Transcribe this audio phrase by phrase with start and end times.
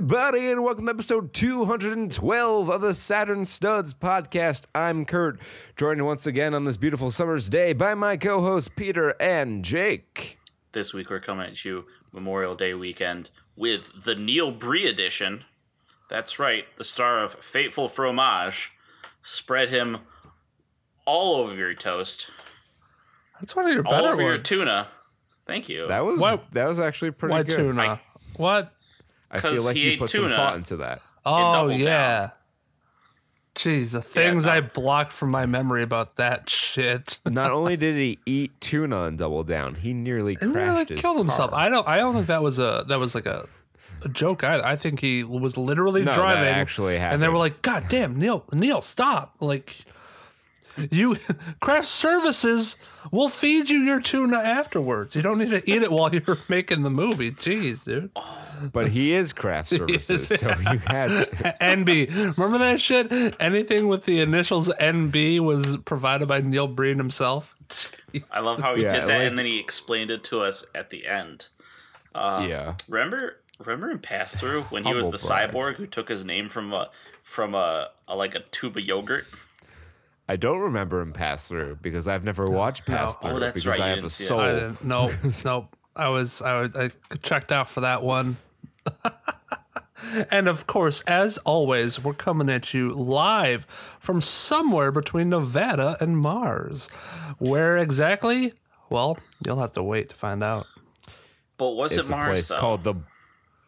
[0.00, 4.64] Everybody and welcome to episode 212 of the Saturn Studs podcast.
[4.74, 5.38] I'm Kurt,
[5.76, 10.38] joined once again on this beautiful summer's day by my co hosts Peter and Jake.
[10.72, 15.44] This week, we're coming at you Memorial Day weekend with the Neil Breen edition.
[16.08, 18.72] That's right, the star of Fateful Fromage,
[19.22, 19.98] Spread him
[21.04, 22.30] all over your toast,
[23.40, 24.48] That's one of your all better over your ones.
[24.48, 24.88] tuna.
[25.46, 25.88] Thank you.
[25.88, 27.56] That was What- that was actually pretty Why good.
[27.56, 27.82] tuna?
[27.82, 28.00] I-
[28.36, 28.72] what?
[29.30, 30.36] I feel 'Cause like he you ate put some tuna.
[30.36, 31.02] thought into that.
[31.24, 31.80] Oh Double Down.
[31.80, 32.30] yeah.
[33.56, 34.52] Jeez, the things no.
[34.52, 37.18] I blocked from my memory about that shit.
[37.26, 41.00] Not only did he eat tuna and double down, he nearly And crashed really his
[41.00, 41.52] killed himself.
[41.52, 41.86] I don't.
[41.86, 43.48] I don't think that was a that was like a,
[44.04, 44.44] a joke.
[44.44, 46.44] I, I think he was literally No, that driving.
[46.44, 49.76] actually And they were like, "God damn, Neil, Neil, stop!" Like,
[50.90, 51.16] you
[51.60, 52.76] craft services
[53.10, 55.16] will feed you your tuna afterwards.
[55.16, 57.32] You don't need to eat it while you're making the movie.
[57.32, 58.10] Jeez, dude.
[58.72, 61.56] But he is craft services, so you had to.
[61.60, 62.36] NB.
[62.36, 63.10] Remember that shit?
[63.40, 67.54] Anything with the initials NB was provided by Neil Breen himself.
[68.30, 70.66] I love how he Yeah, did that like- and then he explained it to us
[70.74, 71.46] at the end.
[72.14, 72.74] Uh, yeah.
[72.88, 75.50] Remember remember in Pass Through when he was the brag.
[75.52, 76.90] cyborg who took his name from a
[77.22, 79.26] from a, a like a tube of yogurt?
[80.28, 83.78] I don't remember him pass through because I've never watched pass Oh, through that's because
[83.78, 84.26] right, I you have a didn't see it.
[84.28, 84.40] soul.
[84.40, 84.84] I didn't.
[84.84, 85.12] No,
[85.44, 85.68] no.
[85.96, 86.40] I was.
[86.40, 86.76] I was.
[86.76, 86.90] I
[87.22, 88.36] checked out for that one.
[90.30, 93.66] and of course, as always, we're coming at you live
[93.98, 96.88] from somewhere between Nevada and Mars.
[97.38, 98.54] Where exactly?
[98.88, 100.66] Well, you'll have to wait to find out.
[101.56, 102.58] But was it's it a Mars place though?
[102.58, 102.94] called the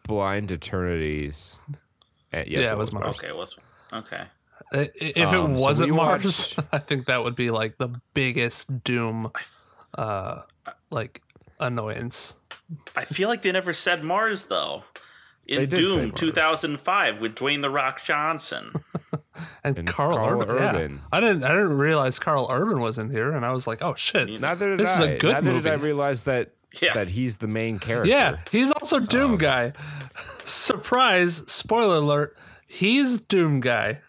[0.03, 1.59] Blind Eternities.
[2.33, 3.17] Uh, yes, Yeah, it was Mars.
[3.17, 3.57] Okay, it was
[3.91, 4.23] okay.
[4.73, 6.23] I- If Um, it so wasn't we Mars,
[6.55, 9.31] watched- I think that would be like the biggest doom,
[9.97, 10.41] uh,
[10.89, 11.21] like
[11.59, 12.35] annoyance.
[12.95, 14.83] I feel like they never said Mars though.
[15.45, 18.73] In They Doom 2005 with Dwayne the Rock Johnson.
[19.63, 20.91] And, And Karl, Karl Urban.
[20.93, 20.99] yeah.
[21.11, 21.43] I didn't.
[21.43, 24.71] I didn't realize Karl Urban was in here, and I was like, "Oh shit!" Neither
[24.77, 25.05] did This is I.
[25.13, 26.51] a good Neither did I realize that
[26.81, 26.93] Yeah.
[26.93, 28.09] that he's the main character.
[28.09, 28.99] Yeah, he's also.
[28.99, 29.73] Doom guy.
[30.43, 31.43] Surprise!
[31.51, 32.37] Spoiler alert.
[32.67, 33.99] He's Doom guy.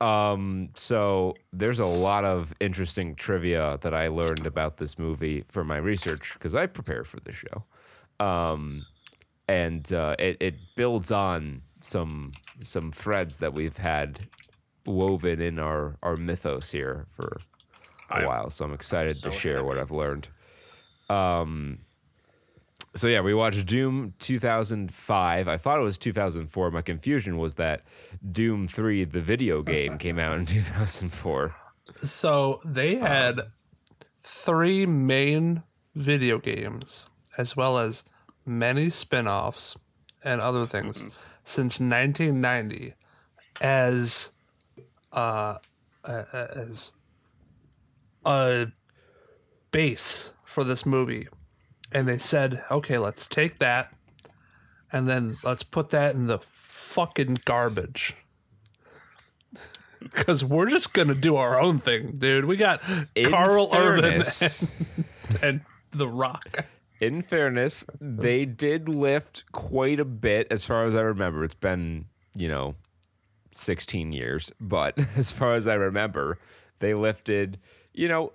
[0.00, 0.70] Um.
[0.74, 5.76] So there's a lot of interesting trivia that I learned about this movie for my
[5.76, 7.64] research because I prepared for the show.
[8.20, 8.72] Um,
[9.48, 12.32] and uh, it it builds on some
[12.62, 14.20] some threads that we've had
[14.86, 17.38] woven in our our mythos here for
[18.10, 18.50] a I- while.
[18.50, 19.78] So I'm excited so to share what.
[19.78, 20.28] I've learned.
[21.08, 21.78] Um.
[22.94, 25.48] So yeah, we watched Doom 2005.
[25.48, 26.70] I thought it was 2004.
[26.70, 27.82] My confusion was that
[28.32, 31.54] Doom 3, the video game, came out in 2004.
[32.02, 33.40] So they had
[34.24, 35.62] three main
[35.94, 38.04] video games, as well as
[38.44, 39.76] many spin-offs
[40.24, 41.04] and other things
[41.44, 42.94] since 1990
[43.60, 44.30] as
[45.12, 45.56] uh
[46.04, 46.92] as
[48.24, 48.66] a
[49.70, 51.28] base for this movie.
[51.92, 53.92] And they said okay let's take that
[54.90, 58.16] and then let's put that in the fucking garbage.
[60.00, 62.44] Because we're just gonna do our own thing dude.
[62.44, 62.80] We got
[63.16, 64.68] In karl urban and,
[65.42, 65.60] and
[65.90, 66.66] the rock.
[67.00, 71.42] In fairness, they did lift quite a bit as far as I remember.
[71.44, 72.04] It's been,
[72.36, 72.76] you know,
[73.52, 76.38] 16 years, but as far as I remember,
[76.78, 77.58] they lifted,
[77.92, 78.32] you know,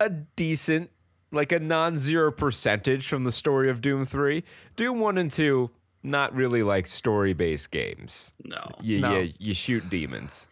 [0.00, 0.90] a decent,
[1.32, 4.42] like a non zero percentage from the story of Doom 3.
[4.76, 5.70] Doom 1 and 2,
[6.02, 8.32] not really like story based games.
[8.44, 8.64] No.
[8.80, 9.18] You, No.
[9.18, 10.48] you, you shoot demons.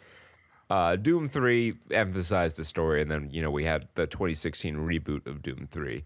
[0.69, 5.25] Uh, Doom 3 emphasized the story, and then, you know, we had the 2016 reboot
[5.27, 6.05] of Doom 3,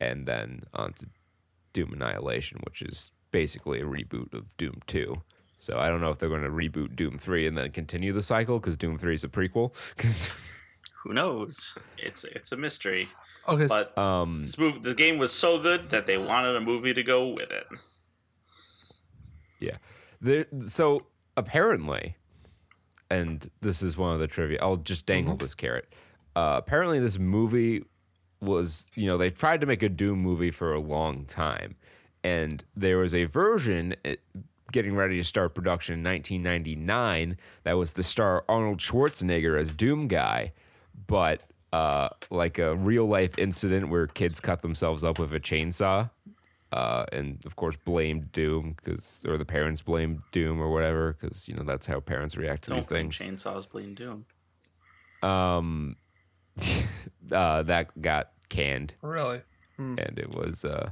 [0.00, 1.06] and then on to
[1.72, 5.14] Doom Annihilation, which is basically a reboot of Doom 2.
[5.58, 8.22] So I don't know if they're going to reboot Doom 3 and then continue the
[8.22, 9.72] cycle because Doom 3 is a prequel.
[9.96, 10.28] 'Cause,
[11.06, 11.78] Who knows?
[11.98, 13.08] It's it's a mystery.
[13.48, 16.92] okay But um, this move this game was so good that they wanted a movie
[16.94, 17.66] to go with it.
[19.60, 19.76] Yeah.
[20.20, 21.06] There, so
[21.36, 22.16] apparently,
[23.08, 24.58] and this is one of the trivia.
[24.60, 25.92] I'll just dangle this carrot.
[26.34, 27.84] Uh, apparently, this movie
[28.40, 31.76] was, you know, they tried to make a Doom movie for a long time,
[32.24, 34.16] and there was a version eh,
[34.72, 40.08] getting ready to start production in 1999 that was the star Arnold Schwarzenegger as Doom
[40.08, 40.52] guy,
[41.06, 46.08] but uh, like a real life incident where kids cut themselves up with a chainsaw
[46.72, 51.46] uh, and of course blamed Doom because, or the parents blamed Doom or whatever because
[51.48, 53.42] you know that's how parents react to Don't these blame things.
[53.42, 54.26] chainsaws bleeding doom.
[57.32, 59.42] Uh, that got canned, Really?
[59.78, 60.90] and it was uh,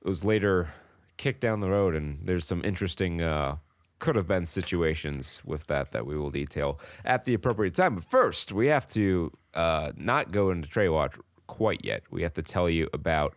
[0.00, 0.72] it was later
[1.18, 3.56] kicked down the road, and there's some interesting uh,
[4.02, 7.94] could have been situations with that that we will detail at the appropriate time.
[7.94, 11.14] But first, we have to uh, not go into Trey Watch
[11.46, 12.02] quite yet.
[12.10, 13.36] We have to tell you about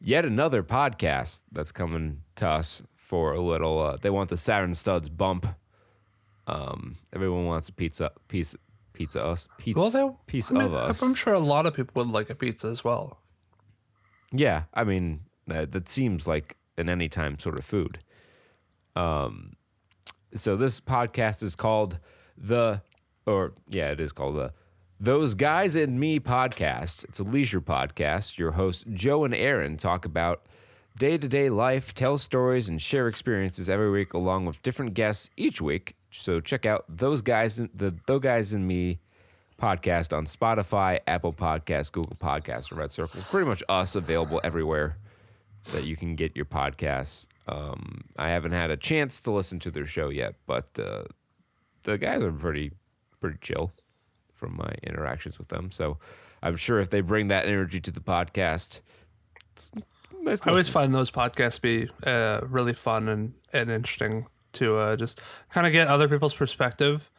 [0.00, 3.80] yet another podcast that's coming to us for a little.
[3.80, 5.46] Uh, they want the Saturn Studs bump.
[6.46, 8.56] Um, everyone wants a pizza piece.
[8.94, 11.02] Pizza us, pizza, Well, they, piece I mean, of us.
[11.02, 13.18] I'm sure a lot of people would like a pizza as well.
[14.30, 18.00] Yeah, I mean that, that seems like an anytime sort of food.
[18.94, 19.56] Um,
[20.34, 21.98] so this podcast is called
[22.36, 22.80] the,
[23.26, 24.52] or yeah, it is called the
[25.00, 27.04] Those Guys and Me podcast.
[27.04, 28.38] It's a leisure podcast.
[28.38, 30.46] Your hosts Joe and Aaron talk about
[30.98, 35.30] day to day life, tell stories, and share experiences every week, along with different guests
[35.36, 35.96] each week.
[36.10, 39.00] So check out those guys, the Those Guys and Me
[39.60, 43.22] podcast on Spotify, Apple Podcasts, Google Podcasts, or Red Circle.
[43.30, 44.98] Pretty much us available everywhere
[45.72, 47.26] that you can get your podcasts.
[47.48, 51.04] Um, I haven't had a chance to listen to their show yet, but uh,
[51.82, 52.72] the guys are pretty
[53.20, 53.72] pretty chill
[54.34, 55.70] from my interactions with them.
[55.70, 55.98] So
[56.42, 58.80] I'm sure if they bring that energy to the podcast,
[59.52, 59.72] it's
[60.20, 60.46] nice.
[60.46, 65.20] I always find those podcasts be uh, really fun and, and interesting to uh, just
[65.50, 67.10] kind of get other people's perspective.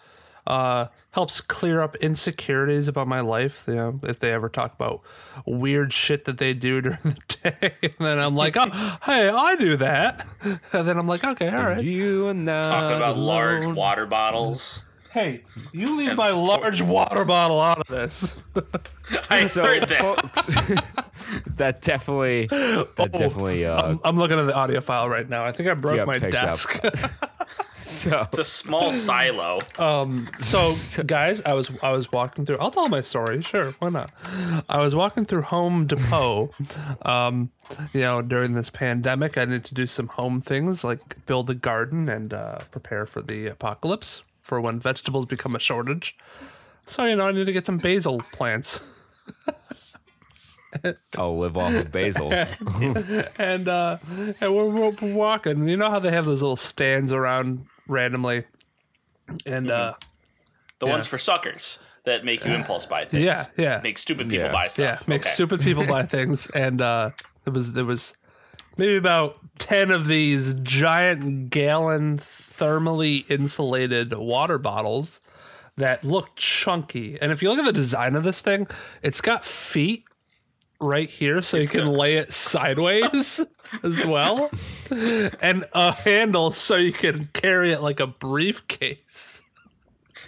[0.45, 3.66] Uh, helps clear up insecurities about my life.
[3.68, 5.01] You know, if they ever talk about
[5.45, 9.56] weird shit that they do during the day, and then I'm like, oh, hey, I
[9.56, 10.25] do that.
[10.74, 11.84] And then I'm like, okay, all right.
[11.84, 14.84] you and I Talking about large water bottles.
[15.13, 18.36] Hey, you leave my large water bottle out of this.
[19.30, 20.01] I So, heard that.
[20.01, 20.45] folks,
[21.57, 23.63] that definitely, that definitely.
[23.65, 25.45] Uh, I'm, I'm looking at the audio file right now.
[25.45, 26.48] I think I broke Yeah, my picked up.
[26.48, 26.81] desk.
[27.75, 29.60] so It's a small silo.
[30.42, 30.71] So,
[31.06, 32.57] guys, I was I was walking through.
[32.57, 33.44] I'll tell my story.
[33.44, 34.09] Sure, why not?
[34.68, 36.50] I was walking through Home Depot.
[37.04, 37.51] Um,
[37.94, 41.56] you know, during this pandemic, I needed to do some home things like build a
[41.56, 46.16] garden and uh, prepare for the apocalypse for when vegetables become a shortage.
[46.86, 48.80] So, you know, I need to get some basil plants.
[51.18, 52.34] I'll live off of basil.
[53.40, 53.98] and uh,
[54.42, 55.68] and we're, we're walking.
[55.69, 58.44] You know how they have those little stands around randomly,
[59.45, 59.94] and uh,
[60.80, 63.24] The ones for suckers that make you impulse buy things.
[63.24, 63.80] Yeah, yeah.
[63.84, 64.51] Make stupid people Yeah.
[64.51, 65.00] buy stuff.
[65.01, 65.30] yeah, make Okay.
[65.30, 66.48] stupid people buy things.
[66.48, 67.12] And uh,
[67.45, 68.16] it was there was
[68.75, 72.18] maybe about ten of these giant gallon
[72.57, 75.19] thermally insulated water bottles
[75.77, 77.19] that look chunky.
[77.21, 78.67] And if you look at the design of this thing,
[79.01, 80.05] it's got feet
[80.79, 83.39] right here so you can lay it sideways
[83.83, 84.51] as well
[85.41, 89.41] and a handle so you can carry it like a briefcase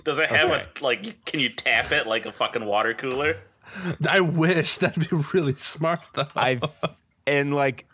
[0.06, 0.66] Does it have Okay.
[0.80, 1.25] a like?
[1.25, 3.38] Can you tap it like a fucking water cooler?
[4.07, 6.63] i wish that'd be really smart though I've
[7.28, 7.86] and like,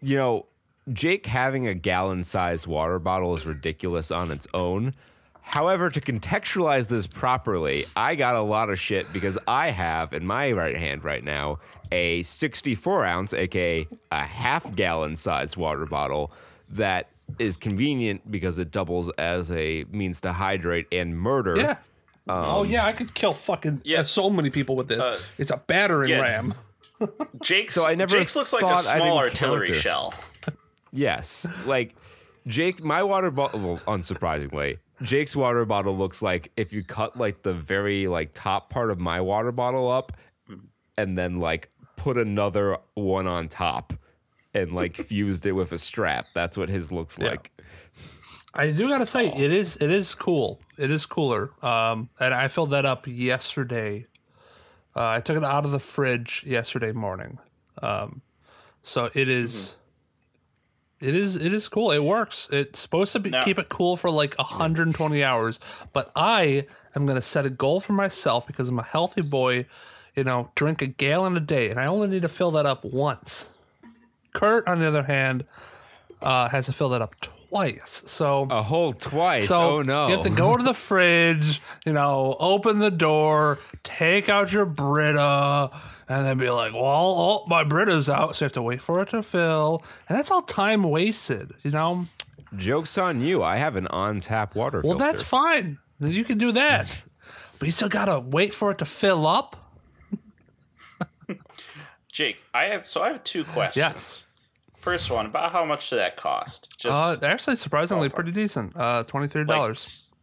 [0.00, 0.46] you know,
[0.92, 4.94] Jake having a gallon-sized water bottle is ridiculous on its own.
[5.42, 10.26] However, to contextualize this properly, I got a lot of shit because I have in
[10.26, 11.58] my right hand right now
[11.90, 16.32] a 64 ounce, aka a half gallon sized water bottle
[16.72, 17.08] that
[17.38, 21.56] is convenient because it doubles as a means to hydrate and murder.
[21.56, 21.70] yeah
[22.28, 24.02] um, oh yeah i could kill fucking uh, Yeah.
[24.04, 26.20] so many people with this uh, it's a battering yeah.
[26.20, 26.54] ram
[27.42, 27.74] Jake's.
[27.74, 30.14] So I never Jake's looks like a small artillery encounter- shell.
[30.92, 31.46] Yes.
[31.66, 31.94] Like
[32.46, 37.42] Jake, my water bottle, well, unsurprisingly, Jake's water bottle looks like if you cut like
[37.42, 40.12] the very like top part of my water bottle up
[40.96, 43.92] and then like put another one on top
[44.54, 46.26] and like fused it with a strap.
[46.34, 47.52] That's what his looks like.
[48.54, 50.60] I do gotta say it is it is cool.
[50.78, 51.50] It is cooler.
[51.64, 54.06] Um, and I filled that up yesterday.
[54.96, 57.38] Uh, I took it out of the fridge yesterday morning.
[57.82, 58.22] Um,
[58.82, 59.76] so it is-
[61.00, 61.36] It is.
[61.36, 61.90] It is cool.
[61.92, 62.48] It works.
[62.50, 65.60] It's supposed to be, Now- keep it cool for like 120 hours.
[65.92, 69.66] But I am gonna set a goal for myself because I'm a healthy boy.
[70.16, 72.84] You know, drink a gallon a day, and I only need to fill that up
[72.84, 73.50] once.
[74.34, 75.44] Kurt, on the other hand,
[76.20, 78.02] uh, has to fill that up twice.
[78.06, 79.46] So A whole twice.
[79.46, 80.08] so oh no.
[80.08, 84.66] you have to go to the fridge, you know, open the door, take out your
[84.66, 85.70] Brita,
[86.08, 89.00] and then be like, "Well, oh, my Brita's out," so you have to wait for
[89.02, 92.06] it to fill, and that's all time wasted, you know.
[92.56, 93.42] Joke's on you.
[93.42, 95.04] I have an on tap water Well, filter.
[95.12, 95.78] that's fine.
[96.00, 96.94] You can do that,
[97.58, 99.56] but you still gotta wait for it to fill up.
[102.12, 103.76] Jake, I have so I have two questions.
[103.76, 104.24] Yes.
[104.76, 106.74] First one, about how much did that cost?
[106.78, 108.74] Just Uh, actually, surprisingly, pretty decent.
[108.76, 109.78] Uh, twenty three dollars.
[109.78, 110.14] s-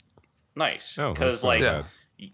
[0.55, 0.97] nice.
[0.97, 1.85] Oh, Because not like bad.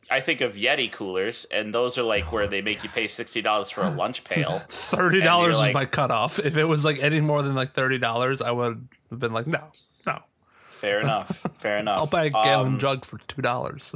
[0.10, 3.42] I think of Yeti coolers, and those are like where they make you pay sixty
[3.42, 4.60] dollars for a lunch pail.
[4.70, 6.38] Thirty dollars like- was my cutoff.
[6.40, 9.48] If it was like any more than like thirty dollars, I would have been like,
[9.48, 9.72] no,
[10.06, 10.20] no.
[10.66, 11.38] Fair enough.
[11.56, 11.98] Fair enough.
[11.98, 13.94] I'll buy a gallon Um, jug for two dollars.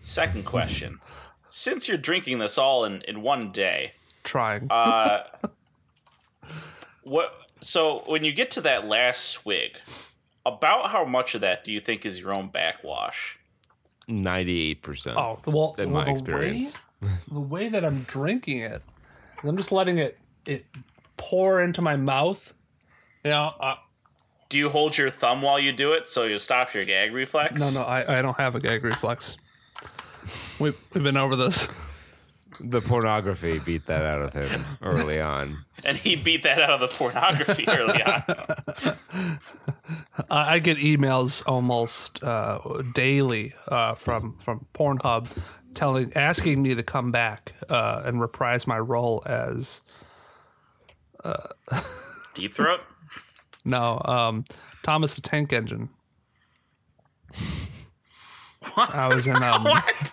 [0.00, 0.98] Second question:
[1.50, 3.92] Since you're drinking this all in in one day,
[4.24, 4.66] Trying.
[4.70, 5.24] uh,
[7.02, 7.34] what?
[7.60, 9.76] So when you get to that last swig,
[10.46, 13.38] about how much of that do you think is your own backwash?
[14.10, 15.16] Ninety-eight percent.
[15.16, 16.78] oh, well, in well, my experience.
[17.00, 18.82] The way, the way that I'm drinking it,
[19.42, 20.64] I'm just letting it it
[21.16, 22.52] pour into my mouth.
[23.24, 23.74] You know, uh,
[24.48, 27.60] Do you hold your thumb while you do it so you stop your gag reflex?
[27.60, 29.36] no, no, I, I don't have a gag reflex.
[30.58, 31.68] We've we've been over this.
[32.58, 35.64] The pornography beat that out of him early on.
[35.84, 38.22] And he beat that out of the pornography early on.
[40.30, 42.58] I I get emails almost uh,
[42.94, 45.28] daily uh, from from Pornhub
[45.74, 49.80] telling asking me to come back uh, and reprise my role as
[52.34, 52.80] Deep throat.
[53.64, 54.44] no um,
[54.82, 55.88] Thomas the Tank Engine.
[58.74, 58.94] What?
[58.94, 60.12] I was in um, What?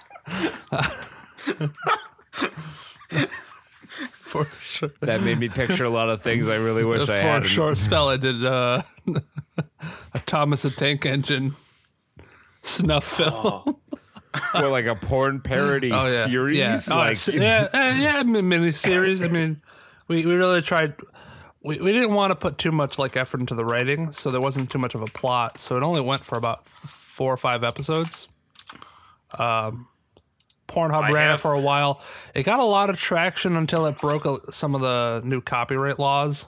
[4.00, 4.91] For sure.
[5.01, 7.41] That made me picture a lot of things I really wish I had.
[7.41, 8.84] For a short spell, I did uh,
[10.13, 11.56] a Thomas the Tank Engine
[12.63, 13.77] snuff film.
[14.53, 16.25] Or like a porn parody Oh, yeah.
[16.25, 16.58] series.
[16.60, 19.24] Yeah, Oh, like it's- yeah, uh, yeah, mini series.
[19.24, 19.62] I mean,
[20.08, 20.94] we, we really tried.
[21.63, 24.41] We, we didn't want to put too much like effort into the writing, so there
[24.41, 25.58] wasn't too much of a plot.
[25.58, 28.27] So it only went for about four or five episodes.
[29.39, 29.88] Um,
[30.67, 32.01] Pornhub I ran have- it for a while.
[32.36, 35.97] It got a lot of traction until it broke a, some of the new copyright
[36.00, 36.47] laws,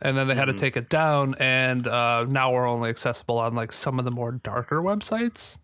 [0.00, 1.34] and then they had to take it down.
[1.38, 5.58] And uh, now we're only accessible on like some of the more darker websites.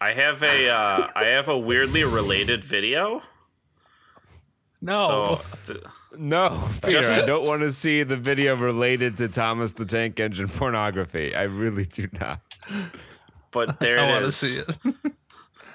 [0.00, 3.22] I have a uh, I have a weirdly related video.
[4.82, 5.40] No, So
[5.72, 5.84] th-
[6.18, 10.20] no, Peter, Just- I don't want to see the video related to Thomas the Tank
[10.20, 11.34] Engine pornography.
[11.34, 12.40] I really do not.
[13.50, 14.66] but there I it want to is.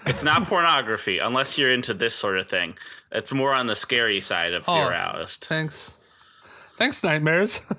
[0.06, 2.78] It's not pornography unless you're into this sort of thing.
[3.12, 4.74] It's more on the scary side of Oh.
[4.76, 5.44] fear aroused.
[5.46, 5.94] Thanks.
[6.78, 7.62] Thanks, Nightmares.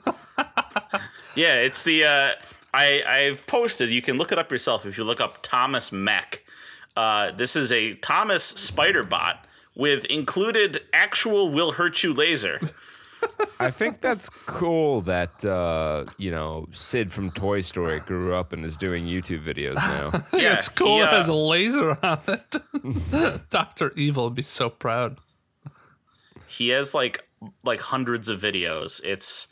[1.36, 2.30] Yeah, it's the uh,
[2.74, 3.88] I I've posted.
[3.90, 6.44] You can look it up yourself if you look up Thomas Mech.
[6.96, 9.46] Uh, this is a Thomas spider bot
[9.76, 12.58] with included actual will hurt you laser.
[13.58, 18.64] I think that's cool that uh, you know Sid from Toy Story grew up and
[18.64, 20.24] is doing YouTube videos now.
[20.38, 20.96] Yeah, it's cool.
[20.96, 23.50] he, it uh, has a laser on it.
[23.50, 25.18] Doctor Evil would be so proud.
[26.46, 27.26] he has like
[27.64, 29.00] like hundreds of videos.
[29.04, 29.48] It's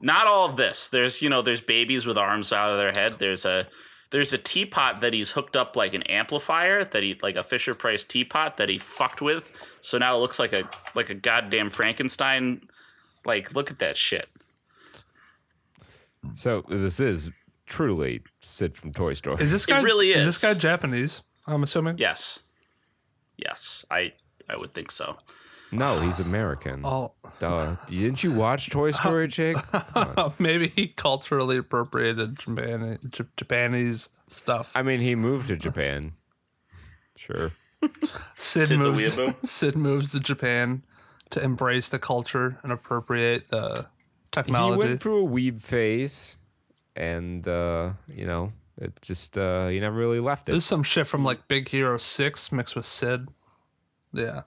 [0.00, 0.88] not all of this.
[0.88, 3.18] There's you know there's babies with arms out of their head.
[3.18, 3.66] There's a
[4.10, 7.74] there's a teapot that he's hooked up like an amplifier that he like a Fisher
[7.74, 9.52] Price teapot that he fucked with.
[9.80, 12.62] So now it looks like a like a goddamn Frankenstein.
[13.28, 14.28] Like look at that shit.
[16.34, 17.30] so this is
[17.66, 19.42] truly Sid from Toy Story.
[19.42, 20.40] Is this guy really this is.
[20.40, 21.22] This guy Japanese?
[21.46, 21.98] I'm assuming.
[21.98, 22.40] Yes,
[23.36, 24.12] yes, I
[24.48, 25.16] I would think so.
[25.70, 26.80] no, he's American.
[26.84, 27.76] Oh, Duh.
[27.86, 29.56] Didn't you watch Toy Story, Jake?
[30.38, 34.72] maybe he culturally appropriated Japan, J- Japanese stuff.
[34.74, 36.12] I mean, he moved to Japan.
[37.16, 37.50] Sure.
[38.36, 39.16] Sid Sid's a moves.
[39.16, 39.46] weeaboo.
[39.46, 40.82] Sid moves to Japan
[41.30, 43.86] to embrace the culture and appropriate the
[44.30, 44.82] technology.
[44.82, 46.36] He went through a weeb phase,
[46.96, 50.54] and uh, you know, it just uh, he never really left it.
[50.54, 53.28] Is some shit from like Big Hero Six mixed with Sid.
[54.12, 54.42] Yeah,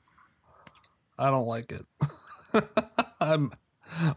[1.18, 1.86] I don't like it.
[3.20, 3.52] I'm.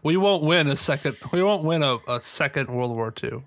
[0.03, 1.17] We won't win a second.
[1.33, 3.43] We won't win a, a second World War II,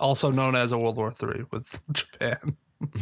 [0.00, 2.56] also known as a World War Three with Japan.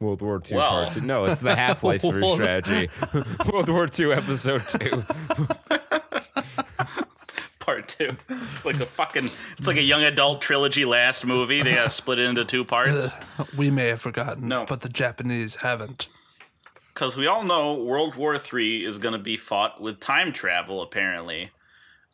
[0.00, 0.70] World War II Well.
[0.84, 1.00] part two.
[1.00, 2.90] No, it's the Half Life Three strategy.
[3.52, 5.04] World War II episode two.
[7.58, 8.16] Part two.
[8.28, 9.28] It's like a fucking.
[9.58, 11.62] It's like a young adult trilogy last movie.
[11.64, 13.10] They got split it into two parts.
[13.56, 14.66] We may have forgotten, No.
[14.68, 16.06] but the Japanese haven't.
[16.94, 20.80] Because we all know World War III is going to be fought with time travel,
[20.80, 21.50] apparently.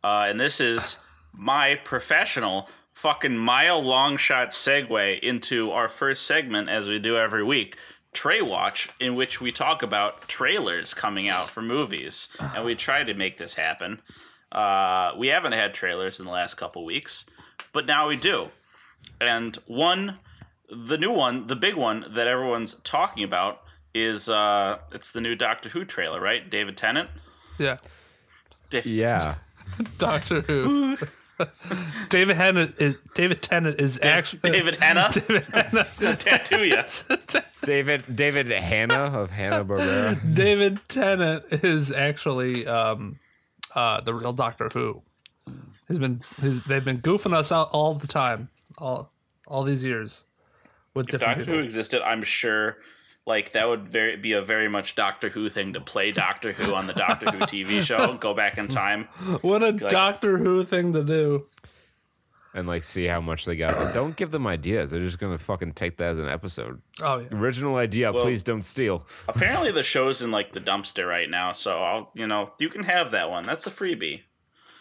[0.03, 0.97] Uh, and this is
[1.35, 2.67] my professional
[3.03, 7.77] fucking mile long shot segue into our first segment, as we do every week
[8.13, 12.29] Trey Watch, in which we talk about trailers coming out for movies.
[12.55, 14.03] And we try to make this happen.
[14.53, 17.25] Uh, we haven't had trailers in the last couple weeks,
[17.73, 18.51] but now we do.
[19.21, 20.19] And one
[20.71, 25.35] the new one, the big one that everyone's talking about is uh it's the new
[25.35, 26.49] Doctor Who trailer, right?
[26.49, 27.11] David Tennant.
[27.59, 27.79] Yeah.
[28.85, 29.35] Yeah.
[29.99, 30.97] Doctor Who.
[32.09, 35.11] David Tennant is David Tennant is actually David Hanna.
[35.13, 35.85] David Hanna.
[36.17, 36.83] tattoo you.
[37.63, 40.35] David David Hanna of Hanna Barbera.
[40.35, 43.19] David Tennant is actually um,
[43.75, 45.03] uh, the real Doctor Who.
[45.89, 49.13] He's been he's, they've been goofing us out all the time, all
[49.47, 50.25] all these years
[50.95, 52.79] with different Doctor Who existed, I'm sure.
[53.27, 56.75] Like that would very be a very much Doctor Who thing to play Doctor Who
[56.75, 58.15] on the Doctor Who TV show.
[58.15, 59.05] Go back in time.
[59.43, 61.47] What a Doctor Who thing to do!
[62.55, 63.75] And like see how much they got.
[63.77, 64.91] And don't give them ideas.
[64.91, 66.83] They're just gonna fucking take that as an episode.
[67.01, 69.07] Oh yeah, Original idea, please don't steal.
[69.29, 72.83] Apparently, the show's in like the dumpster right now, so I'll you know you can
[72.83, 73.45] have that one.
[73.45, 74.23] That's a freebie.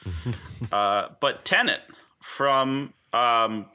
[0.72, 1.82] uh, but Tenet
[2.20, 3.68] from um,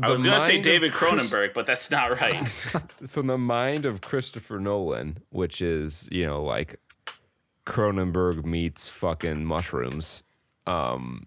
[0.00, 2.48] I was gonna say mind of David Chris- Cronenberg, but that's not right.
[3.08, 6.80] From the mind of Christopher Nolan, which is, you know, like
[7.66, 10.22] Cronenberg meets fucking mushrooms.
[10.66, 11.26] Um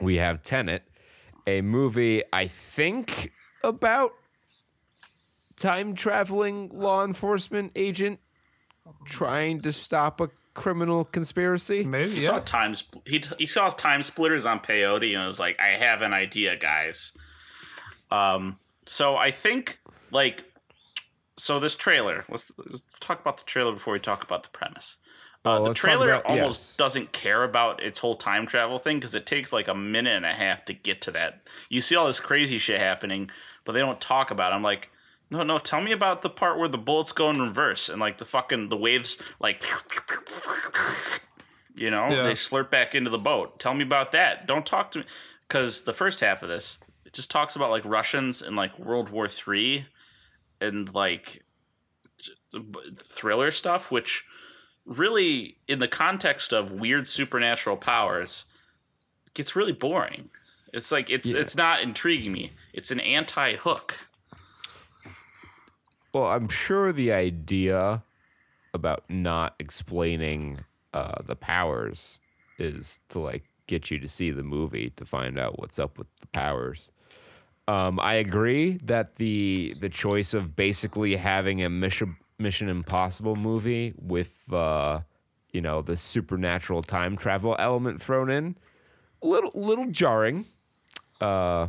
[0.00, 0.82] we have Tenet,
[1.46, 3.32] a movie I think
[3.64, 4.12] about
[5.56, 8.20] time traveling law enforcement agent
[9.04, 11.84] trying to stop a criminal conspiracy.
[11.84, 12.26] maybe He yeah.
[12.26, 12.74] saw time.
[13.04, 17.16] He he saw TimeSplitters on peyote and was like, "I have an idea, guys."
[18.10, 18.58] Um.
[18.86, 20.44] So I think like,
[21.36, 22.24] so this trailer.
[22.28, 24.96] Let's, let's talk about the trailer before we talk about the premise.
[25.44, 26.76] Uh, Oh, the trailer about- almost yes.
[26.76, 30.26] doesn't care about its whole time travel thing because it takes like a minute and
[30.26, 31.46] a half to get to that.
[31.68, 33.30] You see all this crazy shit happening,
[33.64, 34.52] but they don't talk about.
[34.52, 34.56] it.
[34.56, 34.90] I'm like,
[35.30, 38.16] no, no, tell me about the part where the bullets go in reverse and like
[38.18, 39.62] the fucking the waves like
[41.76, 42.22] you know Yeah.
[42.22, 43.58] they slurp back into the boat.
[43.58, 44.46] Tell me about that.
[44.46, 45.04] Don't talk to me
[45.46, 49.08] because the first half of this it just talks about like Russians in like World
[49.08, 49.86] War Three
[50.60, 51.42] and like
[52.98, 54.26] thriller stuff, which
[54.84, 58.44] really in the context of weird supernatural powers
[59.32, 60.28] gets really boring.
[60.74, 62.52] It's like it's it's not intriguing me.
[62.74, 64.08] It's an anti hook.
[66.12, 68.02] Well, I'm sure the idea
[68.74, 70.58] about not explaining
[70.92, 72.18] uh, the powers
[72.58, 76.08] is to like get you to see the movie to find out what's up with
[76.20, 76.90] the powers.
[77.68, 83.94] Um, I agree that the the choice of basically having a Mission Mission Impossible movie
[83.98, 85.00] with uh,
[85.52, 88.56] you know the supernatural time travel element thrown in,
[89.22, 90.46] a little little jarring.
[91.20, 91.68] Uh,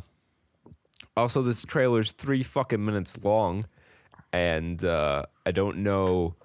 [1.17, 3.65] also, this trailer's three fucking minutes long
[4.33, 6.35] and uh, I don't know.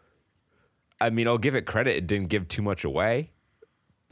[1.00, 3.30] I mean, I'll give it credit; it didn't give too much away,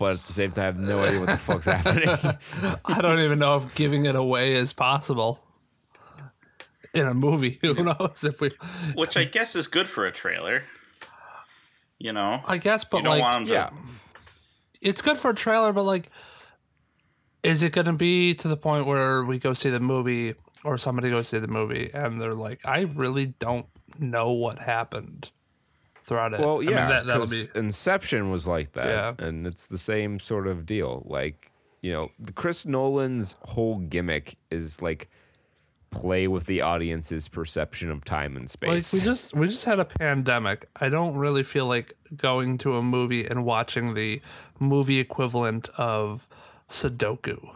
[0.03, 2.09] but at the same time, I have no idea what the fuck's happening.
[2.85, 5.39] I don't even know if giving it away is possible
[6.93, 7.61] in a movie.
[7.63, 8.51] Who knows if we?
[8.95, 10.65] which I guess is good for a trailer.
[12.01, 13.53] You know, I guess, but you don't like, want 'em to.
[13.53, 13.71] yeah,
[14.81, 16.11] it's good for a trailer, but like,
[17.45, 20.35] is it going to be to the point where we go see the movie
[20.65, 23.67] or somebody goes see the movie and they're like, I really don't
[24.01, 25.31] know what happened
[26.03, 26.41] throughout it?
[26.41, 27.59] well, I mean, yeah, that, that'll 'cause be.
[27.59, 28.87] Inception was like that,
[29.19, 29.27] Yeah.
[29.27, 31.05] and it's the same sort of deal.
[31.09, 35.09] Like, you know, Chris Nolan's whole gimmick is like
[35.91, 38.93] play with the audience's perception of time and Like space.
[38.95, 40.69] we just we just had a pandemic.
[40.81, 44.23] I don't really feel like going to a movie and watching the
[44.59, 46.27] movie equivalent of
[46.71, 47.55] Sudoku.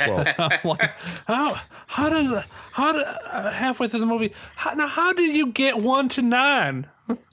[0.00, 0.24] Well,
[0.64, 0.90] like,
[1.26, 4.32] how how does how do, uh, halfway through the movie?
[4.56, 6.86] How, now how did you get one to nine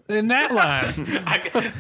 [0.10, 1.24] in that line?
[1.28, 1.72] I,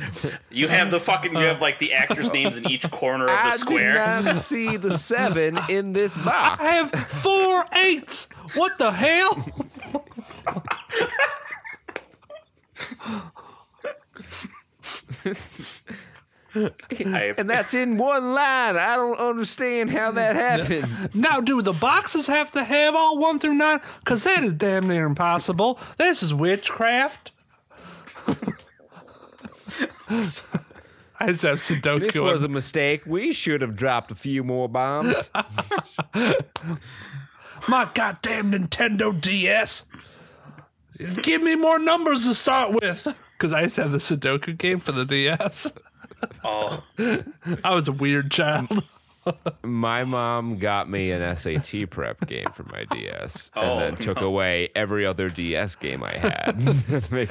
[0.49, 1.33] you have the fucking.
[1.33, 3.93] You have like the actors' names in each corner of the I square.
[3.93, 6.61] did not see the seven in this box.
[6.61, 8.29] I have four eights.
[8.53, 9.45] What the hell?
[16.65, 18.77] I, and that's in one line.
[18.77, 21.15] I don't understand how that happened.
[21.15, 23.79] Now, do the boxes have to have all one through nine?
[23.99, 25.79] Because that is damn near impossible.
[25.97, 27.31] This is witchcraft.
[31.19, 31.99] I just have Sudoku.
[31.99, 33.03] This was a mistake.
[33.05, 35.29] We should have dropped a few more bombs.
[37.67, 39.85] My goddamn Nintendo DS.
[41.21, 43.15] Give me more numbers to start with.
[43.33, 45.71] Because I used to have the Sudoku game for the DS.
[46.43, 46.83] Oh,
[47.63, 48.83] I was a weird child.
[49.63, 54.21] my mom got me an SAT prep game for my DS, Oh, and then took
[54.21, 57.11] away every other DS game I had.
[57.11, 57.27] Me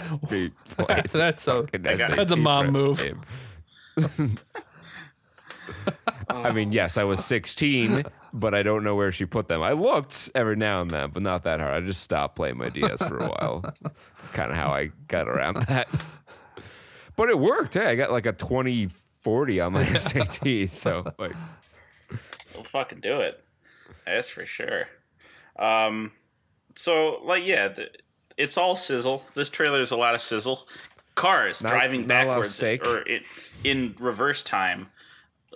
[0.77, 3.03] play That's so—that's a mom move.
[6.29, 9.63] I mean, yes, I was 16, but I don't know where she put them.
[9.63, 11.83] I looked every now and then, but not that hard.
[11.83, 13.65] I just stopped playing my DS for a while.
[14.33, 15.89] kind of how I got around that.
[17.17, 17.75] But it worked.
[17.75, 18.89] Hey, I got like a 20
[19.23, 20.69] 40 on my SAT.
[20.71, 21.35] So like,
[22.55, 23.43] We'll fucking do it.
[24.07, 24.87] That's for sure.
[25.59, 26.13] Um,
[26.75, 27.91] so like yeah, the,
[28.37, 29.25] it's all sizzle.
[29.35, 30.67] This trailer is a lot of sizzle.
[31.15, 33.23] Cars Not- driving not a lot of backwards or in,
[33.65, 34.89] in reverse time.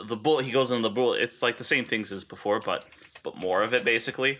[0.06, 1.20] The bullet he goes in the bullet.
[1.22, 2.86] It's like the same things as before, but
[3.22, 4.38] but more of it basically.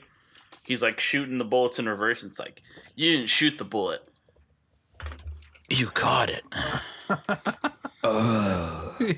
[0.64, 2.22] He's like shooting the bullets in reverse.
[2.22, 2.62] And It's like
[2.96, 4.06] you didn't shoot the bullet.
[5.70, 6.44] You caught it.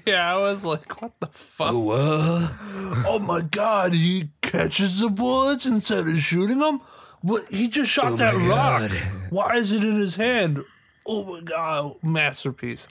[0.06, 1.70] yeah, I was like, what the fuck?
[1.72, 6.80] Oh my god, he catches the bullets instead of shooting them?
[7.22, 8.90] What he just shot that rock.
[9.30, 10.62] Why is it in his hand?
[11.06, 11.96] Oh my god.
[12.02, 12.88] Masterpiece.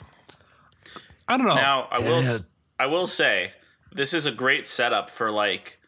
[1.28, 1.56] I don't know.
[1.56, 2.24] Now I will
[2.80, 3.52] I will say
[3.92, 5.80] this is a great setup for like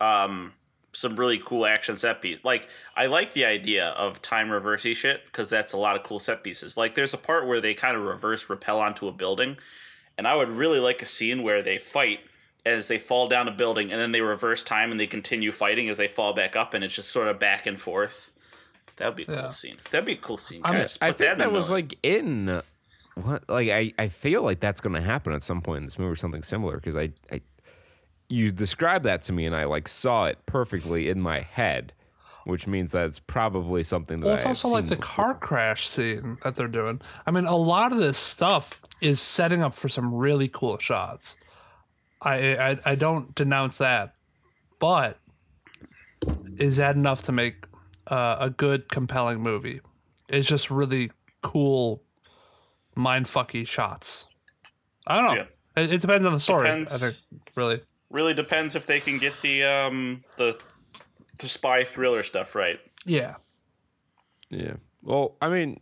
[0.00, 0.52] um
[0.92, 2.38] some really cool action set piece.
[2.44, 6.18] Like I like the idea of time reversey shit because that's a lot of cool
[6.18, 6.76] set pieces.
[6.76, 9.56] Like there's a part where they kind of reverse repel onto a building,
[10.18, 12.20] and I would really like a scene where they fight
[12.64, 15.88] as they fall down a building and then they reverse time and they continue fighting
[15.88, 18.30] as they fall back up and it's just sort of back and forth.
[18.98, 19.48] That would be a cool Yeah.
[19.48, 19.78] scene.
[19.90, 20.98] That'd be a cool scene, I mean, guys.
[21.00, 22.62] I think in that was like in
[23.14, 25.98] what like I, I feel like that's going to happen at some point in this
[25.98, 27.40] movie or something similar because I, I
[28.32, 31.92] you described that to me and I like saw it perfectly in my head,
[32.44, 35.14] which means that it's probably something that Well, it's I also like the before.
[35.14, 37.00] car crash scene that they're doing.
[37.26, 41.36] I mean, a lot of this stuff is setting up for some really cool shots.
[42.22, 44.14] I I, I don't denounce that,
[44.78, 45.18] but
[46.56, 47.66] is that enough to make
[48.06, 49.80] uh, a good, compelling movie?
[50.28, 51.10] It's just really
[51.42, 52.02] cool,
[52.94, 54.24] mind fucky shots.
[55.06, 55.34] I don't know.
[55.34, 55.82] Yeah.
[55.82, 56.68] It, it depends on the story.
[56.68, 56.94] Depends.
[56.94, 57.16] I think
[57.56, 57.80] really.
[58.12, 60.58] Really depends if they can get the um the
[61.38, 62.78] the spy thriller stuff right.
[63.04, 63.36] Yeah.
[64.50, 64.74] Yeah.
[65.02, 65.80] Well, I mean,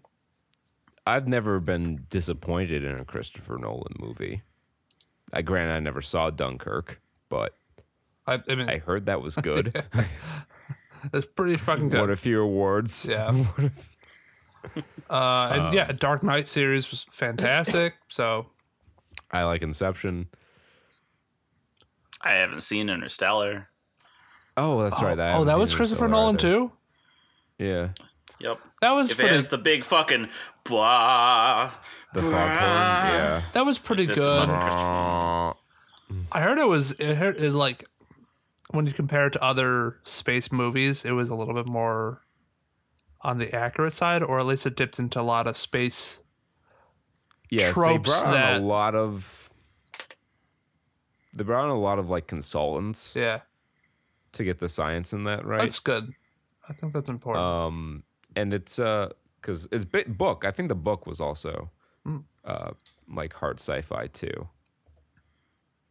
[1.06, 4.42] I've never been disappointed in a Christopher Nolan movie.
[5.32, 7.54] I grant I never saw Dunkirk, but
[8.26, 9.84] I, I mean, I heard that was good.
[11.12, 12.00] it's pretty fucking good.
[12.00, 13.06] Won a few awards.
[13.08, 13.44] Yeah.
[15.10, 17.94] uh, and yeah, Dark Knight series was fantastic.
[18.08, 18.46] So
[19.30, 20.28] I like Inception.
[22.20, 23.68] I haven't seen Interstellar.
[24.56, 25.18] Oh, that's right.
[25.18, 26.40] Oh, I oh, that was Christopher Nolan either.
[26.40, 26.72] too.
[27.58, 27.88] Yeah.
[28.40, 28.58] Yep.
[28.82, 29.36] That was If it pretty.
[29.36, 30.28] has the big fucking
[30.64, 31.70] blah,
[32.14, 32.34] The foghorn.
[32.34, 33.42] Yeah.
[33.52, 34.48] that was pretty this good.
[34.48, 35.54] fucking Christopher.
[36.32, 36.92] I heard it was.
[36.92, 37.84] It heard it like
[38.70, 42.22] when you compare it to other space movies, it was a little bit more
[43.22, 46.20] on the accurate side, or at least it dipped into a lot of space.
[47.50, 49.39] yes, tropes they brought on that- a lot of.
[51.32, 53.40] They brought on a lot of like consultants Yeah,
[54.32, 55.58] to get the science in that right.
[55.60, 56.12] that's good.
[56.68, 57.44] I think that's important.
[57.44, 58.02] um,
[58.36, 60.44] and it's uh, because it's bit book.
[60.44, 61.70] I think the book was also,
[62.44, 62.70] uh,
[63.08, 64.48] like hard sci-fi too.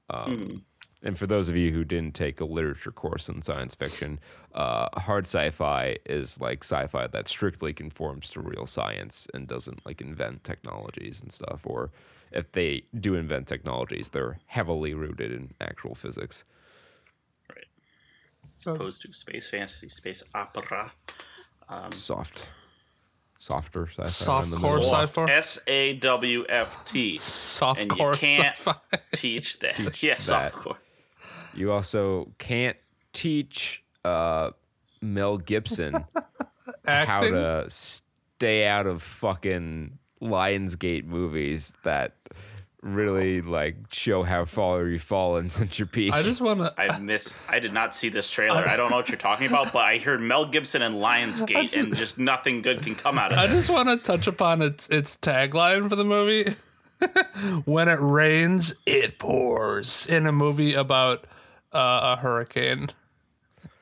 [0.10, 0.66] Um,
[1.04, 4.20] and for those of you who didn't take a literature course in science fiction,
[4.54, 10.02] uh, hard sci-fi is like sci-fi that strictly conforms to real science and doesn't like
[10.02, 11.62] invent technologies and stuff.
[11.64, 11.92] Or
[12.32, 16.44] if they do invent technologies, they're heavily rooted in actual physics.
[17.50, 17.66] Right.
[18.58, 20.92] As opposed to space fantasy, space opera.
[21.92, 22.48] Soft,
[23.38, 24.08] softer sci-fi.
[24.08, 25.32] Soft core sci-fi.
[25.32, 27.18] S A W F T.
[27.20, 28.76] Soft And you core can't sci-fi.
[29.14, 29.76] teach that.
[29.76, 30.54] Teach yeah, that.
[30.54, 30.78] softcore.
[31.54, 32.78] You also can't
[33.14, 34.52] teach uh,
[35.02, 36.06] Mel Gibson
[36.86, 42.14] how to stay out of fucking Lionsgate movies that
[42.82, 46.14] really like show how far you've fallen since your peak.
[46.14, 46.74] I just want to.
[46.80, 47.36] I miss.
[47.48, 48.68] I did not see this trailer.
[48.68, 51.96] I don't know what you're talking about, but I heard Mel Gibson and Lionsgate, and
[51.96, 53.42] just nothing good can come out of it.
[53.42, 53.68] I this.
[53.68, 56.56] just want to touch upon its its tagline for the movie.
[57.66, 60.06] when it rains, it pours.
[60.06, 61.26] In a movie about
[61.72, 62.90] uh, a hurricane.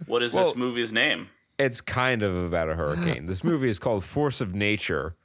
[0.06, 1.30] What is Well- this movie's name?
[1.60, 3.26] it's kind of about a hurricane.
[3.26, 5.16] this movie is called Force of Nature.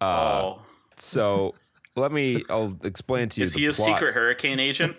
[0.00, 0.62] Oh,
[0.96, 1.54] So
[1.94, 2.42] let me.
[2.50, 3.44] I'll explain to you.
[3.44, 3.86] is the he a plot.
[3.86, 4.96] secret hurricane agent?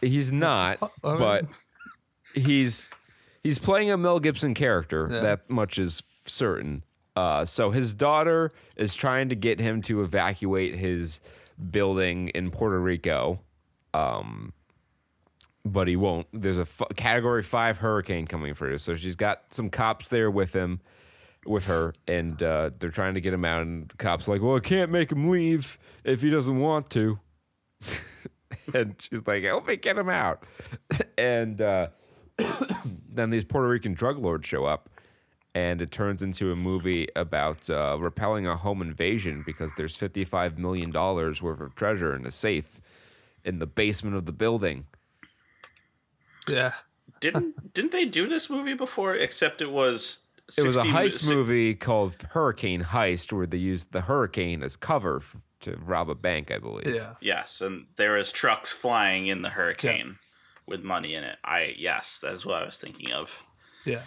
[0.00, 1.44] He's not, but
[2.34, 2.90] he's
[3.42, 5.08] he's playing a Mel Gibson character.
[5.10, 5.20] Yeah.
[5.20, 6.82] That much is certain.
[7.14, 11.20] Uh, so his daughter is trying to get him to evacuate his
[11.70, 13.38] building in Puerto Rico,
[13.92, 14.54] um,
[15.64, 16.26] but he won't.
[16.32, 20.30] There's a f- Category Five hurricane coming for you, so she's got some cops there
[20.30, 20.80] with him,
[21.46, 23.62] with her, and uh, they're trying to get him out.
[23.62, 26.90] And the cops are like, "Well, I can't make him leave if he doesn't want
[26.90, 27.18] to."
[28.74, 30.44] and she's like, "Help me get him out."
[31.18, 31.88] and uh,
[33.08, 34.88] then these Puerto Rican drug lords show up,
[35.54, 40.58] and it turns into a movie about uh, repelling a home invasion because there's 55
[40.58, 42.80] million dollars worth of treasure in a safe
[43.44, 44.86] in the basement of the building.
[46.48, 46.74] Yeah.
[47.20, 49.14] Didn't didn't they do this movie before?
[49.14, 50.21] Except it was.
[50.58, 54.76] It was a heist si- movie called Hurricane Heist, where they used the hurricane as
[54.76, 56.94] cover f- to rob a bank, I believe.
[56.94, 57.14] Yeah.
[57.20, 60.18] Yes, and there is trucks flying in the hurricane
[60.66, 61.38] with money in it.
[61.44, 63.44] I yes, that's what I was thinking of.
[63.84, 64.02] Yeah.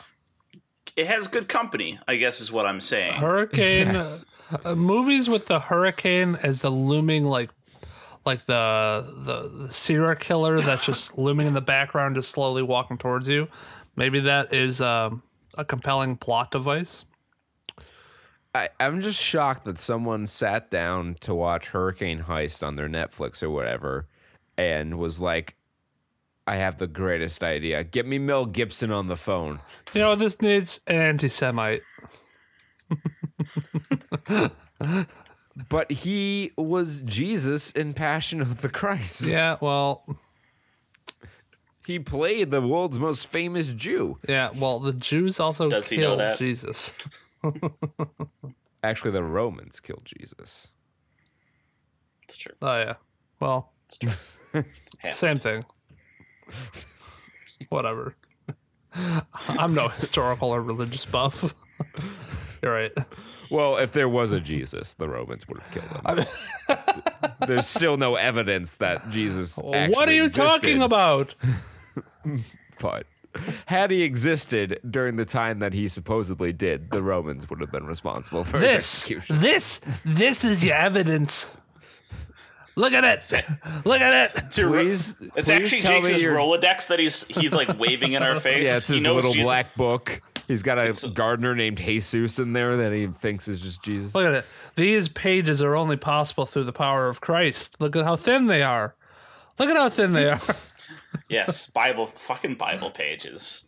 [0.95, 3.13] It has good company, I guess, is what I'm saying.
[3.15, 4.37] Hurricane Yes.
[4.63, 7.49] uh, movies with the hurricane as the looming like
[8.25, 12.97] like the, the the serial killer that's just looming in the background just slowly walking
[12.97, 13.47] towards you.
[13.97, 15.21] Maybe that is um,
[15.57, 17.05] a compelling plot device.
[18.53, 23.43] I, I'm just shocked that someone sat down to watch Hurricane Heist on their Netflix
[23.43, 24.07] or whatever
[24.57, 25.55] and was like,
[26.47, 27.83] I have the greatest idea.
[27.83, 29.59] Get me Mel Gibson on the phone.
[29.93, 31.81] You know, this needs an anti-Semite.
[35.69, 39.27] But he was Jesus in Passion of the Christ.
[39.27, 40.03] Yeah, well,
[41.85, 44.17] He played the world's most famous Jew.
[44.27, 46.37] yeah, well, the Jews also Does he know killed that?
[46.39, 46.95] Jesus.
[48.83, 50.69] Actually, the Romans killed Jesus.
[52.23, 52.53] It's true.
[52.61, 52.93] Oh yeah.
[53.39, 54.63] Well, It's true.
[55.11, 55.65] same thing.
[57.69, 58.15] Whatever.
[59.49, 61.53] I'm no historical or religious buff.
[62.63, 62.91] You're right.
[63.51, 66.25] Well, if there was a Jesus, the Romans would have killed him.
[67.47, 69.57] There's still no evidence that Jesus.
[69.57, 71.35] what are actually you talking about?
[72.81, 73.05] But
[73.67, 77.85] had he existed during the time that he supposedly did, the Romans would have been
[77.85, 79.39] responsible for his This, execution.
[79.39, 81.53] this, this is your evidence.
[82.75, 83.45] Look at it.
[83.85, 84.51] Look at it.
[84.51, 88.11] To Please, it's please actually tell me Jake's your- Rolodex that he's he's like waving
[88.13, 88.67] in our face.
[88.67, 89.47] Yeah, it's he his knows little Jesus.
[89.47, 90.21] black book.
[90.49, 94.13] He's got a gardener named Jesus in there that he thinks is just Jesus.
[94.13, 94.45] Look at it.
[94.75, 97.79] These pages are only possible through the power of Christ.
[97.79, 98.93] Look at how thin they are.
[99.57, 100.39] Look at how thin they are.
[101.27, 103.65] Yes, Bible, fucking Bible pages.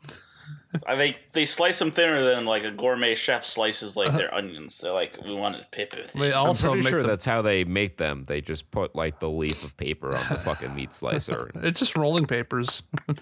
[0.85, 4.37] I think they slice them thinner than like a gourmet chef slices like their uh-huh.
[4.37, 4.79] onions.
[4.79, 6.33] They're like, we want it pip with They it.
[6.33, 7.07] I'm also make sure them.
[7.09, 8.25] that's how they make them.
[8.25, 11.51] They just put like the leaf of paper on the fucking meat slicer.
[11.55, 12.83] It's just rolling papers.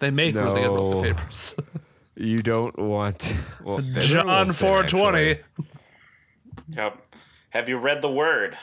[0.00, 1.14] they make really good rolling No.
[1.14, 1.56] papers.
[2.16, 5.38] You don't want well, John four twenty.
[6.68, 6.98] Yep.
[7.50, 8.58] Have you read the word?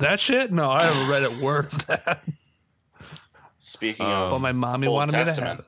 [0.00, 0.50] That shit?
[0.52, 2.22] No, I haven't read it word of that.
[3.58, 5.50] Speaking But of my mommy Old wanted me to Testament.
[5.50, 5.66] have it.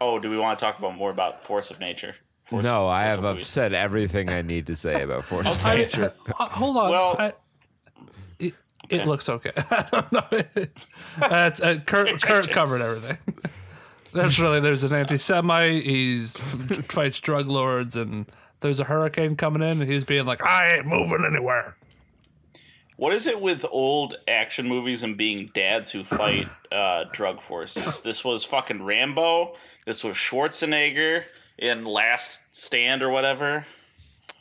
[0.00, 2.14] Oh, do we want to talk about more about force of nature?
[2.44, 3.48] Force No, of- I have of uh, movies.
[3.48, 6.14] said everything I need to say about Force of I- Nature.
[6.38, 6.90] uh, hold on.
[6.90, 7.32] Well- I-
[8.38, 8.54] it,
[8.88, 9.50] it looks okay.
[9.56, 10.28] I don't know.
[11.18, 13.18] That's uh, Kurt, Kurt covered everything.
[14.12, 15.82] There's really there's an anti-Semite.
[15.82, 18.24] He's fights drug lords, and
[18.60, 21.76] there's a hurricane coming in, and he's being like, "I ain't moving anywhere."
[22.98, 28.00] What is it with old action movies and being dads who fight uh, drug forces?
[28.00, 29.54] This was fucking Rambo.
[29.86, 31.22] This was Schwarzenegger
[31.56, 33.66] in Last Stand or whatever.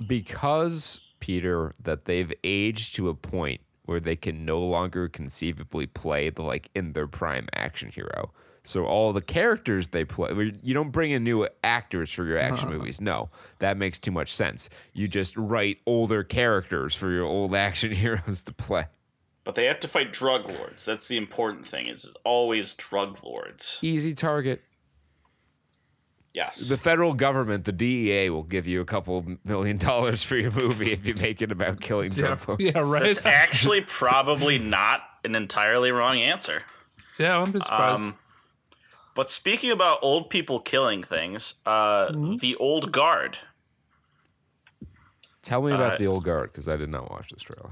[0.08, 6.32] because Peter that they've aged to a point where they can no longer conceivably play
[6.32, 8.32] the like in their prime action hero.
[8.68, 12.70] So all the characters they play, you don't bring in new actors for your action
[12.70, 13.00] movies.
[13.00, 14.70] No, that makes too much sense.
[14.94, 18.88] You just write older characters for your old action heroes to play.
[19.46, 20.84] But they have to fight drug lords.
[20.84, 21.88] That's the important thing.
[21.88, 23.80] Is always drug lords.
[23.82, 24.62] Easy target.
[26.34, 26.68] Yes.
[26.68, 30.92] The federal government, the DEA, will give you a couple million dollars for your movie
[30.92, 32.64] if you make it about killing Yeah, drug lords.
[32.64, 33.04] yeah, right.
[33.04, 36.64] That's actually probably not an entirely wrong answer.
[37.18, 38.02] yeah, I wouldn't surprised.
[38.02, 38.18] Um,
[39.18, 43.40] But speaking about old people killing things, uh, the old guard.
[45.42, 47.72] Tell me about Uh, the old guard because I did not watch this trailer.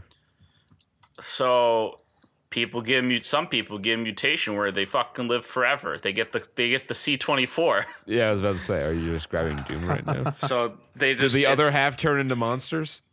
[1.22, 2.02] So
[2.50, 3.26] people get mute.
[3.26, 6.00] Some people get a mutation where they fucking live forever.
[6.00, 7.86] They get the they get the C twenty four.
[8.08, 10.34] Yeah, I was about to say, are you describing Doom right now?
[10.40, 13.04] So they Did just the other half turn into monsters?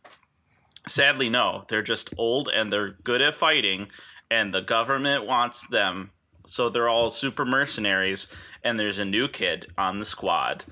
[0.87, 1.65] Sadly, no.
[1.67, 3.91] They're just old and they're good at fighting,
[4.31, 6.12] and the government wants them.
[6.45, 8.27] So they're all super mercenaries,
[8.63, 10.65] and there's a new kid on the squad,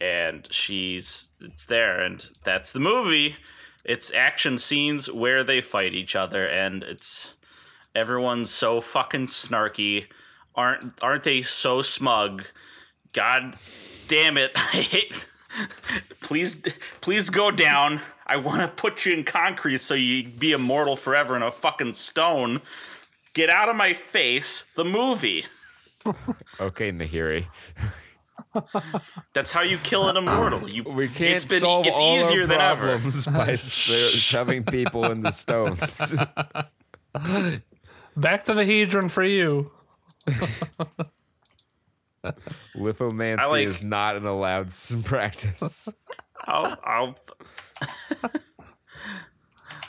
[0.00, 3.36] and she's it's there, and that's the movie.
[3.84, 7.34] It's action scenes where they fight each other, and it's
[7.94, 10.06] everyone's so fucking snarky.
[10.54, 12.44] Aren't aren't they so smug?
[13.12, 13.56] God
[14.08, 14.52] damn it!
[14.54, 15.28] I hate.
[16.20, 16.62] please,
[17.00, 18.00] please go down.
[18.26, 21.94] I want to put you in concrete so you be immortal forever in a fucking
[21.94, 22.60] stone.
[23.38, 24.66] Get out of my face.
[24.74, 25.44] The movie.
[26.60, 27.46] Okay, Nahiri.
[29.32, 30.68] That's how you kill an immortal.
[30.68, 32.92] You We can't it's been, solve it's all easier our than ever.
[32.94, 36.14] problems by shoving people in the stones.
[38.16, 39.70] Back to the Hedron for you.
[42.76, 44.72] Lithomancy like- is not an allowed
[45.04, 45.88] practice.
[46.44, 47.14] I'll I'll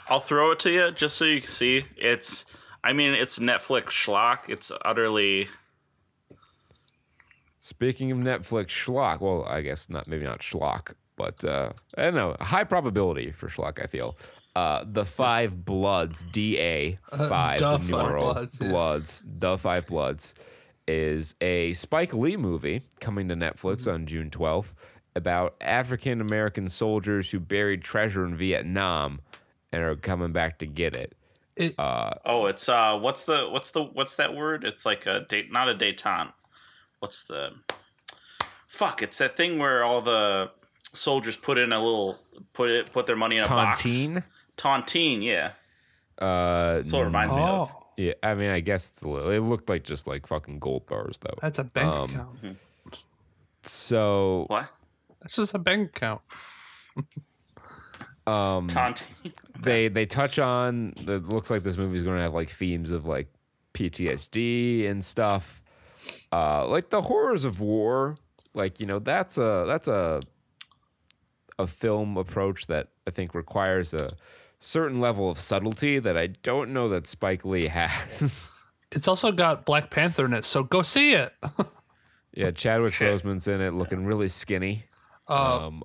[0.08, 1.86] I'll throw it to you just so you can see.
[1.96, 2.44] It's
[2.82, 4.48] I mean it's Netflix schlock.
[4.48, 5.48] It's utterly
[7.60, 12.14] Speaking of Netflix schlock, well, I guess not, maybe not schlock, but uh, I don't
[12.14, 13.80] know, high probability for schlock.
[13.82, 14.16] I feel
[14.56, 18.68] uh, the Five Bloods, DA five Da numeral Five Bloods, yeah.
[18.68, 20.34] Bloods, the Five Bloods,
[20.88, 23.90] is a Spike Lee movie coming to Netflix Mm-hmm.
[23.90, 24.74] on June twelfth
[25.14, 29.20] about African American soldiers who buried treasure in Vietnam
[29.70, 31.14] and are coming back to get it.
[31.56, 34.64] It, oh it's uh what's the what's the what's that word?
[34.64, 36.32] It's like a date not a detente.
[37.00, 37.50] What's the
[38.66, 39.02] fuck?
[39.02, 40.50] It's that thing where all the
[40.92, 42.18] soldiers put in a little
[42.52, 44.14] put it put their money in a Tontine.
[44.14, 44.26] box.
[44.56, 45.52] Tontine, yeah.
[46.18, 47.70] Uh, That's what it reminds me of.
[47.72, 50.58] oh, yeah, I mean, I guess it's a little, it looked like just like fucking
[50.58, 51.34] gold bars though.
[51.40, 52.56] that's a bank Um, account.
[53.64, 54.68] So What?
[55.20, 56.20] That's just a bank account.
[58.26, 59.32] um, Tontine.
[59.62, 63.06] They they touch on it looks like this movie's going to have like themes of
[63.06, 63.28] like
[63.74, 65.62] PTSD and stuff
[66.32, 68.16] uh like the horrors of war
[68.54, 70.20] like you know that's a that's a
[71.58, 74.08] a film approach that I think requires a
[74.58, 78.52] certain level of subtlety that I don't know that Spike Lee has.
[78.92, 81.32] It's also got Black Panther in it, so go see it.
[82.34, 83.22] yeah, Chadwick Shit.
[83.22, 84.86] Boseman's in it looking really skinny.
[85.28, 85.84] Uh, um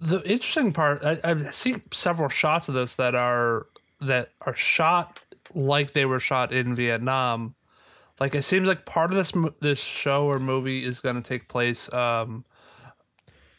[0.00, 3.66] the interesting part, I, I've seen several shots of this that are
[4.00, 5.20] that are shot
[5.54, 7.54] like they were shot in Vietnam.
[8.18, 11.48] Like it seems like part of this this show or movie is going to take
[11.48, 12.44] place um,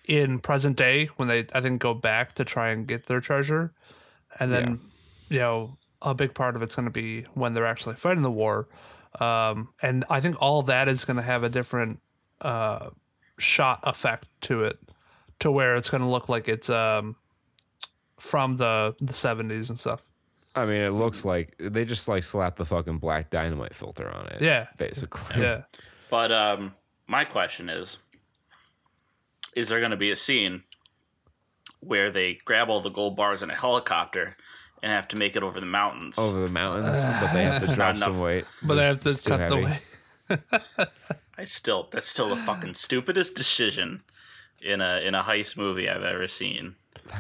[0.07, 3.73] in present day when they I think go back to try and get their treasure,
[4.39, 4.79] and then
[5.29, 8.31] you know a big part of it's going to be when they're actually fighting the
[8.31, 8.67] war,
[9.19, 11.99] um, and I think all that is going to have a different
[12.41, 12.89] uh,
[13.37, 14.79] shot effect to it,
[15.41, 17.15] to where it's going to look like it's um,
[18.19, 20.05] from the the seventies and stuff.
[20.55, 24.27] I mean, it looks like they just like slapped the fucking black dynamite filter on
[24.27, 24.41] it.
[24.41, 24.67] Yeah.
[24.77, 25.41] basically.
[25.41, 25.61] Yeah,
[26.09, 26.73] But um,
[27.07, 27.97] my question is:
[29.55, 30.63] Is there going to be a scene
[31.79, 34.35] where they grab all the gold bars in a helicopter
[34.83, 36.17] and have to make it over the mountains?
[36.19, 38.45] over the mountains, but they have to drop some weight.
[38.61, 39.65] but they have to It's too cut the heavy.
[39.65, 40.87] way.
[41.37, 44.03] I still that's still the fucking stupidest decision
[44.61, 46.75] in a in a heist movie I've ever seen.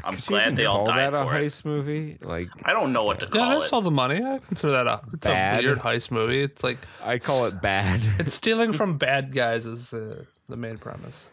[0.05, 1.45] I'm Could glad they all died that for a it.
[1.45, 2.17] heist movie.
[2.21, 3.73] Like I don't know what to Yeah, call that's it.
[3.73, 4.23] all the money.
[4.23, 5.59] I consider that a it's Bad.
[5.63, 6.41] a weird heist movie.
[6.41, 8.01] It's like I call it bad.
[8.19, 11.29] it's stealing from bad guys is uh, the main premise.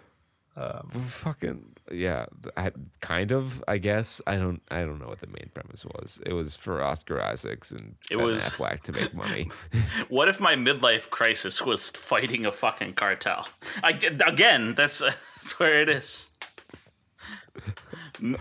[0.56, 3.62] Fucking yeah, I, kind of.
[3.68, 4.60] I guess I don't.
[4.70, 6.20] I don't know what the main premise was.
[6.26, 9.50] It was for Oscar Isaacs and It Ben was- Affleck to make money.
[10.08, 13.48] What if my midlife crisis was fighting a fucking cartel?
[13.82, 13.90] I,
[14.26, 16.28] again, that's, that's where it is.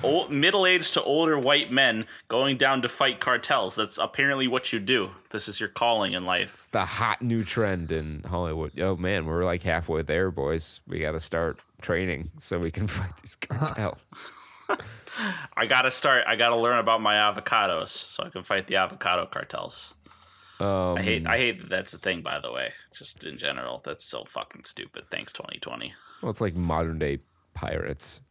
[0.03, 3.75] Old- Middle-aged to older white men going down to fight cartels.
[3.75, 5.11] That's apparently what you do.
[5.29, 6.53] This is your calling in life.
[6.53, 8.79] It's the hot new trend in Hollywood.
[8.79, 10.81] Oh man, we're like halfway there, boys.
[10.87, 13.99] We got to start training so we can fight these cartels.
[15.55, 16.25] I gotta start.
[16.27, 19.93] I gotta learn about my avocados so I can fight the avocado cartels.
[20.59, 21.27] Um, I hate.
[21.27, 22.21] I hate that that's a thing.
[22.21, 25.05] By the way, just in general, that's so fucking stupid.
[25.09, 25.93] Thanks, 2020.
[26.21, 27.19] well, it's like modern day
[27.53, 28.21] pirates.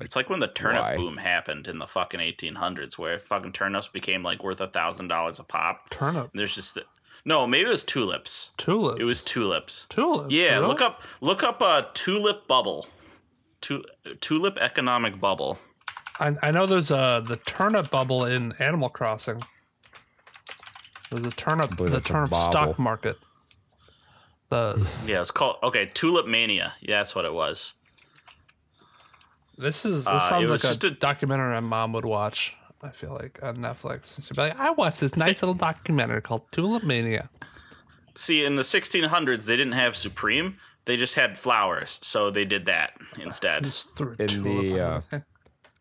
[0.00, 0.96] It's like when the turnip Why?
[0.96, 5.38] boom happened in the fucking 1800s, where fucking turnips became like worth a thousand dollars
[5.38, 5.90] a pop.
[5.90, 6.78] Turnip, And there's just
[7.24, 8.50] no, maybe it was tulips.
[8.56, 9.86] tulip, It was tulips.
[9.88, 10.26] tulip.
[10.30, 10.66] Yeah, really?
[10.68, 12.86] look up look up a tulip bubble.
[13.60, 13.84] Tu-
[14.20, 15.58] tulip economic bubble.
[16.18, 19.42] I, I know there's a the turnip bubble in Animal Crossing.
[21.10, 23.18] There's a turnip the turnip stock market.
[24.48, 26.74] The Yeah, it's called okay, tulip mania.
[26.80, 27.74] Yeah, that's what it was.
[29.60, 32.04] This is this Uh, it sounds was like just a, a- documentary my mom would
[32.04, 32.54] watch.
[32.82, 34.16] I feel like on Netflix.
[34.26, 37.28] She'd be like, I watched this nice little documentary called Tulip Mania.
[38.14, 40.56] See, in the 1600s, they didn't have Supreme.
[40.86, 43.64] They just had flowers, so they did that instead.
[43.64, 45.00] Just threw a In the, uh.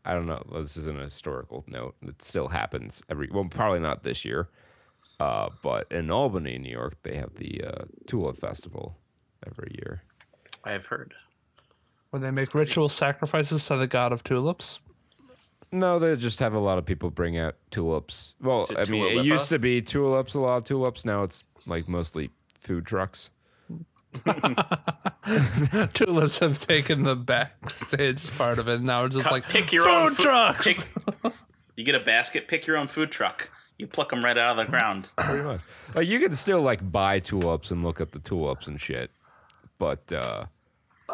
[0.05, 0.43] I don't know.
[0.53, 1.95] This isn't a historical note.
[2.01, 3.29] It still happens every.
[3.31, 4.49] Well, probably not this year.
[5.19, 8.97] Uh, but in Albany, New York, they have the uh, Tulip Festival
[9.47, 10.03] every year.
[10.65, 11.13] I have heard.
[12.11, 14.79] When they make ritual sacrifices to the god of tulips.
[15.71, 18.33] No, they just have a lot of people bring out tulips.
[18.41, 21.05] Well, I mean, it used to be tulips, a lot of tulips.
[21.05, 23.29] Now it's like mostly food trucks.
[25.93, 28.81] Tulips have taken the backstage part of it.
[28.81, 30.85] Now it's just Cut- like pick your food own food- trucks.
[31.23, 31.33] pick-
[31.75, 33.51] you get a basket, pick your own food truck.
[33.77, 35.09] You pluck them right out of the ground.
[35.17, 35.61] Pretty much.
[35.93, 39.11] Like you can still like buy tulips and look at the tulips and shit,
[39.77, 40.45] but uh,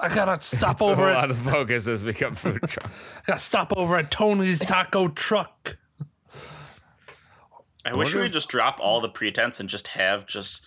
[0.02, 3.22] I gotta stop so over a at lot of focus has become food trucks.
[3.28, 5.78] gotta stop over at Tony's Taco Truck.
[7.86, 10.62] I wish we would if- just drop all the pretense and just have just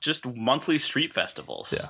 [0.00, 1.72] just monthly street festivals.
[1.76, 1.88] Yeah.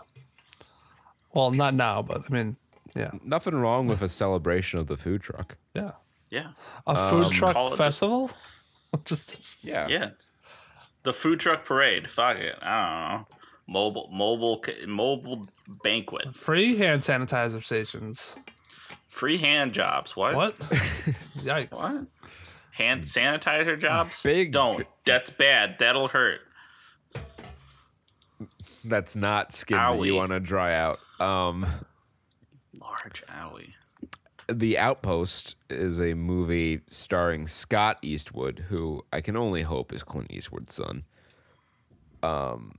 [1.33, 2.57] Well, not now, but I mean,
[2.97, 5.57] yeah, Nothing wrong with a celebration of the food truck.
[5.75, 5.93] yeah.
[6.31, 6.53] Yeah.
[6.87, 8.31] A food um, call truck it just- festival.
[9.05, 9.87] Just Yeah.
[9.89, 10.11] Yeah.
[11.05, 12.11] The food truck parade.
[12.11, 12.57] Fuck it.
[12.61, 12.83] I
[13.15, 13.37] don't know.
[13.71, 15.47] Mobile mobile ca- mobile
[15.85, 16.35] banquet.
[16.35, 18.37] free hand sanitizer stations.
[19.07, 20.17] Free hand jobs.
[20.17, 20.35] What?
[20.35, 20.57] What?
[21.39, 21.71] Yikes!
[21.71, 22.07] What?
[22.73, 24.23] Hand sanitizer jobs?
[24.25, 24.87] Big- Don't.
[25.05, 25.77] That's bad.
[25.79, 26.41] That'll hurt.
[28.85, 30.99] That's not skin that you want to dry out.
[31.21, 31.67] Um,
[32.81, 33.75] Large owie.
[34.51, 40.33] The Outpost is a movie starring Scott Eastwood, who I can only hope is Clint
[40.33, 41.05] Eastwood's son,
[42.23, 42.79] um,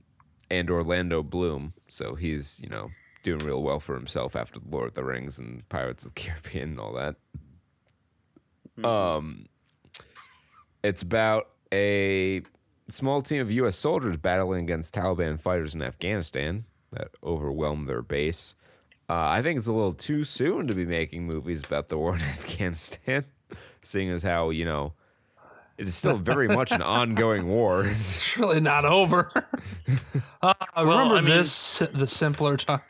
[0.52, 1.72] and Orlando Bloom.
[1.88, 2.90] So he's, you know,
[3.22, 6.20] doing real well for himself after The Lord of the Rings and Pirates of the
[6.20, 7.16] Caribbean and all that.
[8.86, 9.46] Um,
[10.84, 12.42] it's about a
[12.88, 13.76] small team of U.S.
[13.76, 18.54] soldiers battling against Taliban fighters in Afghanistan that overwhelm their base.
[19.08, 22.14] Uh, I think it's a little too soon to be making movies about the war
[22.14, 23.24] in Afghanistan,
[23.82, 24.92] seeing as how, you know,
[25.78, 27.84] it is still very much an ongoing war.
[27.90, 29.30] It's really not over.
[30.42, 31.78] uh, remember I mean- this?
[31.92, 32.82] The simpler times.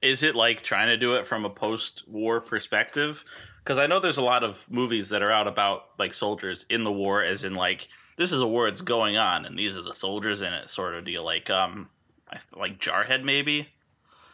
[0.00, 3.24] Is it like trying to do it from a post war perspective?
[3.62, 6.82] Because I know there's a lot of movies that are out about like soldiers in
[6.82, 9.82] the war, as in like this is a war that's going on and these are
[9.82, 11.24] the soldiers in it, sort of deal.
[11.24, 11.88] Like um,
[12.28, 13.68] I th- like Jarhead maybe.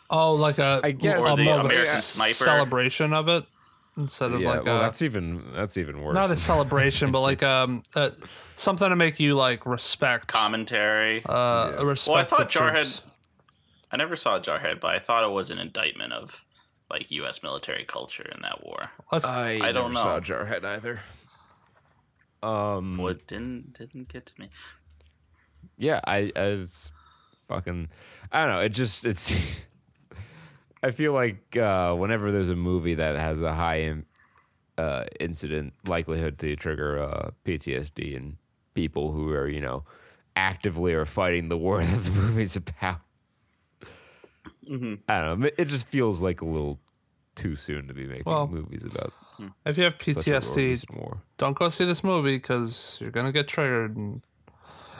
[0.08, 2.32] Oh, like a, I guess- a Or the more of a American Sniper.
[2.32, 3.44] celebration of it
[3.98, 6.14] instead of yeah, like well, a, that's even that's even worse.
[6.14, 8.10] not a celebration, but like um uh,
[8.56, 10.28] something to make you like respect.
[10.28, 11.22] Commentary.
[11.26, 12.12] uh, respect.
[12.12, 12.72] well, I thought Jarhead.
[12.72, 13.02] troops.
[13.90, 16.44] I never saw Jarhead, but I thought it was an indictment of
[16.90, 17.42] like U.S.
[17.42, 18.80] military culture in that war.
[19.12, 20.20] Let's, I, I don't never saw know.
[20.20, 21.00] Jarhead either.
[22.42, 24.48] Um, What didn't didn't get to me.
[25.76, 26.92] Yeah, I, I was
[27.48, 27.88] fucking.
[28.32, 28.60] I don't know.
[28.60, 29.34] It just it's.
[30.82, 34.04] I feel like uh, whenever there's a movie that has a high in,
[34.76, 38.36] uh, incident likelihood to trigger uh, PTSD in
[38.74, 39.84] people who are you know
[40.36, 43.00] actively are fighting the war that the movie's about.
[45.08, 45.50] I don't know.
[45.56, 46.78] It just feels like a little
[47.34, 49.12] too soon to be making Well, movies about
[49.64, 50.84] if you have PTSD,
[51.36, 54.22] don't go see this movie because you're gonna get triggered and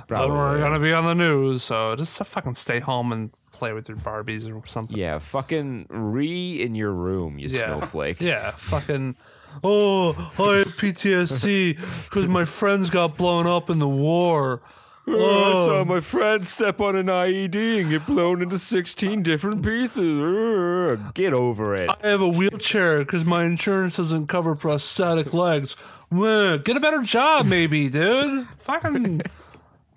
[0.07, 0.37] Probably.
[0.37, 1.65] we're gonna be on the news.
[1.65, 4.97] So just fucking stay home and play with your Barbies or something.
[4.97, 7.79] Yeah, fucking re in your room, you Yeah.
[7.79, 8.21] snowflake.
[8.21, 9.17] Yeah, fucking.
[9.65, 11.75] Oh, I have PTSD
[12.05, 14.61] because my friends got blown up in the war.
[15.11, 15.85] Oh, I saw oh.
[15.87, 21.01] my friend step on an IED and get blown into 16 different pieces.
[21.15, 21.89] Get over it.
[21.89, 25.77] I have a wheelchair because my insurance doesn't cover prosthetic legs.
[26.13, 28.49] Get a better job, maybe, dude.
[28.59, 29.23] Fucking.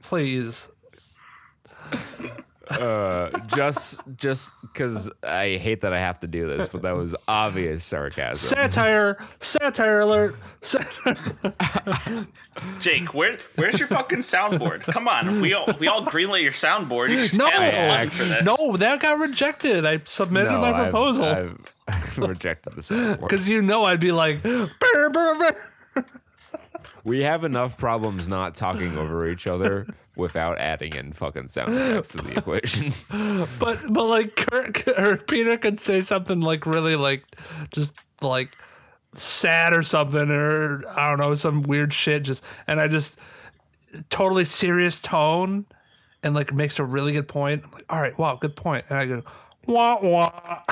[0.02, 0.70] Please.
[2.80, 7.16] Uh, just just because I hate that I have to do this, but that was
[7.28, 8.38] obvious sarcasm.
[8.58, 9.18] Satire.
[9.40, 10.36] Satire alert.
[10.62, 10.88] Sat-
[12.80, 14.82] Jake, where where's your fucking soundboard?
[14.82, 17.10] Come on, we all we all greenlit your soundboard.
[17.10, 18.44] You should No, have a I- for this.
[18.46, 19.86] no, that got rejected.
[19.86, 23.22] I submitted No, my I've- proposal I've, rejected the soundboard.
[23.30, 25.56] because you know I'd be like, "Brr, brr, brr."
[27.04, 32.10] We have enough problems not talking over each other without adding in fucking sound effects
[32.10, 32.92] to the equation.
[33.60, 37.24] but but like Kurt or Peter could say something like really like
[37.72, 38.56] just like
[39.16, 43.18] sad or something or I don't know some weird shit just and I just
[44.10, 45.66] totally serious tone
[46.24, 47.64] and like makes a really good point.
[47.66, 48.86] I'm like, all right, wow, good point.
[48.90, 49.24] And I go,
[49.66, 50.64] wah wah.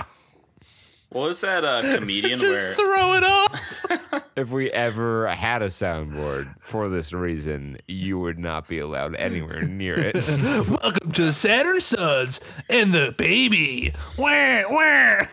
[1.09, 4.23] What was that uh, comedian Just where throw it off.
[4.35, 9.61] if we ever had a soundboard for this reason, you would not be allowed anywhere
[9.63, 10.15] near it.
[10.69, 12.39] Welcome to Saturn Sons
[12.69, 13.91] and the baby.
[14.17, 15.31] Where where?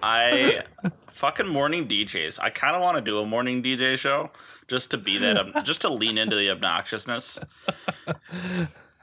[0.00, 0.62] I
[1.08, 2.40] fucking morning DJs.
[2.40, 4.30] I kind of want to do a morning DJ show
[4.68, 7.42] just to be that, ob- just to lean into the obnoxiousness.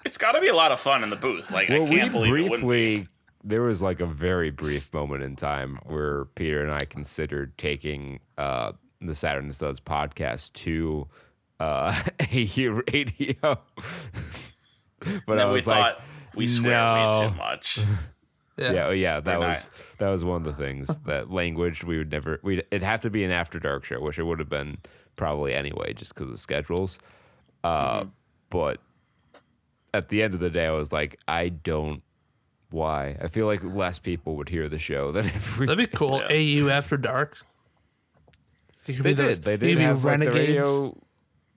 [0.06, 1.52] It's got to be a lot of fun in the booth.
[1.52, 2.96] Like well, I can't we believe it wouldn't be.
[2.96, 3.08] briefly.
[3.44, 8.20] There was like a very brief moment in time where Peter and I considered taking
[8.38, 11.08] uh, the Saturn Studs podcast to
[11.60, 11.98] uh,
[12.34, 13.36] AU Radio.
[15.26, 16.04] but I then we was like, thought
[16.36, 17.30] we swear way No.
[17.30, 17.80] too much.
[18.58, 18.74] Yeah.
[18.74, 21.86] Yeah, oh yeah, that We're not- was that was one of the things that language
[21.86, 24.38] we would never we it'd have to be an after dark show, which it would
[24.40, 24.80] have been
[25.16, 27.00] probably anyway, just because of schedules.
[27.64, 28.10] Uh, Mm-hmm.
[28.50, 28.82] But
[29.94, 32.04] at the end of the day, I was like, I don't.
[32.72, 33.18] Why?
[33.22, 35.66] I feel like less people would hear the show than if we.
[35.66, 36.22] That'd be cool.
[36.30, 36.64] Yeah.
[36.66, 37.38] AU After Dark.
[38.86, 39.46] You could They be those- did.
[39.46, 40.56] They did could be have like, the renegades.
[40.68, 40.98] radio.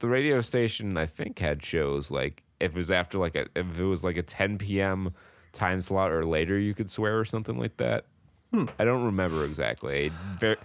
[0.00, 3.78] The radio station, I think, had shows like if it was after like a if
[3.78, 5.14] it was like a 10 p.m.
[5.52, 8.06] time slot or later, you could swear or something like that.
[8.52, 8.64] Hmm.
[8.78, 10.10] I don't remember exactly.
[10.38, 10.56] Ver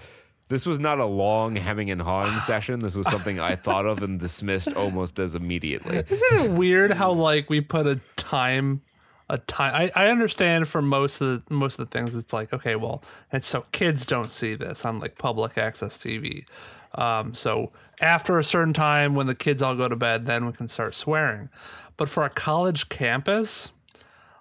[0.50, 2.80] this was not a long hemming and hawing session.
[2.80, 5.98] This was something I thought of and dismissed almost as immediately.
[6.10, 8.82] Isn't it weird how like we put a time
[9.30, 12.54] a time I, I understand for most of the most of the things it's like,
[12.54, 16.46] okay, well, and so kids don't see this on like public access TV.
[16.96, 20.54] Um, so after a certain time when the kids all go to bed, then we
[20.54, 21.50] can start swearing.
[21.98, 23.72] But for a college campus,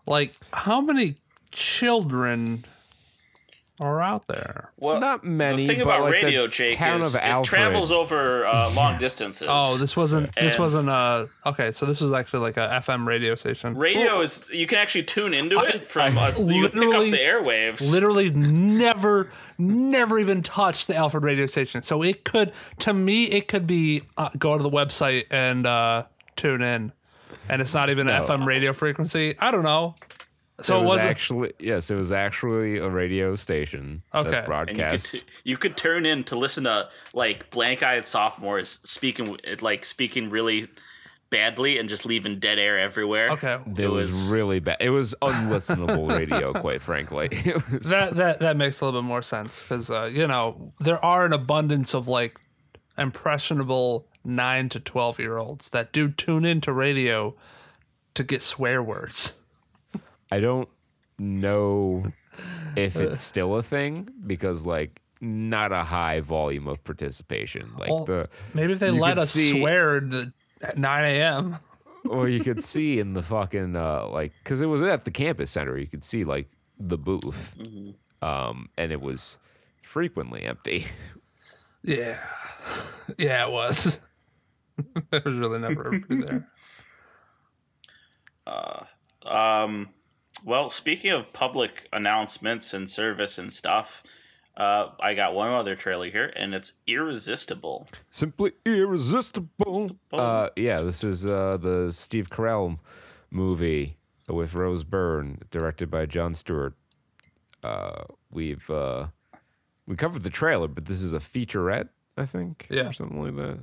[0.06, 1.16] like how many
[1.50, 2.64] children
[3.80, 4.70] are out there?
[4.78, 7.24] Well, Not many, The thing but about like the radio, Jake, town is of it
[7.24, 9.46] Alfred- travels over uh, long distances.
[9.50, 13.06] Oh, this wasn't this And- wasn't uh okay, so this was actually like a FM
[13.06, 13.76] radio station.
[13.76, 16.38] radio is you can actually tune into it from us.
[16.38, 17.92] You pick up literally- the airwaves.
[17.92, 23.48] literally never never even touched the alfred radio station so it could to me it
[23.48, 26.02] could be uh, go to the website and uh
[26.36, 26.92] tune in
[27.48, 29.94] and it's not even an fm radio frequency i don't know
[30.62, 34.30] so it it, was wasn't actually yes, it was actually a radio station Okay.
[34.30, 35.12] that and you could, broadcast.
[35.12, 40.68] t- you could turn in to listen to like blank-eyed sophomores speaking like speaking really
[41.28, 43.28] badly and just leaving dead air everywhere.
[43.32, 44.76] okay It was really bad.
[44.80, 47.28] It was unlistenable radio, quite frankly.
[47.72, 51.04] Was- that that that makes a little bit more sense because uh, you know there
[51.04, 52.38] are an abundance of like
[52.96, 57.34] impressionable nine to twelve year olds that do tune into radio
[58.14, 59.34] to get swear words
[60.30, 60.68] I don't
[61.18, 62.04] know
[62.76, 67.72] if it's still a thing because, like, not a high volume of participation.
[67.78, 71.58] Like Well, the maybe if they let us see- swear at 9 a.m
[72.04, 75.50] well, you could see in the fucking uh like because it was at the campus
[75.50, 76.48] center you could see like
[76.78, 77.56] the booth
[78.22, 79.38] um and it was
[79.82, 80.86] frequently empty
[81.82, 82.18] Yeah.
[83.18, 83.98] Yeah, it was.
[85.12, 86.48] it was really never everybody there.
[89.24, 89.88] Um,
[90.44, 94.02] well, speaking of public announcements and service and stuff,
[94.56, 97.88] uh, I got one other trailer here, and it's Irresistible.
[98.10, 102.78] simply irresistible uh yeah this is uh the steve carell
[103.30, 103.96] movie
[104.28, 106.74] with rose byrne directed by jon stewart
[107.62, 109.06] uh we've uh
[109.86, 112.88] we covered the trailer but this is a featurette i think Yeah.
[112.88, 113.58] or something like that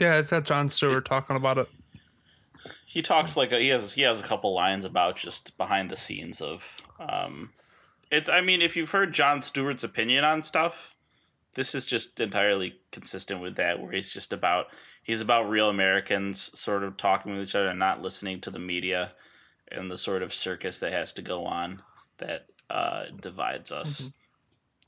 [0.00, 1.68] Yeah, it's got Jon Stewart talking about it.
[2.84, 5.96] He talks like a, he has he has a couple lines about just behind the
[5.96, 7.50] scenes of um,
[8.10, 8.28] it.
[8.28, 10.94] I mean, if you've heard Jon Stewart's opinion on stuff,
[11.54, 13.80] this is just entirely consistent with that.
[13.80, 14.66] Where he's just about
[15.02, 18.58] he's about real Americans sort of talking with each other and not listening to the
[18.58, 19.12] media
[19.70, 21.82] and the sort of circus that has to go on
[22.18, 24.10] that uh, divides us.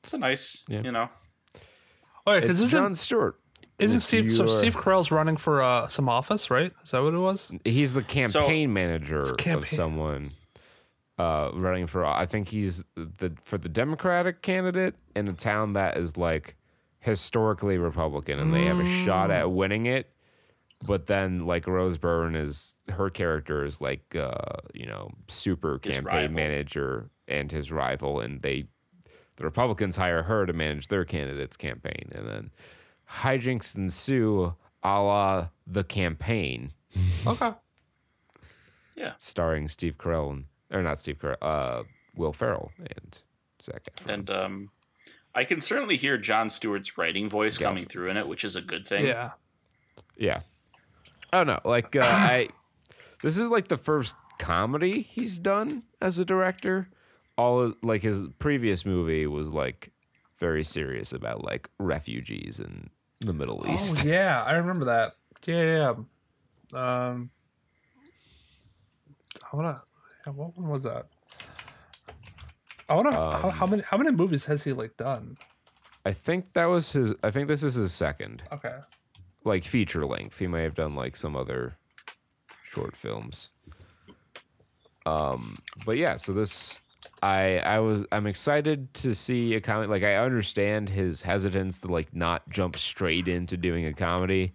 [0.03, 0.83] It's a nice, Yeah.
[0.83, 1.11] you know.
[2.27, 3.40] Oh, yeah, it's because john isn't, stewart
[3.81, 6.73] isn't Steve, so are- Steve Carell's running for uh, some office, right?
[6.85, 7.51] Is that what it was?
[7.65, 10.33] He's the campaign manager of someone
[11.19, 12.05] uh, running for.
[12.05, 16.57] I think he's the for the Democratic candidate in a town that is like
[17.01, 20.13] historically Republican, and they have a shot at winning it.
[20.87, 25.95] But then, like Rose Byrne is her character is like uh, you know super His
[25.97, 26.35] campaign rival.
[26.37, 28.65] manager and his rival, and they
[29.37, 32.51] the Republicans hire her to manage their candidate's campaign, and then
[33.11, 36.73] hijinks ensue, a la the campaign
[37.27, 37.53] Okay.
[38.97, 39.13] Yeah.
[39.19, 41.83] Starring Steve Carell and or not Steve Carell, uh,
[42.17, 43.19] Will Ferrell and
[43.63, 44.13] Zach Efron.
[44.13, 44.71] And um,
[45.35, 48.61] I can certainly hear Jon Stewart's writing voice coming through in it, which is a
[48.61, 49.07] good thing.
[49.07, 49.31] Yeah.
[50.17, 50.41] yeah,
[51.33, 51.61] I don't know.
[51.65, 52.49] Like uh, I,
[53.23, 56.89] this is like the first comedy he's done as a director.
[57.39, 59.93] All like his previous movie was like
[60.39, 62.91] very serious about like refugees in
[63.21, 63.97] the Middle East.
[63.97, 64.05] Oh, East.
[64.05, 64.43] yeah.
[64.47, 65.17] I remember that.
[65.47, 65.95] Yeah,
[66.73, 66.79] yeah.
[66.79, 67.31] Um,
[69.53, 69.83] I wanna.
[70.27, 71.07] What one was that?
[72.89, 73.13] I wanna.
[73.13, 73.83] how, how many?
[73.83, 75.37] How many movies has he like done?
[76.05, 77.15] I think that was his.
[77.23, 78.77] I think this is his second Okay.
[79.45, 80.39] like feature length.
[80.39, 81.77] He may have done like some other
[82.65, 83.49] short films.
[85.07, 86.79] Um, but yeah, so this
[87.23, 89.91] I I was I'm excited to see a comedy.
[89.91, 94.53] Like I understand his hesitance to like not jump straight into doing a comedy.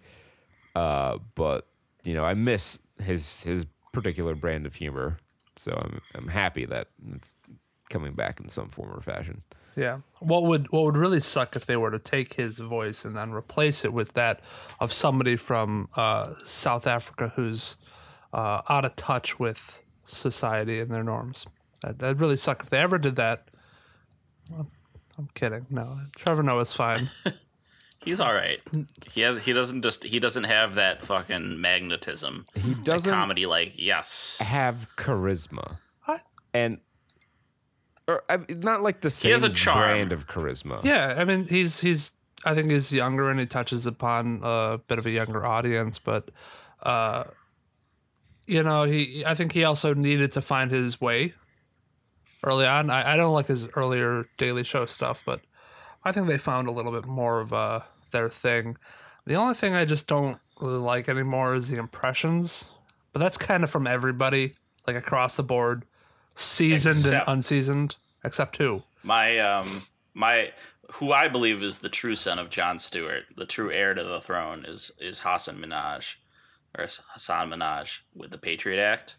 [0.74, 1.66] Uh, but
[2.04, 5.18] you know, I miss his his particular brand of humor
[5.56, 7.34] So I'm I'm happy that it's
[7.88, 9.42] coming back in some form or fashion.
[9.76, 9.98] Yeah.
[10.20, 13.32] What would what would really suck if they were to take his voice and then
[13.32, 14.40] replace it with that
[14.80, 17.76] of somebody from uh, South Africa who's
[18.32, 21.46] uh, out of touch with society and their norms.
[21.82, 23.48] That that'd really suck if they ever did that.
[24.50, 24.66] Well,
[25.18, 25.66] I'm kidding.
[25.70, 27.10] No, Trevor Noah's fine.
[28.04, 28.60] He's all right.
[29.10, 29.42] He has.
[29.44, 30.04] He doesn't just.
[30.04, 32.46] He doesn't have that fucking magnetism.
[32.54, 34.38] He doesn't comedy like yes.
[34.40, 36.20] have charisma, I-
[36.54, 36.78] and
[38.06, 39.78] or I, not like the same he has a charm.
[39.78, 40.84] brand of charisma.
[40.84, 42.12] Yeah, I mean he's he's
[42.44, 46.30] I think he's younger and he touches upon a bit of a younger audience, but
[46.82, 47.24] uh
[48.46, 51.34] you know, he I think he also needed to find his way
[52.46, 52.88] early on.
[52.88, 55.40] I, I don't like his earlier daily show stuff, but
[56.04, 57.80] I think they found a little bit more of uh
[58.12, 58.76] their thing.
[59.26, 62.70] The only thing I just don't really like anymore is the impressions.
[63.12, 64.54] But that's kind of from everybody,
[64.86, 65.84] like across the board,
[66.34, 68.82] seasoned Except- and unseasoned, except who?
[69.02, 69.82] My um
[70.14, 70.52] my
[70.94, 74.20] who I believe is the true son of Jon Stewart, the true heir to the
[74.20, 76.16] throne, is is Hasan Minhaj,
[76.78, 79.16] or Hasan Minhaj with the Patriot Act.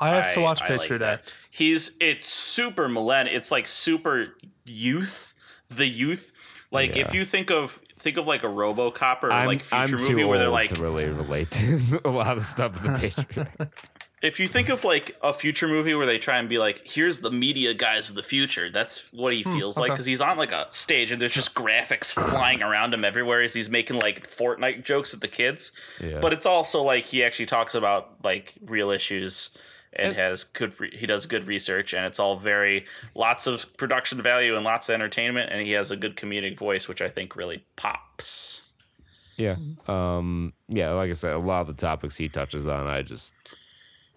[0.00, 1.32] I have to I- watch I like Patriot that.
[1.50, 3.36] He's it's super millennial.
[3.36, 4.34] It's like super
[4.64, 5.34] youth.
[5.68, 6.32] The youth.
[6.70, 10.04] Like if you think of think of like a RoboCop or I'm, like I'm future
[10.04, 12.92] too movie where they're like to really relate to a lot of the stuff in
[12.92, 13.48] the Patriot.
[14.22, 17.20] if you think of like a future movie where they try and be like here's
[17.20, 19.94] the media guys of the future that's what he hmm, feels like okay.
[19.94, 23.54] because he's on like a stage and there's just graphics flying around him everywhere as
[23.54, 26.18] he's making like fortnite jokes at the kids Yeah.
[26.20, 29.50] but it's also like he actually talks about like real issues
[29.94, 32.84] and has good re- he does good research and it's all very
[33.14, 36.86] lots of production value and lots of entertainment and he has a good comedic voice
[36.86, 38.62] which i think really pops
[39.36, 39.56] Yeah.
[39.88, 43.32] Um, yeah, like I said, a lot of the topics he touches on, I just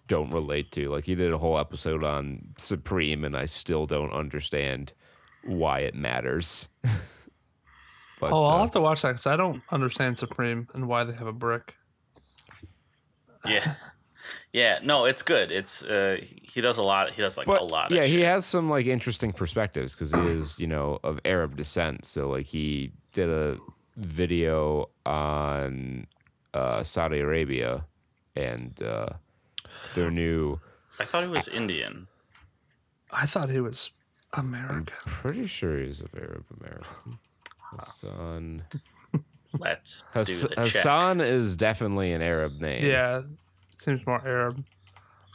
[0.08, 0.90] don't relate to.
[0.90, 4.92] Like he did a whole episode on Supreme, and I still don't understand
[5.46, 6.68] why it matters.
[8.20, 11.06] but, Oh, I'll uh, have to watch that because I don't understand Supreme and why
[11.06, 11.78] they have a brick.
[13.46, 13.76] yeah
[14.54, 17.66] yeah no it's good it's uh he does a lot he does like but a
[17.66, 18.26] lot yeah, of he shit.
[18.26, 22.06] has some like interesting perspectives because he is, you know, of Arab descent.
[22.06, 23.58] So like he did a
[23.98, 26.08] video on
[26.54, 27.86] uh, Saudi Arabia
[28.36, 29.08] and uh,
[29.96, 30.60] their new.
[31.00, 32.08] I thought he was Indian.
[33.12, 33.90] I thought he was
[34.34, 34.86] American.
[35.06, 37.20] Pretty sure he's of Arab American.
[37.72, 38.64] Hasan.
[39.60, 40.66] Let's Hass- do the check.
[40.68, 42.84] Hasan is definitely an Arab name.
[42.86, 43.22] Yeah,
[43.80, 44.64] seems more Arab.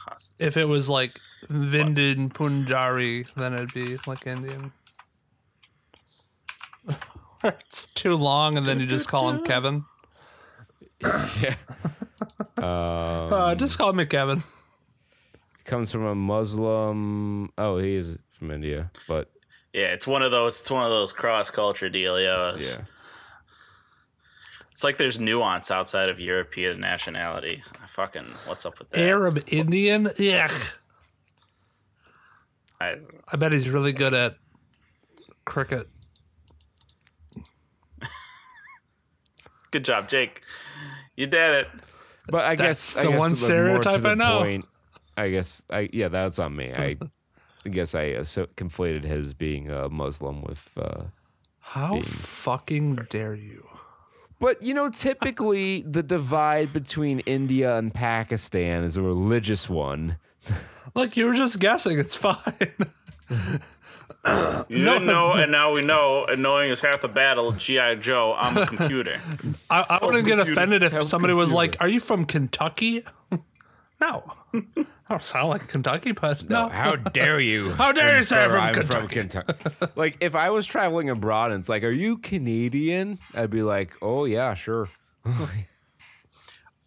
[0.07, 1.19] Hass- If it was like
[1.49, 4.71] Vindin Punjari, then it'd be like Indian.
[7.43, 9.85] it's too long, and then you just call him Kevin.
[11.01, 11.55] Yeah.
[12.57, 14.43] Uh, just call me Kevin.
[15.63, 17.49] Comes from a Muslim.
[17.57, 19.31] Oh, he is from India, but
[19.71, 20.59] Yeah, it's one of those.
[20.59, 22.69] It's one of those cross culture dealios.
[22.69, 22.83] yeah.
[24.71, 27.63] It's like there's nuance outside of European nationality.
[27.83, 28.99] I fucking what's up with that?
[28.99, 30.09] Arab Indian?
[30.17, 30.49] Yeah.
[32.81, 32.95] I,
[33.31, 34.37] I bet he's really good at
[35.45, 35.87] cricket.
[39.71, 40.41] good job, Jake.
[41.15, 41.67] You did it.
[42.27, 44.39] But I That's guess I the guess one like, more to stereotype the I know.
[44.39, 44.65] Point,
[45.17, 46.71] I guess I yeah, that's on me.
[46.71, 46.97] I,
[47.65, 50.69] I guess I uh, so conflated his being a Muslim with.
[50.77, 51.05] Uh,
[51.59, 53.68] How fucking dare you?
[54.39, 60.17] But you know, typically the divide between India and Pakistan is a religious one.
[60.95, 61.99] Look, you were just guessing.
[61.99, 62.37] It's fine.
[64.69, 66.25] You didn't know, and now we know.
[66.25, 67.53] And knowing is half the battle.
[67.53, 69.21] GI Joe on the computer.
[69.69, 73.05] I, I wouldn't get offended if How's somebody was like, "Are you from Kentucky?"
[74.01, 74.33] no,
[75.11, 76.69] I don't sound like Kentucky, but no.
[76.69, 77.71] How dare you?
[77.71, 79.53] How dare you say I'm from I'm Kentucky?
[79.53, 79.91] Kentucky.
[79.95, 83.93] like if I was traveling abroad and it's like, "Are you Canadian?" I'd be like,
[84.01, 84.87] "Oh yeah, sure."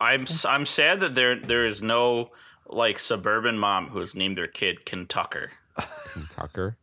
[0.01, 2.31] I'm s- I'm sad that there there is no
[2.67, 5.51] like suburban mom who has named their kid Kentucker.
[6.13, 6.77] Kentucker.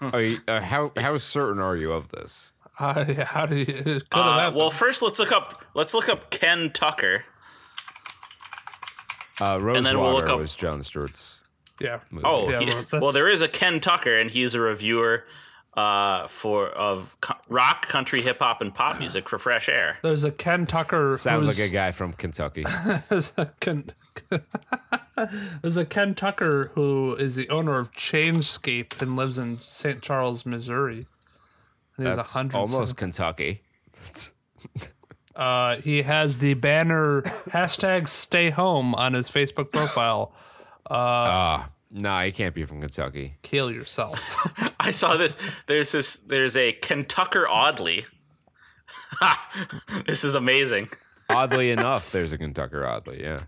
[0.00, 2.52] Are you, uh, how how certain are you of this?
[2.78, 3.64] Uh, how do you?
[3.66, 7.24] It could have Uh, well, first let's look up let's look up Ken Tucker.
[9.42, 11.40] Uh, Rosewater then we'll look up- was Jon Stewart's.
[11.80, 12.00] yeah.
[12.24, 15.24] Oh, Yeah, he- well, well, there is a Ken Tucker, and he's a reviewer
[15.74, 19.96] uh, for of co- rock, country, hip hop, and pop music for Fresh Air.
[20.02, 21.16] There's a Ken Tucker.
[21.18, 22.64] Sounds like a guy from Kentucky.
[23.08, 23.84] There's a Ken,
[25.62, 30.02] there's a Ken Tucker who is the owner of Chainscape and lives in St.
[30.02, 31.06] Charles, Missouri.
[31.96, 32.58] And he's a That's hundred.
[32.58, 33.62] almost Kentucky.
[35.34, 40.32] Uh, he has the banner hashtag Stay Home on his Facebook profile,
[40.90, 43.36] Uh, Ah, nah, he can't be from Kentucky.
[43.42, 44.46] Kill yourself.
[44.80, 45.36] I saw this.
[45.66, 46.16] There's this.
[46.16, 48.04] There's a Kentucker Audley.
[50.06, 50.88] this is amazing.
[51.30, 53.22] Oddly enough, there's a Kentucker Audley.
[53.22, 53.38] Yeah.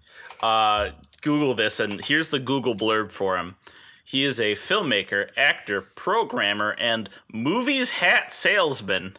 [0.40, 0.90] Uh,
[1.22, 3.56] Google this, and here's the Google blurb for him.
[4.04, 9.16] He is a filmmaker, actor, programmer, and movies hat salesman.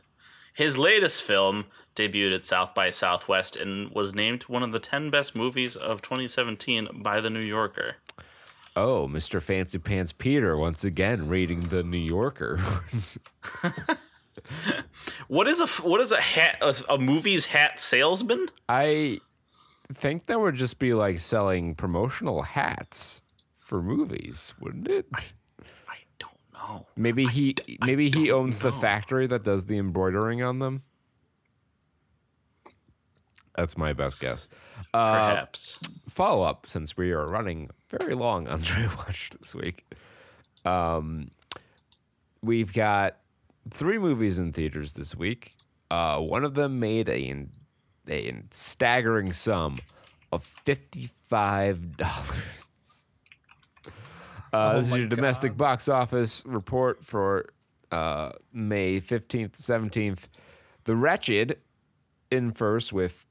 [0.54, 5.10] His latest film debuted at South by Southwest and was named one of the 10
[5.10, 7.96] best movies of 2017 by The New Yorker.
[8.76, 9.42] Oh, Mr.
[9.42, 12.60] Fancy Pants Peter once again reading the New Yorker.
[15.28, 18.50] What is a what is a hat a, a movie's hat salesman?
[18.68, 19.20] I
[19.94, 23.22] think that would just be like selling promotional hats
[23.58, 25.08] for movies, wouldn't it?
[25.14, 26.88] I don't know.
[26.96, 30.84] Maybe he maybe he owns the factory that does the embroidering on them.
[33.58, 34.48] That's my best guess.
[34.94, 35.80] Uh, Perhaps.
[36.10, 39.86] follow up since we are running very long on Dre Watch this week.
[40.66, 41.30] Um,
[42.42, 43.18] we've got
[43.70, 45.54] three movies in theaters this week.
[45.90, 47.46] Uh, one of them made a,
[48.10, 49.78] a staggering sum
[50.32, 53.04] of fifty-five dollars.
[54.52, 57.50] Uh, this is your domestic box office report for
[57.92, 60.30] uh, May fifteenth, seventeenth.
[60.86, 61.58] The Wretched
[62.32, 63.26] in first with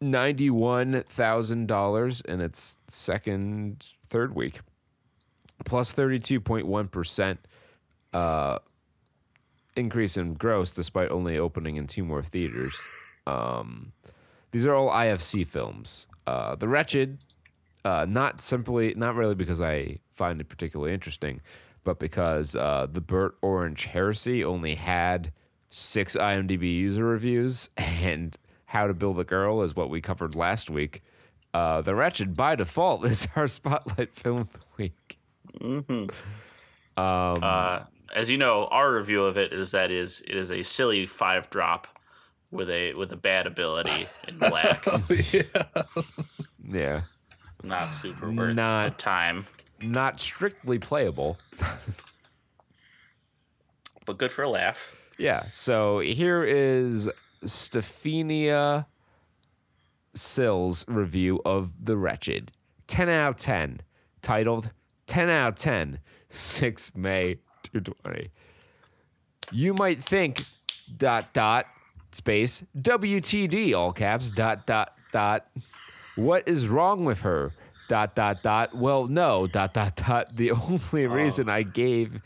[0.00, 4.60] ninety-one thousand dollars in its second, third week,
[5.64, 7.40] plus plus thirty-two point one percent
[8.12, 8.58] uh,
[9.76, 12.78] increase in gross, despite only opening in two more theaters.
[13.26, 13.92] Um,
[14.50, 16.06] these are all IFC films.
[16.26, 17.18] Uh, the Wretched,
[17.84, 21.40] uh, not simply, not really because I find it particularly interesting,
[21.84, 25.32] but because uh, the Burnt Orange Heresy only had
[25.70, 28.36] six IMDb user reviews, and
[28.68, 31.02] How to Build a Girl is what we covered last week.
[31.54, 35.18] Uh, the Wretched, by default, is our spotlight film of the week.
[36.96, 41.06] Uh, as you know, our review of it is that is it is a silly
[41.06, 41.86] five drop
[42.50, 44.84] with a with a bad ability in black.
[46.70, 47.00] Yeah,
[47.62, 49.46] Not super worth Not- time,
[49.80, 51.38] not strictly playable.
[54.04, 54.94] but good for a laugh.
[55.16, 55.44] Yeah.
[55.50, 57.08] So here is
[57.44, 58.86] Stephania
[60.14, 62.52] Sills' review of The Wretched.
[62.88, 63.80] 10 out of 10.
[64.22, 64.70] Titled
[65.06, 66.00] 10 out of 10.
[66.30, 68.30] 6 May 220.
[69.52, 70.44] You might think
[70.96, 71.66] dot dot
[72.12, 75.46] space WTD all caps dot dot dot.
[76.16, 77.52] What is wrong with her?
[77.88, 78.74] Dot dot dot.
[78.74, 79.46] Well, no.
[79.46, 80.36] Dot dot dot.
[80.36, 80.50] The
[80.92, 81.52] only reason oh.
[81.52, 82.20] I gave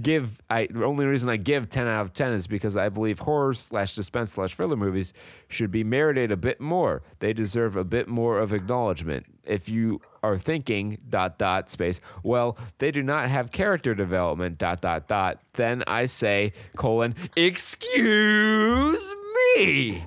[0.00, 3.18] give I the only reason I give ten out of ten is because I believe
[3.20, 5.12] horror slash suspense slash thriller movies
[5.48, 7.02] should be merited a bit more.
[7.18, 9.26] They deserve a bit more of acknowledgement.
[9.44, 14.80] If you are thinking dot dot space, well, they do not have character development dot
[14.80, 15.40] dot dot.
[15.54, 19.14] Then I say colon excuse
[19.56, 20.04] me.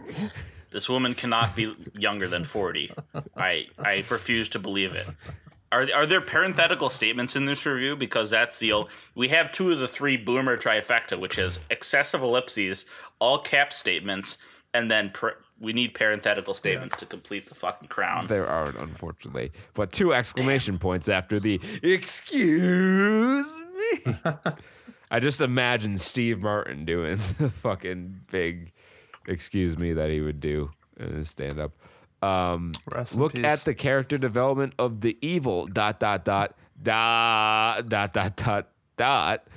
[0.71, 2.91] This woman cannot be younger than forty.
[3.37, 5.07] I I refuse to believe it.
[5.73, 7.95] Are are there parenthetical statements in this review?
[7.95, 12.21] Because that's the ol- we have two of the three boomer trifecta, which is excessive
[12.21, 12.85] ellipses,
[13.17, 14.37] all cap statements,
[14.71, 18.27] and then per- we need parenthetical statements to complete the fucking crown.
[18.27, 23.51] There aren't, unfortunately, but two exclamation points after the excuse
[24.05, 24.15] me.
[25.11, 28.73] I just imagine Steve Martin doing the fucking big
[29.27, 30.69] excuse me that he would do
[30.99, 31.71] in his stand up.
[32.23, 32.71] Um,
[33.15, 33.43] look peace.
[33.43, 39.47] at the character development of the evil dot dot dot dot dot dot dot dot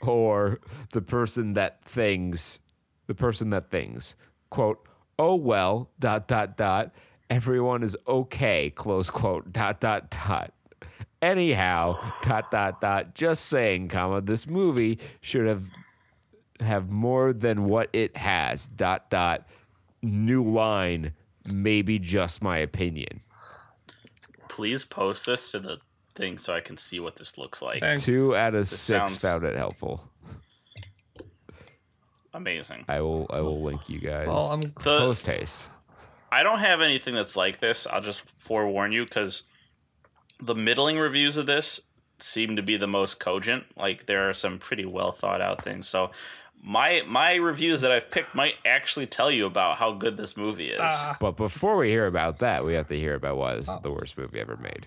[0.00, 0.60] or
[0.92, 2.60] the person that things
[3.08, 4.14] the person that things
[4.50, 4.86] quote
[5.18, 6.92] oh well dot dot dot
[7.28, 10.52] everyone is okay close quote dot dot dot
[11.20, 15.64] anyhow dot dot dot just saying comma this movie should have
[16.60, 19.48] have more than what it has dot dot
[20.02, 21.12] new line
[21.44, 23.20] maybe just my opinion
[24.48, 25.78] Please post this to the
[26.14, 27.80] thing so I can see what this looks like.
[27.80, 28.02] Thanks.
[28.02, 30.08] two out of six sounds- found it helpful
[32.32, 32.84] Amazing.
[32.88, 35.68] i will i will link you guys Well, I'm The, post haste
[36.32, 37.88] I don't have anything that's like this.
[37.88, 39.42] I'll just forewarn you because
[40.40, 41.80] the middling reviews of this
[42.20, 43.64] seem to be the most cogent.
[43.76, 45.88] Like there are some pretty well thought out things.
[45.88, 46.12] So
[46.62, 50.68] my my reviews that I've picked might actually tell you about how good this movie
[50.68, 50.80] is.
[50.82, 51.16] Ah.
[51.20, 53.78] But before we hear about that, we have to hear about why this is ah.
[53.78, 54.86] the worst movie ever made.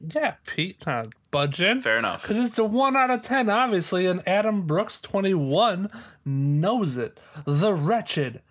[0.00, 1.80] yeah, Pete, uh, not budging.
[1.80, 2.22] Fair enough.
[2.22, 5.90] Because it's a 1 out of 10, obviously, and Adam Brooks, 21,
[6.24, 7.18] knows it.
[7.44, 8.42] The Wretched.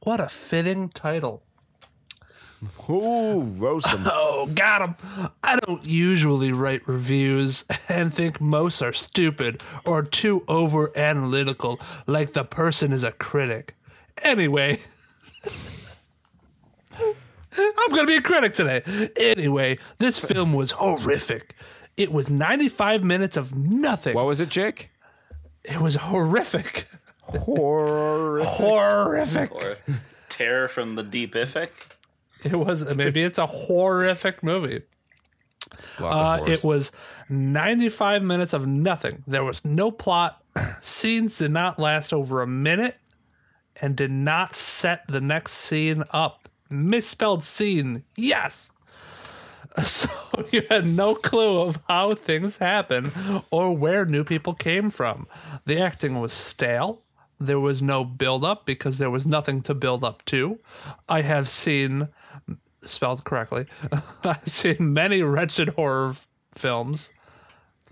[0.00, 1.44] What a fitting title.
[2.88, 4.06] Ooh, roast them.
[4.12, 4.96] Oh, got him.
[5.42, 12.32] I don't usually write reviews and think most are stupid or too over analytical, like
[12.32, 13.74] the person is a critic.
[14.22, 14.80] Anyway,
[17.56, 19.10] I'm going to be a critic today.
[19.16, 21.54] Anyway, this film was horrific.
[21.96, 24.14] It was 95 minutes of nothing.
[24.14, 24.90] What was it, Jake?
[25.64, 26.88] It was horrific.
[27.22, 28.40] Horror.
[28.42, 29.52] Horrific.
[29.52, 29.76] Or
[30.28, 31.70] Terror from the Deep Ific.
[32.44, 34.82] It was maybe it's a horrific movie.
[35.98, 36.92] Uh, it was
[37.28, 39.22] 95 minutes of nothing.
[39.26, 40.42] There was no plot.
[40.80, 42.96] Scenes did not last over a minute
[43.80, 46.48] and did not set the next scene up.
[46.68, 48.04] Misspelled scene.
[48.16, 48.70] Yes.
[49.84, 50.10] So
[50.50, 53.10] you had no clue of how things happen
[53.50, 55.26] or where new people came from.
[55.64, 57.00] The acting was stale.
[57.40, 60.58] There was no build up because there was nothing to build up to.
[61.08, 62.08] I have seen
[62.84, 63.66] spelled correctly.
[64.24, 66.14] I've seen many wretched horror
[66.54, 67.12] films.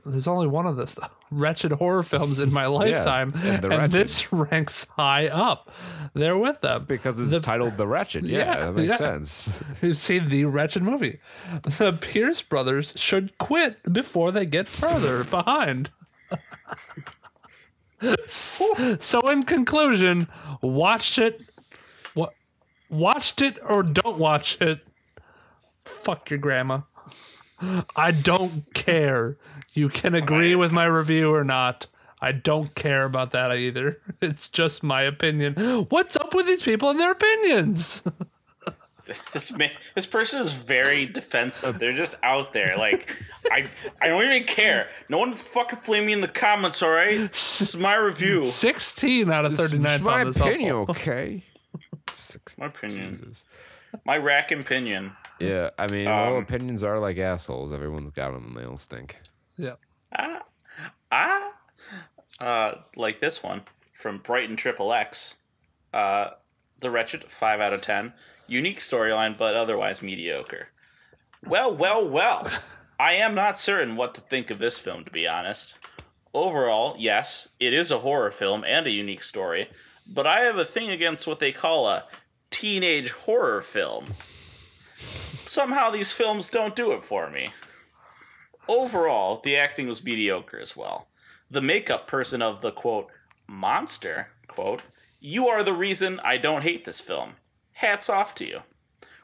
[0.05, 1.07] There's only one of this though.
[1.33, 5.71] Wretched horror films in my lifetime, and and this ranks high up.
[6.15, 8.25] There with them because it's The- titled The Wretched.
[8.25, 8.97] Yeah, Yeah, that makes yeah.
[8.97, 9.63] sense.
[9.81, 11.21] You've seen the wretched movie.
[11.63, 15.91] The Pierce brothers should quit before they get further behind.
[18.27, 20.29] so, in conclusion,
[20.63, 21.43] watched it.
[22.91, 23.15] What?
[23.15, 24.81] Watched it or don't watch it.
[25.85, 26.81] Fuck your grandma.
[27.97, 29.37] I don't care.
[29.73, 31.87] You can agree with my review or not.
[32.21, 33.99] I don't care about that either.
[34.21, 35.55] It's just my opinion.
[35.89, 38.03] What's up with these people and their opinions?
[39.33, 41.81] This man, this person is very defensive.
[41.81, 42.77] They're just out there.
[42.79, 43.17] Like,
[43.51, 43.69] I,
[44.01, 44.87] I don't even care.
[45.09, 46.81] No one fucking flame me in the comments.
[46.81, 48.47] All right, this is my review.
[48.47, 50.95] 16 out of 39 It's my opinion, helpful.
[50.95, 51.43] okay?
[52.51, 53.13] Six- My opinion.
[53.17, 53.45] Jesus.
[54.05, 55.13] My rack and pinion.
[55.41, 57.73] Yeah, I mean, all Um, opinions are like assholes.
[57.73, 59.17] Everyone's got them and they all stink.
[59.57, 59.75] Yeah.
[61.13, 61.53] Ah,
[62.41, 63.63] uh, like this one
[63.95, 65.37] from Brighton Triple X.
[65.93, 66.31] Uh,
[66.79, 68.13] the Wretched, five out of ten.
[68.47, 70.69] Unique storyline, but otherwise mediocre.
[71.45, 72.47] Well, well, well.
[73.01, 75.79] I am not certain what to think of this film, to be honest.
[76.35, 79.69] Overall, yes, it is a horror film and a unique story,
[80.07, 82.05] but I have a thing against what they call a
[82.51, 84.07] teenage horror film.
[84.95, 87.49] Somehow these films don't do it for me.
[88.69, 91.09] Overall, the acting was mediocre as well.
[91.51, 93.09] The makeup person of the quote,
[93.49, 94.83] monster, quote,
[95.19, 97.33] you are the reason I don't hate this film.
[97.73, 98.61] Hats off to you.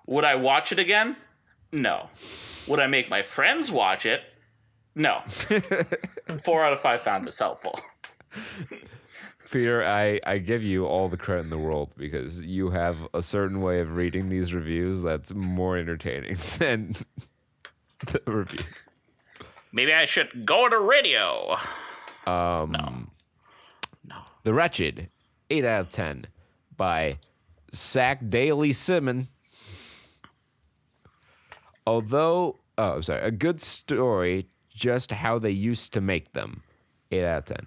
[0.07, 1.17] Would I watch it again?
[1.73, 2.11] No.
[2.67, 4.23] Would I make my friends watch it?
[4.95, 5.21] No.
[6.43, 7.79] Four out of five found this helpful.
[9.51, 13.23] Peter, I, I give you all the credit in the world because you have a
[13.23, 16.95] certain way of reading these reviews that's more entertaining than
[18.07, 18.65] the review.
[19.73, 21.57] Maybe I should go to radio.
[22.27, 23.07] Um no.
[24.05, 24.17] No.
[24.43, 25.11] The Wretched,
[25.51, 26.27] 8 out of 10
[26.77, 27.19] by
[27.73, 29.29] Sack Daily Simon.
[31.87, 36.63] Although, oh, I'm sorry, a good story, just how they used to make them.
[37.13, 37.67] 8 out of 10.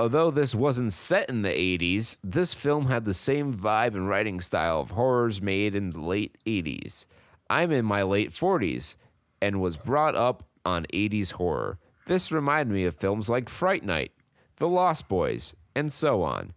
[0.00, 4.40] Although this wasn't set in the 80s, this film had the same vibe and writing
[4.40, 7.04] style of horrors made in the late 80s.
[7.50, 8.94] I'm in my late 40s
[9.42, 11.78] and was brought up on 80s horror.
[12.06, 14.12] This reminded me of films like Fright Night,
[14.56, 16.54] The Lost Boys, and so on.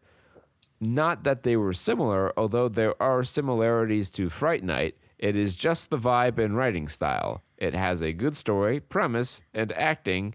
[0.80, 5.90] Not that they were similar, although there are similarities to Fright Night, it is just
[5.90, 7.44] the vibe and writing style.
[7.58, 10.34] It has a good story, premise, and acting,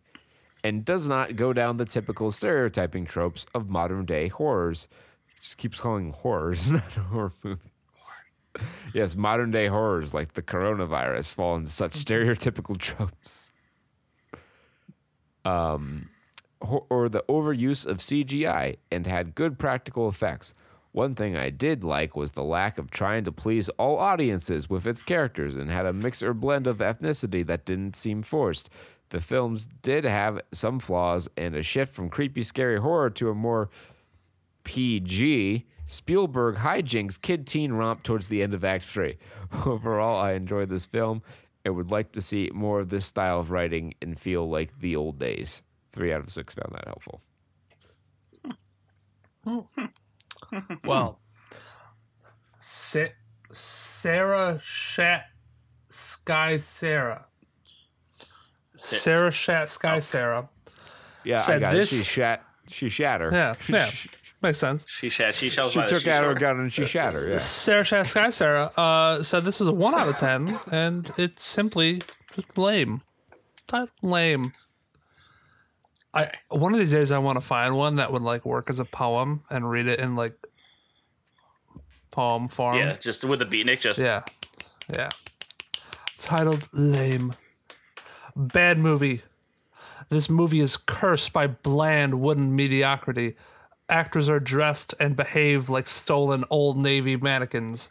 [0.64, 4.88] and does not go down the typical stereotyping tropes of modern day horrors.
[5.40, 7.70] Just keeps calling horrors, not horror movies.
[8.92, 13.52] Yes, modern day horrors like the coronavirus fall into such stereotypical tropes.
[15.44, 16.08] Um,
[16.60, 20.52] or the overuse of CGI and had good practical effects.
[20.92, 24.86] One thing I did like was the lack of trying to please all audiences with
[24.86, 28.68] its characters and had a mix or blend of ethnicity that didn't seem forced.
[29.10, 33.34] The films did have some flaws and a shift from creepy, scary horror to a
[33.34, 33.70] more
[34.64, 39.16] PG Spielberg hijinks kid teen romp towards the end of Act 3.
[39.66, 41.22] Overall, I enjoyed this film
[41.64, 44.94] and would like to see more of this style of writing and feel like the
[44.96, 45.62] old days.
[45.90, 47.22] Three out of six found that helpful.
[50.84, 51.20] Well,
[52.60, 53.14] Sa-
[53.52, 55.24] Sarah Shat
[55.90, 57.27] Sky Sarah.
[58.78, 60.48] Sarah Shat Sky Sarah.
[61.24, 61.96] Yeah, I Said got this- it.
[61.96, 62.44] She shat.
[62.68, 63.30] She shatter.
[63.32, 63.90] Yeah, yeah.
[64.42, 64.84] makes sense.
[64.86, 65.34] She shat.
[65.34, 67.26] She shells She by the took out her gun and she shot her.
[67.28, 67.38] Yeah.
[67.38, 71.44] Sarah Chat Sky Sarah uh, said this is a one out of ten, and it's
[71.44, 72.02] simply
[72.34, 73.00] just lame.
[73.72, 74.52] Not lame.
[76.14, 78.78] I one of these days I want to find one that would like work as
[78.78, 80.34] a poem and read it in like
[82.10, 82.78] poem form.
[82.78, 83.80] Yeah, just with the beatnik.
[83.80, 84.22] Just Yeah.
[84.94, 85.08] Yeah.
[86.18, 87.34] Titled Lame.
[88.36, 89.22] Bad movie.
[90.08, 93.36] This movie is cursed by bland wooden mediocrity.
[93.88, 97.90] Actors are dressed and behave like stolen old Navy mannequins.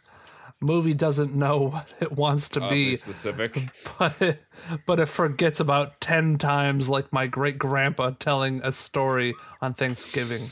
[0.60, 3.70] Movie doesn't know what it wants to Oddly be, specific.
[3.98, 4.42] but it,
[4.86, 10.50] but it forgets about 10 times like my great grandpa telling a story on Thanksgiving.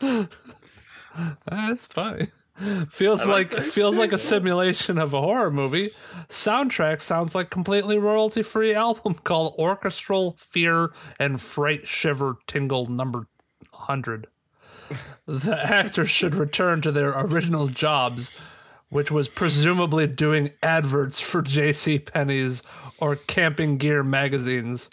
[1.46, 2.28] That's funny.
[2.90, 5.90] Feels like, feels like a simulation of a horror movie.
[6.28, 13.26] Soundtrack sounds like completely royalty free album called Orchestral Fear and Fright Shiver Tingle Number
[13.70, 14.26] 100.
[15.26, 18.40] The actors should return to their original jobs,
[18.90, 22.00] which was presumably doing adverts for J.C.
[22.00, 22.62] Penney's
[22.98, 24.90] or Camping Gear magazines.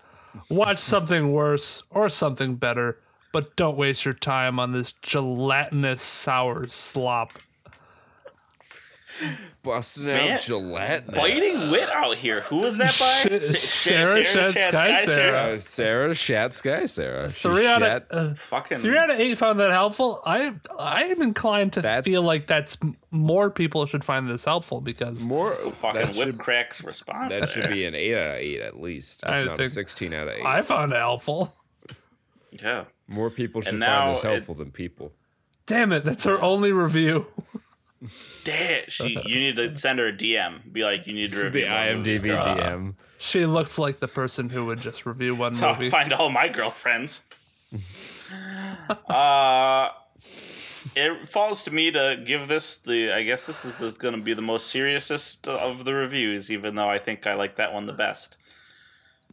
[0.49, 2.99] Watch something worse or something better,
[3.33, 7.33] but don't waste your time on this gelatinous sour slop.
[9.63, 11.15] Busting Man, out gelatinous.
[11.15, 12.41] biting wit out here.
[12.41, 13.37] Who was that by?
[13.39, 15.37] Sh- Sa- Sarah Shat Shat Sky Sarah.
[15.55, 17.31] Uh, Sarah Shat Sky Sarah.
[17.31, 18.79] She Three out of uh, Fucking.
[18.79, 20.21] three out of eight found that helpful.
[20.25, 22.77] I I am inclined to That's- feel like that's
[23.11, 25.53] more people should find this helpful because more.
[25.53, 27.39] It's a fucking whip should, cracks response.
[27.39, 29.25] that should be an eight out of eight at least.
[29.25, 30.45] I If not a think- sixteen out of eight.
[30.45, 31.53] I found it helpful.
[32.51, 32.85] Yeah.
[33.07, 35.11] More people should find this it- helpful than people.
[35.65, 37.27] Damn it, that's our only review.
[38.43, 38.83] Damn.
[38.87, 40.71] She, you need to send her a DM.
[40.71, 42.43] Be like, you need to review the IMDb girl.
[42.43, 42.95] DM.
[43.17, 45.89] She looks like the person who would just review one That's how I movie.
[45.89, 47.23] find all my girlfriends.
[49.09, 49.89] uh,
[50.95, 53.11] it falls to me to give this the.
[53.11, 56.75] I guess this is the, going to be the most seriousest of the reviews, even
[56.75, 58.37] though I think I like that one the best.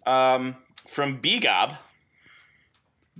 [0.04, 0.56] Um,
[0.86, 1.78] from Begob,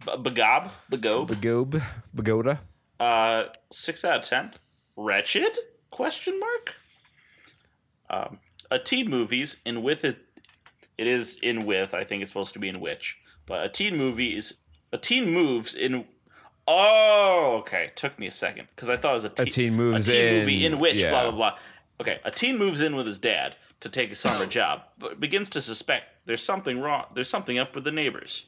[0.04, 1.82] B- Begob, Begob, Bagob.
[2.14, 2.60] Bagoda.
[3.00, 4.52] uh, six out of ten.
[4.96, 5.58] Wretched?
[5.90, 6.74] Question mark.
[8.08, 8.38] Um,
[8.70, 10.18] a teen movies in with it.
[10.98, 11.94] It is in with.
[11.94, 14.58] I think it's supposed to be in which, but a teen movie is
[14.92, 16.06] a teen moves in.
[16.66, 17.88] Oh, okay.
[17.94, 20.24] Took me a second because I thought it was a teen, teen moves a teen
[20.24, 21.10] in, movie in which yeah.
[21.10, 21.58] blah blah blah.
[22.00, 25.48] Okay, a teen moves in with his dad to take a summer job, but begins
[25.50, 27.06] to suspect there's something wrong.
[27.14, 28.46] There's something up with the neighbors.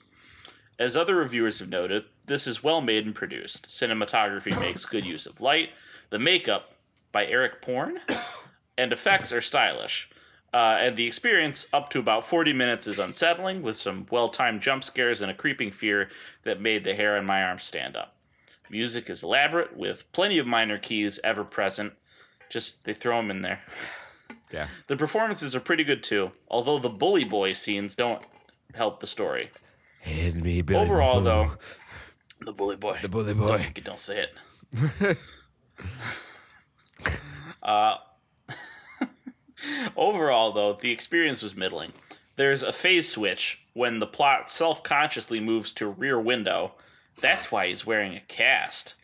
[0.79, 3.69] As other reviewers have noted, this is well made and produced.
[3.69, 5.71] Cinematography makes good use of light.
[6.11, 6.73] The makeup
[7.13, 7.99] by Eric Porn
[8.79, 10.11] and effects are stylish.
[10.53, 14.63] Uh, and the experience up to about 40 minutes is unsettling, with some well timed
[14.63, 16.09] jump scares and a creeping fear
[16.45, 18.17] that made the hair on my arms stand up.
[18.71, 21.93] Music is elaborate, with plenty of minor keys ever present.
[22.49, 23.61] Just they throw them in there.
[24.51, 24.69] Yeah.
[24.87, 28.23] The performances are pretty good too, although the bully boy scenes don't
[28.75, 29.51] help the story.
[30.01, 30.83] Hit me, Billy.
[30.87, 31.57] Overall, Buffalo.
[32.41, 32.99] though, the bully boy.
[33.03, 33.59] The bully boy.
[33.59, 34.27] Don't, don't say
[34.73, 35.19] it.
[37.62, 37.97] uh,
[39.97, 41.93] overall, though, the experience was middling.
[42.37, 46.72] There's a phase switch when the plot self consciously moves to rear window.
[47.20, 48.95] That's why he's wearing a cast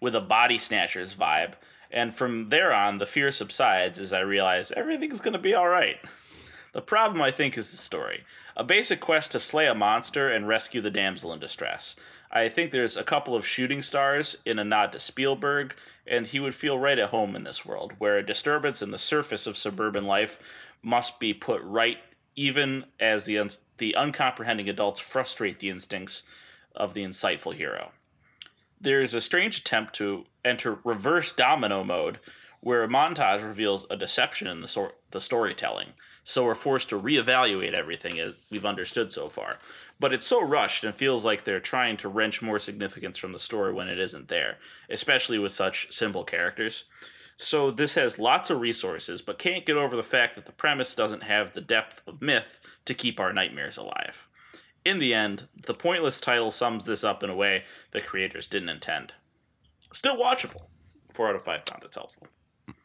[0.00, 1.54] with a body snatchers vibe.
[1.90, 5.98] And from there on, the fear subsides as I realize everything's going to be alright.
[6.72, 8.24] The problem, I think, is the story.
[8.56, 11.94] A basic quest to slay a monster and rescue the damsel in distress.
[12.32, 15.76] I think there's a couple of shooting stars in a nod to Spielberg,
[16.06, 18.98] and he would feel right at home in this world, where a disturbance in the
[18.98, 20.38] surface of suburban life
[20.82, 21.98] must be put right,
[22.36, 26.24] even as the, un- the uncomprehending adults frustrate the instincts
[26.74, 27.92] of the insightful hero.
[28.80, 32.18] There's a strange attempt to enter reverse domino mode,
[32.60, 35.90] where a montage reveals a deception in the, sor- the storytelling.
[36.24, 39.58] So we're forced to reevaluate everything as we've understood so far.
[40.00, 43.38] But it's so rushed and feels like they're trying to wrench more significance from the
[43.38, 44.56] story when it isn't there,
[44.88, 46.84] especially with such simple characters.
[47.36, 50.94] So this has lots of resources, but can't get over the fact that the premise
[50.94, 54.26] doesn't have the depth of myth to keep our nightmares alive.
[54.84, 58.68] In the end, the pointless title sums this up in a way the creators didn't
[58.68, 59.14] intend.
[59.92, 60.62] Still watchable.
[61.12, 62.28] Four out of five found this helpful.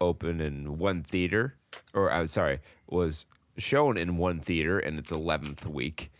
[0.00, 1.54] opened in one theater,
[1.94, 3.24] or I'm sorry, was
[3.58, 6.10] shown in one theater in its 11th week,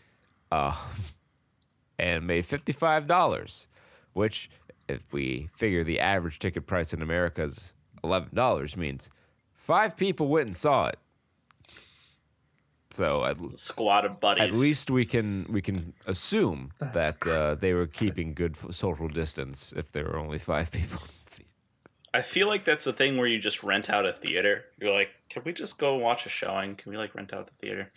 [0.51, 0.75] uh,
[1.99, 3.67] and made $55,
[4.13, 4.49] which,
[4.87, 7.73] if we figure the average ticket price in America is
[8.03, 9.09] $11, means
[9.53, 10.99] five people went and saw it.
[12.91, 14.43] So at, Squad of buddies.
[14.43, 19.73] at least we can we can assume that uh, they were keeping good social distance
[19.75, 21.01] if there were only five people.
[22.13, 24.65] I feel like that's a thing where you just rent out a theater.
[24.79, 26.75] You're like, can we just go watch a showing?
[26.75, 27.91] Can we like rent out the theater?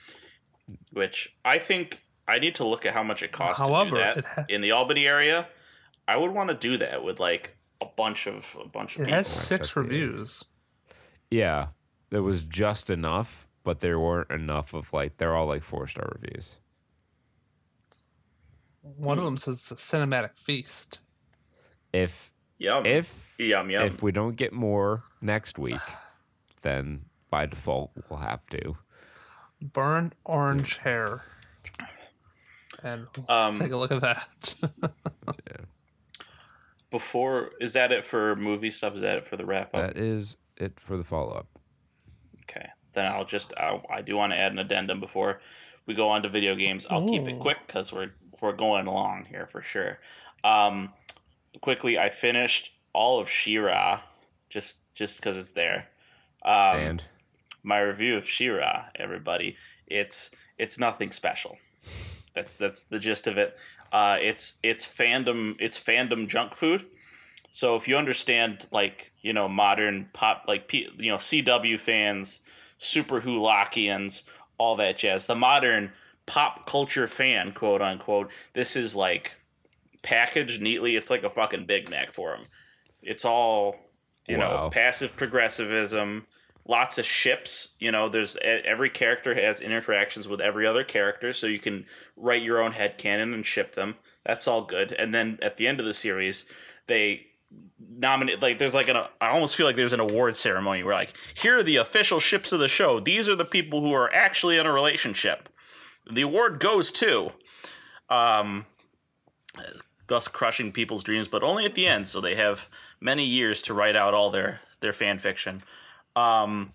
[0.93, 4.25] Which I think I need to look at how much it costs to do that
[4.25, 5.49] ha- in the Albany area.
[6.09, 9.05] I would want to do that with like a bunch of a bunch of It
[9.07, 9.17] people.
[9.19, 10.45] has six reviews.
[11.31, 11.69] Yeah,
[12.11, 16.11] there was just enough, but there weren't enough of like they're all like four star
[16.21, 16.57] reviews.
[18.81, 21.01] One of them says it's a cinematic feast.
[21.93, 22.87] If Yum.
[22.87, 23.83] if yum yum.
[23.87, 25.81] if we don't get more next week,
[26.63, 28.77] then by default we'll have to.
[29.61, 31.23] burn orange hair.
[32.83, 34.55] And Um, take a look at that.
[36.91, 38.95] Before is that it for movie stuff?
[38.95, 39.95] Is that it for the wrap up?
[39.95, 41.47] That is it for the follow up.
[42.43, 45.41] Okay, then I'll just I, I do want to add an addendum before
[45.85, 46.87] we go on to video games.
[46.89, 49.99] I'll keep it quick because we're we're going along here for sure.
[50.45, 50.93] Um,
[51.61, 54.01] quickly, I finished all of She-Ra
[54.49, 55.89] just just because it's there.
[56.45, 57.05] Um, and
[57.63, 61.59] my review of She-Ra, everybody, it's it's nothing special.
[62.35, 63.57] That's that's the gist of it.
[63.93, 66.87] Uh, it's it's fandom it's fandom junk food.
[67.51, 72.41] So if you understand like you know modern pop like P, you know CW fans,
[72.79, 74.25] super Hulakians,
[74.59, 75.93] all that jazz, the modern
[76.27, 79.35] pop culture fan, quote unquote, this is like
[80.07, 80.97] packaged neatly.
[80.97, 82.45] It's like a fucking Big Mac for them.
[83.03, 83.77] It's all
[84.29, 86.27] you know passive progressivism
[86.67, 91.47] lots of ships you know there's every character has interactions with every other character so
[91.47, 91.85] you can
[92.17, 93.95] write your own headcanon and ship them
[94.25, 96.45] that's all good and then at the end of the series
[96.89, 97.27] they
[97.89, 101.17] nominate like there's like an i almost feel like there's an award ceremony where like
[101.35, 104.59] here are the official ships of the show these are the people who are actually
[104.59, 105.49] in a relationship
[106.13, 107.31] the award goes to
[108.11, 108.67] um
[110.07, 112.69] thus crushing people's dreams but only at the end so they have
[113.01, 115.63] many years to write out all their their fan fiction.
[116.15, 116.73] Um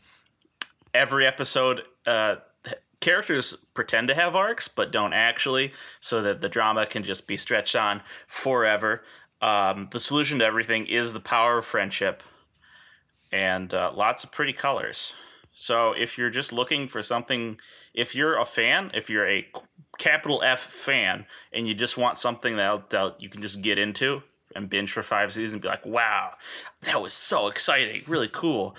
[0.93, 2.37] every episode uh
[2.99, 7.37] characters pretend to have arcs but don't actually so that the drama can just be
[7.37, 9.03] stretched on forever.
[9.41, 12.23] Um the solution to everything is the power of friendship
[13.31, 15.13] and uh, lots of pretty colors.
[15.53, 17.59] So if you're just looking for something
[17.93, 19.47] if you're a fan if you're a
[20.01, 24.23] capital F fan and you just want something that, that you can just get into
[24.55, 26.31] and binge for five seasons and be like, wow,
[26.81, 28.75] that was so exciting, really cool.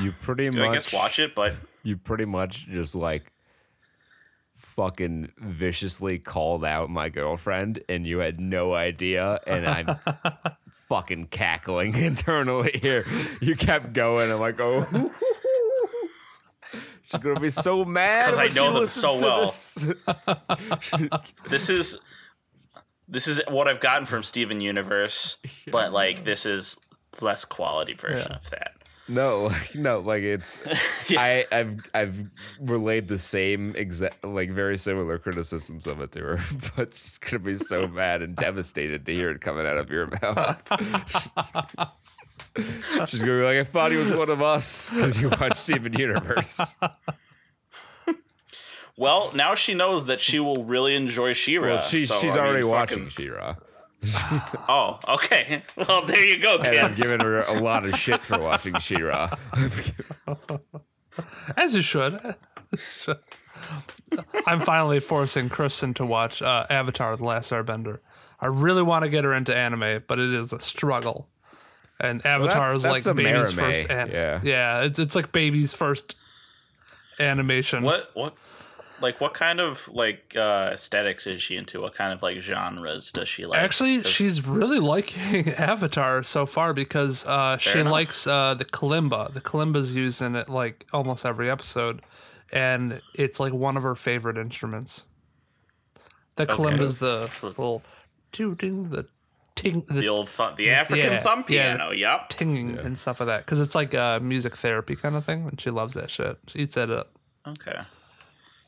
[0.00, 3.32] you pretty much I guess watch it, but you pretty much just like
[4.52, 9.96] fucking viciously called out my girlfriend and you had no idea and I'm
[10.70, 13.04] fucking cackling internally here.
[13.40, 14.30] You kept going.
[14.30, 15.10] I'm like, oh
[17.12, 19.42] She's gonna be so mad because I know them so well.
[19.42, 19.86] this.
[21.50, 22.00] this is
[23.08, 25.36] this is what I've gotten from Steven Universe,
[25.70, 26.78] but like this is
[27.20, 28.36] less quality version Yeah.
[28.36, 28.72] of that.
[29.08, 30.58] No, like, no, like it's
[31.10, 36.38] I, I've I've relayed the same exact like very similar criticisms of it to her,
[36.76, 40.06] but she's gonna be so mad and devastated to hear it coming out of your
[40.22, 40.62] mouth.
[43.08, 45.92] She's gonna be like, I thought he was one of us because you watched Steven
[45.94, 46.76] Universe.
[48.96, 51.66] Well, now she knows that she will really enjoy She-Ra.
[51.66, 53.54] Well, she's so, she's I mean, already fucking- watching She-Ra,
[54.68, 55.62] Oh, okay.
[55.76, 57.02] Well, there you go, and I'm kids.
[57.02, 59.34] giving her a lot of shit for watching She-Ra.
[61.56, 62.18] As you should.
[64.46, 68.00] I'm finally forcing Kristen to watch uh, Avatar: The Last Airbender.
[68.40, 71.28] I really want to get her into anime, but it is a struggle.
[72.02, 73.90] And Avatar that's- is that's like baby's Marime, first.
[73.90, 74.40] An- yeah.
[74.42, 76.16] yeah, it's it's like baby's first
[77.18, 77.82] animation.
[77.82, 78.34] What what
[79.00, 81.80] like what kind of like uh aesthetics is she into?
[81.80, 83.60] What kind of like genres does she like?
[83.60, 87.92] Actually, she's really liking Avatar so far because uh, she enough.
[87.92, 89.32] likes uh, the kalimba.
[89.32, 92.02] The kalimba's used in it like almost every episode,
[92.52, 95.06] and it's like one of her favorite instruments.
[96.36, 97.82] The kalimba's the little
[98.32, 99.06] tooting, the
[99.54, 101.74] ting, the the old thumb, the African Yeah, thumb yeah.
[101.76, 101.90] piano.
[101.92, 102.28] Yep.
[102.30, 105.60] tinging and stuff like that because it's like a music therapy kind of thing, and
[105.60, 106.38] she loves that shit.
[106.48, 107.10] She eats that up.
[107.46, 107.80] Okay.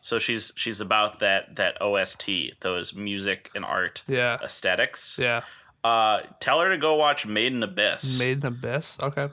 [0.01, 2.29] So she's she's about that that OST,
[2.61, 4.39] those music and art Yeah.
[4.43, 5.17] aesthetics.
[5.19, 5.43] Yeah,
[5.83, 8.19] Uh, tell her to go watch Made in Abyss.
[8.19, 8.99] Made in Abyss.
[9.01, 9.29] Okay.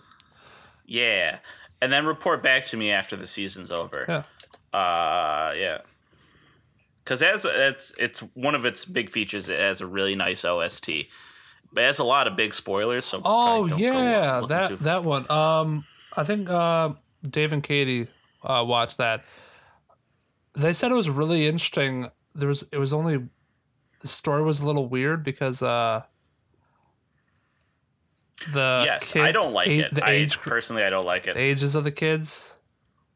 [0.86, 1.40] yeah,
[1.82, 4.06] and then report back to me after the season's over.
[4.08, 4.24] Yeah.
[4.78, 5.80] Uh, yeah.
[7.00, 9.50] Because as it's it's one of its big features.
[9.50, 11.10] It has a really nice OST,
[11.74, 13.06] but it a lot of big spoilers.
[13.06, 15.30] So Oh don't yeah, that that one.
[15.32, 15.86] Um,
[16.16, 16.94] I think uh,
[17.28, 18.08] Dave and Katie
[18.44, 19.24] uh, watched that.
[20.56, 22.10] They said it was really interesting.
[22.36, 23.28] There was it was only
[24.02, 26.04] the story was a little weird because uh,
[28.54, 29.94] the yes, kid- I don't like it.
[29.94, 31.38] The I age personally, I don't like it.
[31.38, 32.56] ages of the kids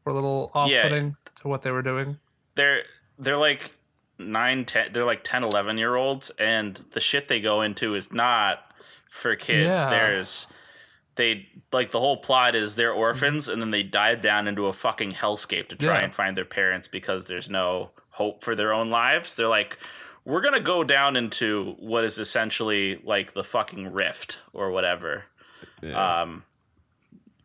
[0.04, 2.18] were a little off-putting to what they were doing.
[2.54, 2.82] they're
[3.18, 3.72] they're like
[4.18, 8.12] 9 10 they're like 10 11 year olds and the shit they go into is
[8.12, 8.70] not
[9.08, 9.90] for kids Yeah.
[9.90, 10.46] there's
[11.16, 14.72] they like the whole plot is they're orphans and then they dive down into a
[14.72, 16.04] fucking hellscape to try Yeah.
[16.04, 19.78] and find their parents because there's no hope for their own lives they're like
[20.24, 25.24] we're gonna go down into what is essentially like the fucking rift or whatever
[25.82, 26.22] Yeah.
[26.22, 26.44] um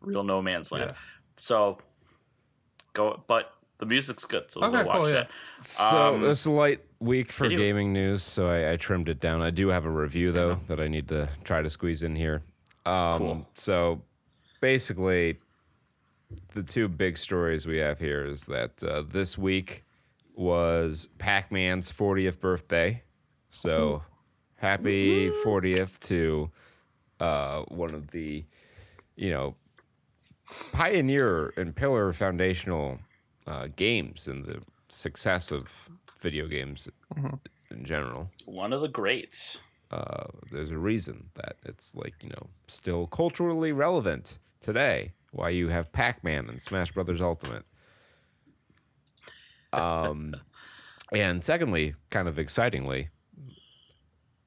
[0.00, 0.96] real no man's land Yeah.
[1.36, 1.78] so
[2.94, 5.12] go but the music's good so Okay, go watch cool, yeah.
[5.14, 5.30] that
[5.60, 9.18] So Um, it's a light week for video- gaming news, so I, I trimmed it
[9.20, 9.42] down.
[9.42, 12.42] I do have a review though that I need to try to squeeze in here.
[12.86, 13.48] Um, Cool.
[13.54, 14.02] So
[14.60, 15.38] basically,
[16.54, 19.84] the two big stories we have here is that uh, this week
[20.34, 23.02] was Pac-Man's 40th birthday.
[23.50, 24.02] So
[24.56, 26.50] happy 40th to
[27.20, 28.44] uh, one of the,
[29.16, 29.54] you know,
[30.72, 32.98] pioneer and pillar foundational
[33.46, 35.88] uh, games and the success of
[36.20, 36.88] video games
[37.70, 38.30] in general.
[38.44, 39.58] One of the greats.
[39.90, 45.12] Uh, there's a reason that it's like you know still culturally relevant today.
[45.32, 47.64] Why you have Pac-Man and Smash Brothers Ultimate.
[49.74, 50.36] Um,
[51.14, 53.08] and secondly, kind of excitingly,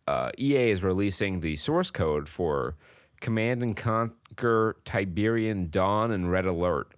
[0.07, 2.75] uh, EA is releasing the source code for
[3.21, 6.94] Command and Conquer Tiberian Dawn and Red Alert.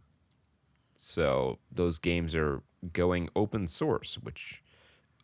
[0.98, 2.62] So those games are
[2.94, 4.64] going open source, which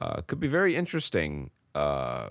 [0.01, 2.29] uh, could be very interesting uh,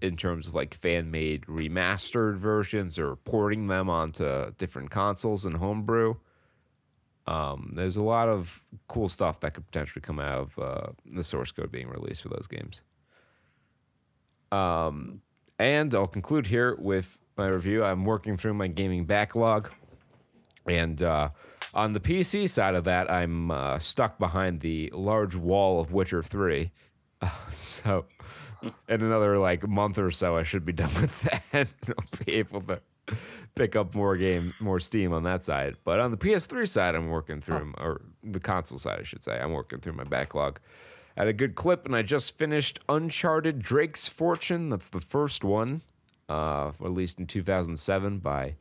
[0.00, 5.56] in terms of like fan made remastered versions or porting them onto different consoles and
[5.56, 6.14] homebrew.
[7.26, 11.22] Um, there's a lot of cool stuff that could potentially come out of uh, the
[11.22, 12.82] source code being released for those games.
[14.50, 15.20] Um,
[15.58, 17.84] and I'll conclude here with my review.
[17.84, 19.70] I'm working through my gaming backlog.
[20.66, 21.28] And uh,
[21.74, 26.22] on the PC side of that, I'm uh, stuck behind the large wall of Witcher
[26.22, 26.70] 3.
[27.50, 28.06] so,
[28.88, 31.42] in another like month or so, I should be done with that.
[31.52, 32.80] and I'll be able to
[33.54, 35.76] pick up more game, more Steam on that side.
[35.84, 39.38] But on the PS3 side, I'm working through, or the console side, I should say,
[39.38, 40.60] I'm working through my backlog
[41.16, 41.86] at a good clip.
[41.86, 44.68] And I just finished Uncharted Drake's Fortune.
[44.68, 45.82] That's the first one,
[46.28, 48.54] uh, released in 2007 by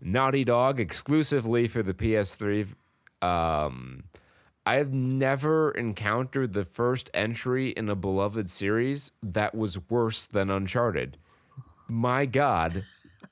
[0.00, 2.74] Naughty Dog exclusively for the PS3.
[3.22, 4.04] Um,
[4.64, 11.16] I've never encountered the first entry in a beloved series that was worse than Uncharted.
[11.88, 12.84] My God,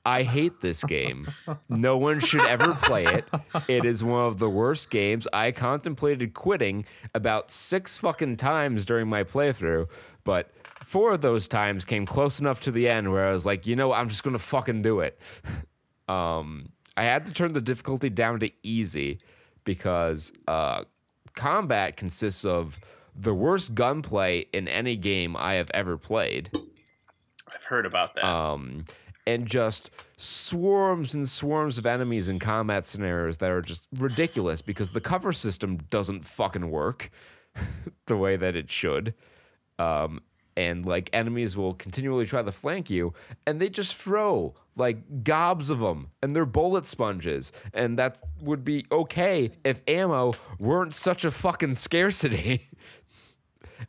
[0.03, 1.27] I hate this game.
[1.69, 3.29] No one should ever play it.
[3.67, 5.27] It is one of the worst games.
[5.31, 9.89] I contemplated quitting about six fucking times during my playthrough,
[10.23, 10.49] but
[10.83, 13.75] four of those times came close enough to the end where I was like, you
[13.75, 15.19] know, I'm just gonna fucking do it.
[16.07, 19.19] Um, I had to turn the difficulty down to easy
[19.63, 20.83] because uh,
[21.35, 22.79] combat consists of
[23.15, 26.51] the worst gunplay in any game I have ever played,
[27.53, 28.25] I've heard about that.
[28.25, 28.85] um,
[29.25, 34.91] and just swarms and swarms of enemies in combat scenarios that are just ridiculous because
[34.91, 37.11] the cover system doesn't fucking work
[38.05, 39.13] the way that it should.
[39.79, 40.21] Um,
[40.55, 43.13] and like enemies will continually try to flank you,
[43.45, 48.63] and they just throw like gobs of them, and they're bullet sponges, and that would
[48.63, 52.69] be okay if ammo weren't such a fucking scarcity.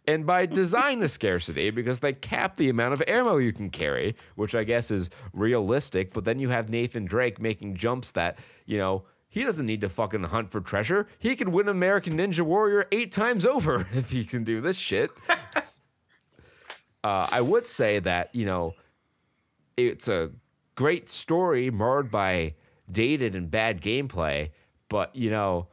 [0.07, 4.17] and by design the scarcity because they cap the amount of ammo you can carry,
[4.37, 6.13] which I guess is realistic.
[6.13, 9.89] But then you have Nathan Drake making jumps that you know he doesn't need to
[9.89, 11.07] fucking hunt for treasure.
[11.19, 15.11] He could win American Ninja Warrior eight times over if he can do this shit.
[17.05, 18.75] uh, I would say that you know
[19.77, 20.31] it's a
[20.79, 22.55] great story marred by
[22.93, 24.49] dated and bad gameplay,
[24.89, 25.67] but you know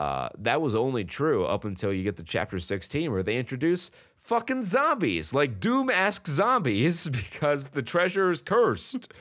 [0.00, 3.90] uh, that was only true up until you get to chapter 16 where they introduce
[4.16, 9.12] fucking zombies like doom-esque zombies because the treasure is cursed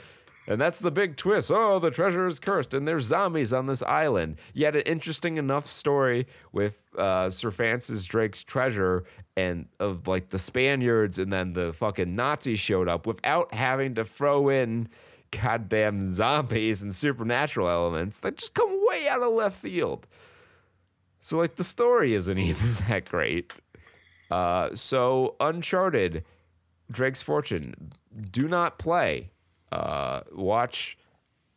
[0.50, 1.52] And that's the big twist.
[1.54, 4.38] Oh, the treasure is cursed, and there's zombies on this island.
[4.54, 9.04] Yet an interesting enough story with uh, Sir Francis Drake's treasure
[9.36, 14.06] and of like the Spaniards, and then the fucking Nazis showed up without having to
[14.06, 14.88] throw in
[15.32, 20.08] goddamn zombies and supernatural elements that just come way out of left field.
[21.20, 23.54] So like the story isn't even that great.
[24.30, 26.24] Uh, so Uncharted,
[26.92, 27.92] Drake's Fortune,
[28.32, 29.32] do not play.
[29.72, 30.98] Uh, watch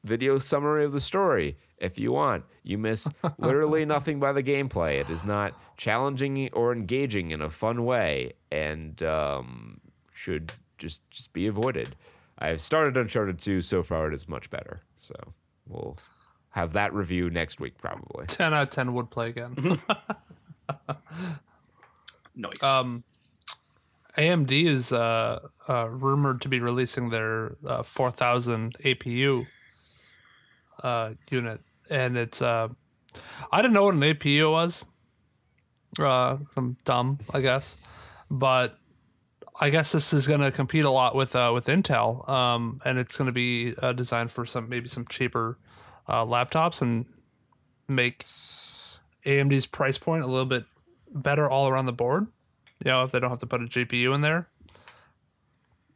[0.05, 2.45] video summary of the story if you want.
[2.63, 5.01] You miss literally nothing by the gameplay.
[5.01, 9.81] It is not challenging or engaging in a fun way, and um,
[10.15, 11.97] should just just be avoided.
[12.41, 13.61] I've started Uncharted 2.
[13.61, 14.81] So far, it is much better.
[14.99, 15.15] So
[15.67, 15.99] we'll
[16.51, 18.27] have that review next week, probably.
[18.29, 19.81] 10 out of 10 would play again.
[22.41, 22.62] Nice.
[22.62, 23.05] Um,
[24.17, 29.47] AMD is uh, uh, rumored to be releasing their uh, 4000 APU
[30.83, 31.61] uh, unit,
[31.91, 32.69] and it's uh,
[33.53, 34.85] I didn't know what an APU was.
[35.99, 37.77] Uh, I'm dumb, I guess,
[38.31, 38.79] but
[39.59, 42.99] I guess this is going to compete a lot with uh, with Intel, um, and
[42.99, 45.59] it's going to be uh, designed for some maybe some cheaper
[46.09, 47.07] uh, laptops and
[47.89, 50.65] makes AMD's price point a little bit
[51.13, 52.27] better all around the board.
[52.85, 54.49] You know, if they don't have to put a GPU in there.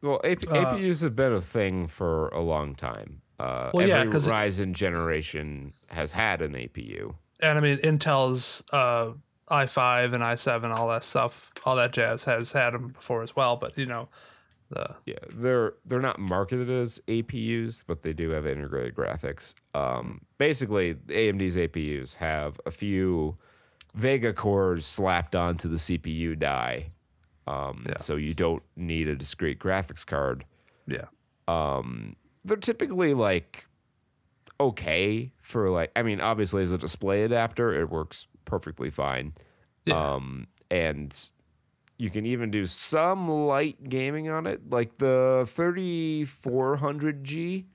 [0.01, 3.21] Well, AP, Uh, APUs have been a thing for a long time.
[3.39, 7.15] Uh, Well, yeah, every it- Ryzen generation has had an APU.
[7.39, 9.13] And I mean, Intel's uh,
[9.49, 13.55] i5 and i7, all that stuff, all that jazz has had them before as well.
[13.57, 14.09] But you know,
[14.69, 19.53] the Yeah, they're they're not marketed as APUs, but they do have integrated graphics.
[19.73, 23.37] Um, basically, AMD's APUs have a few
[23.93, 26.91] Vega cores slapped onto the CPU die,
[27.47, 27.93] um, Yeah.
[27.99, 30.43] so you don't need a discrete graphics card.
[30.87, 31.05] yeah,
[32.43, 33.67] they're typically like
[34.59, 39.33] okay for like I mean obviously as a display adapter it works perfectly fine.
[39.85, 40.15] Yeah.
[40.15, 41.15] Um and
[41.97, 44.69] you can even do some light gaming on it.
[44.69, 47.65] Like the 3400G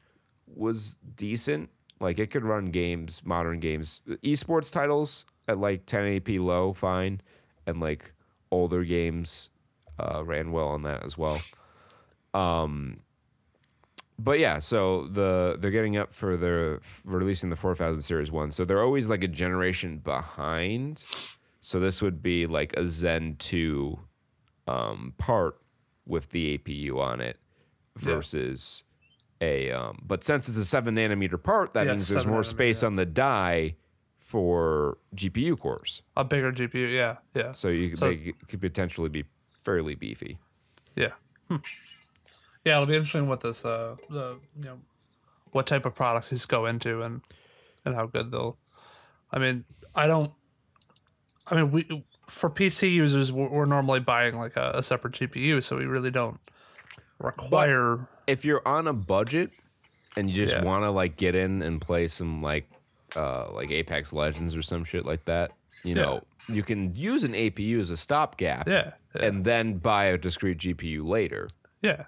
[0.54, 1.70] was decent.
[2.00, 7.20] Like it could run games, modern games, esports titles at like 1080p low, fine,
[7.66, 8.12] and like
[8.50, 9.50] older games
[9.98, 11.40] uh, ran well on that as well.
[12.34, 13.00] Um,
[14.24, 18.64] but yeah, so the they're getting up for their releasing the 4000 series one, so
[18.64, 21.04] they're always like a generation behind.
[21.60, 23.98] So this would be like a Zen 2
[24.68, 25.60] um, part
[26.06, 27.38] with the APU on it
[27.96, 28.84] versus
[29.40, 29.70] a.
[29.70, 32.86] Um, but since it's a seven nanometer part, that Yeah, means there's more space yeah.
[32.86, 33.76] on the die
[34.18, 36.02] for GPU cores.
[36.16, 36.88] a bigger GPU.
[36.92, 39.24] Yeah, yeah, So you So- they could potentially be
[39.64, 40.38] fairly beefy.
[40.96, 41.12] yeah,
[41.48, 41.56] Hmm.
[42.64, 42.74] Yeah.
[42.76, 44.78] It'll be interesting what this, uh, the you know,
[45.52, 47.20] what type of products these go into and
[47.84, 48.56] and how good they'll.
[49.32, 49.64] I mean,
[49.94, 50.32] I don't.
[51.46, 55.62] I mean, we for PC users, we're, we're normally buying like a, a separate GPU,
[55.64, 56.38] so we really don't
[57.18, 58.08] require.
[58.26, 59.50] if you're on a budget
[60.16, 60.62] and you just Yeah.
[60.64, 62.68] want to like get in and play some like
[63.16, 66.02] uh like Apex Legends or some shit like that, you Yeah.
[66.02, 69.24] know, you can use an APU as a stopgap yeah, yeah.
[69.24, 71.48] and then buy a discrete GPU later.
[71.82, 72.04] Yeah.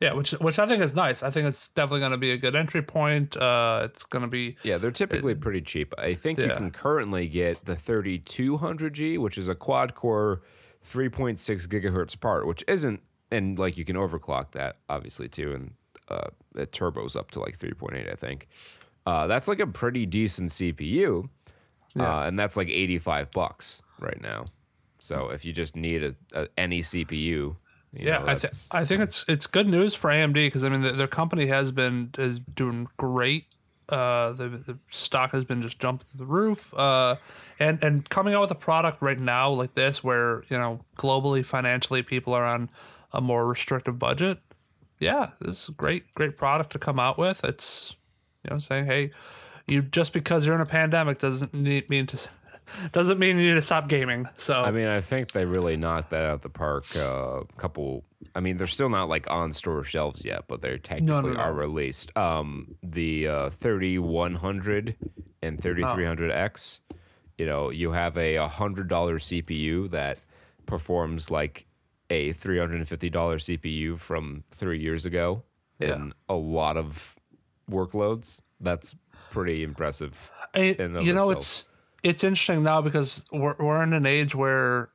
[0.00, 1.22] Yeah, which which I think is nice.
[1.22, 3.34] I think it's definitely going to be a good entry point.
[3.36, 5.94] Uh, it's going to be Yeah, they're typically pretty cheap.
[5.96, 10.42] I think you can currently get the 3200G, which is a quad core
[10.84, 13.00] 3.6 gigahertz part, which isn't
[13.30, 15.72] and like you can overclock that obviously too and
[16.08, 18.48] uh it turbos up to like 3.8 I think.
[19.04, 21.28] Uh that's like a pretty decent CPU.
[21.98, 24.44] Uh and that's like 85 bucks right now.
[24.98, 27.56] So if you just need a, a any CPU,
[27.92, 28.18] you yeah.
[28.18, 30.92] know, I think I think it's it's good news for AMD because I mean the,
[30.92, 33.46] their company has been is doing great.
[33.88, 36.74] Uh, the, the stock has been just jumping through the roof.
[36.74, 37.16] Uh,
[37.58, 41.44] and and coming out with a product right now like this, where you know globally
[41.44, 42.70] financially people are on
[43.12, 44.38] a more restrictive budget.
[44.98, 47.44] Yeah, this is a great great product to come out with.
[47.44, 47.96] It's
[48.44, 49.10] you know saying hey,
[49.66, 52.28] you just because you're in a pandemic doesn't need, mean to
[52.92, 54.28] doesn't mean you need to stop gaming.
[54.36, 56.94] So I mean, I think they really knocked that out of the park.
[56.96, 58.04] A couple.
[58.34, 61.40] I mean, they're still not like on store shelves yet, but they technically no.
[61.40, 62.16] are released.
[62.16, 64.96] Um, the uh, 3100
[65.42, 66.80] and 3300X.
[67.38, 70.18] You know, you have a hundred dollar CPU that
[70.64, 71.66] performs like
[72.10, 75.42] a three hundred and fifty dollar CPU from three years ago
[75.80, 77.16] in a lot of
[77.70, 78.40] workloads.
[78.60, 78.96] That's
[79.30, 80.32] pretty impressive.
[80.54, 81.36] I, in and you know, itself.
[81.36, 81.64] it's
[82.06, 84.90] it's interesting now because we're we're in an age where,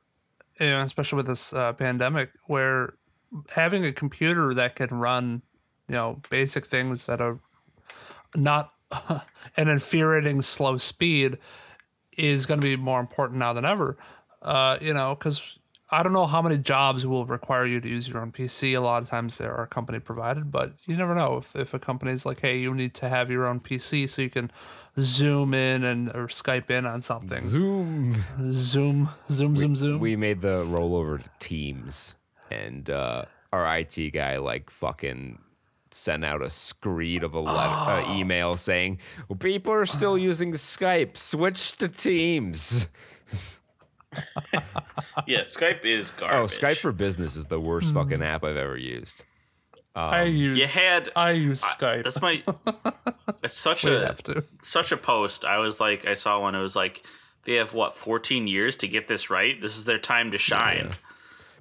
[0.58, 2.94] you know, especially with this uh, pandemic, where
[3.50, 5.42] having a computer that can run,
[5.88, 7.38] you know basic things that are
[8.34, 8.72] not
[9.58, 11.36] an infuriating slow speed
[12.16, 13.98] is going to be more important now than ever.
[14.40, 15.58] Uh, you know, because
[15.92, 18.74] I don't know how many jobs will require you to use your own PC.
[18.74, 21.78] A lot of times they are company provided, but you never know if, if a
[21.78, 24.50] company's like, hey, you need to have your own PC so you can
[24.98, 27.40] zoom in and or Skype in on something.
[27.40, 28.24] Zoom.
[28.50, 30.00] Zoom, zoom, zoom, zoom.
[30.00, 32.14] We made the rollover to Teams,
[32.50, 35.40] and uh, our IT guy like fucking
[35.90, 38.98] sent out a screed of a letter, uh, email saying,
[39.28, 41.18] well, "People are still using Skype.
[41.18, 42.88] Switch to Teams."
[45.26, 46.38] Yeah, Skype is garbage.
[46.38, 46.44] Oh.
[46.44, 49.24] Skype for Business is the worst fucking app I've ever used.
[49.94, 52.04] I use You had I use Skype.
[52.04, 52.42] that's my.
[53.42, 54.16] It's such a
[54.62, 55.44] such a post.
[55.44, 56.54] I was like, I saw one.
[56.54, 57.04] It was like,
[57.44, 59.60] they have what 14 years to get this right.
[59.60, 60.90] This is their time to shine.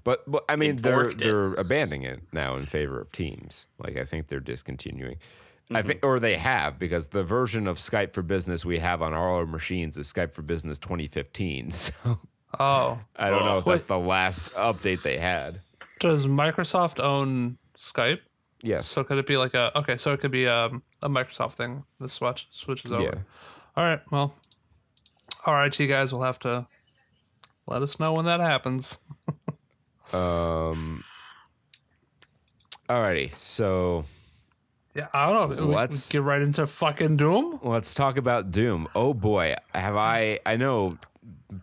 [0.04, 3.66] But, but I mean, They they're they're abandoning it now in favor of Teams.
[3.80, 5.16] Like I think they're discontinuing.
[5.16, 5.76] Mm-hmm.
[5.76, 9.14] I think, or they have, because the version of Skype for Business we have on
[9.14, 11.72] all our machines is Skype for Business 2015.
[12.02, 12.20] So
[12.60, 13.74] oh, I don't know if Wait.
[13.74, 15.62] that's the last update they had.
[16.00, 18.20] does Microsoft own Skype?
[18.64, 18.88] Yes.
[18.88, 19.98] So could it be like a okay?
[19.98, 21.84] So it could be um, a Microsoft thing.
[22.00, 23.02] The switch switches over.
[23.04, 23.14] Yeah.
[23.76, 24.00] All right.
[24.12, 24.36] Well,
[25.46, 26.68] our IT guys will have to
[27.68, 28.98] let us know when that happens.
[30.14, 31.04] Um.
[32.90, 34.04] Alrighty, so
[34.94, 35.56] Yeah, I don't know.
[35.64, 37.60] We- we Let's- get right into fucking Doom.
[37.64, 38.88] let's talk about Doom.
[38.94, 40.40] Oh boy, have I?
[40.46, 40.98] I know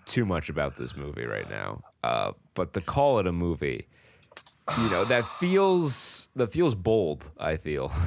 [0.07, 1.83] too much about this movie right now.
[2.05, 3.87] Uh, but to call it a movie,
[4.79, 7.31] you know, that feels that feels bold.
[7.39, 7.93] I feel.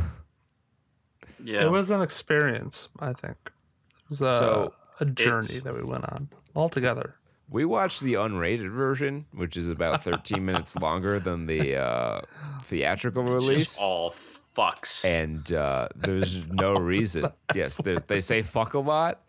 [1.44, 1.64] Yeah.
[1.66, 2.88] It was an experience.
[2.99, 7.16] I think it was a, So, a journey that we went on all together.
[7.49, 12.22] We watched the unrated version, which is about 13 minutes longer than the uh,
[12.64, 13.64] theatrical It's release.
[13.70, 15.03] just all fucks.
[15.03, 17.26] and uh, there's just no reason.
[17.56, 17.76] Yes,
[18.08, 19.22] they say fuck a lot.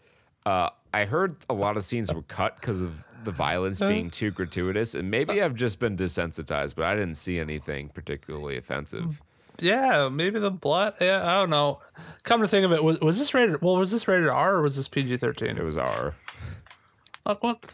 [0.45, 4.31] Uh, I heard a lot of scenes were cut because of the violence being too
[4.31, 9.23] gratuitous, and maybe I've just been desensitized, but I didn't see anything particularly offensive.
[9.61, 10.95] Yeah, maybe the blood.
[11.01, 11.81] Yeah, I don't know.
[12.25, 13.63] Come to think of it, was was this rated?
[13.63, 15.57] Well, was this rated R or was this PG thirteen?
[15.57, 16.15] It was R.
[17.25, 17.65] Uh, what?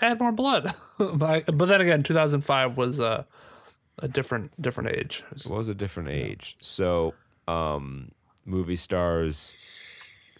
[0.00, 0.72] Add more blood.
[0.98, 3.24] but but then again, two thousand five was uh,
[3.98, 5.24] a different different age.
[5.30, 6.56] It was- It was a different age.
[6.60, 7.14] So,
[7.48, 8.12] um,
[8.44, 9.52] movie stars,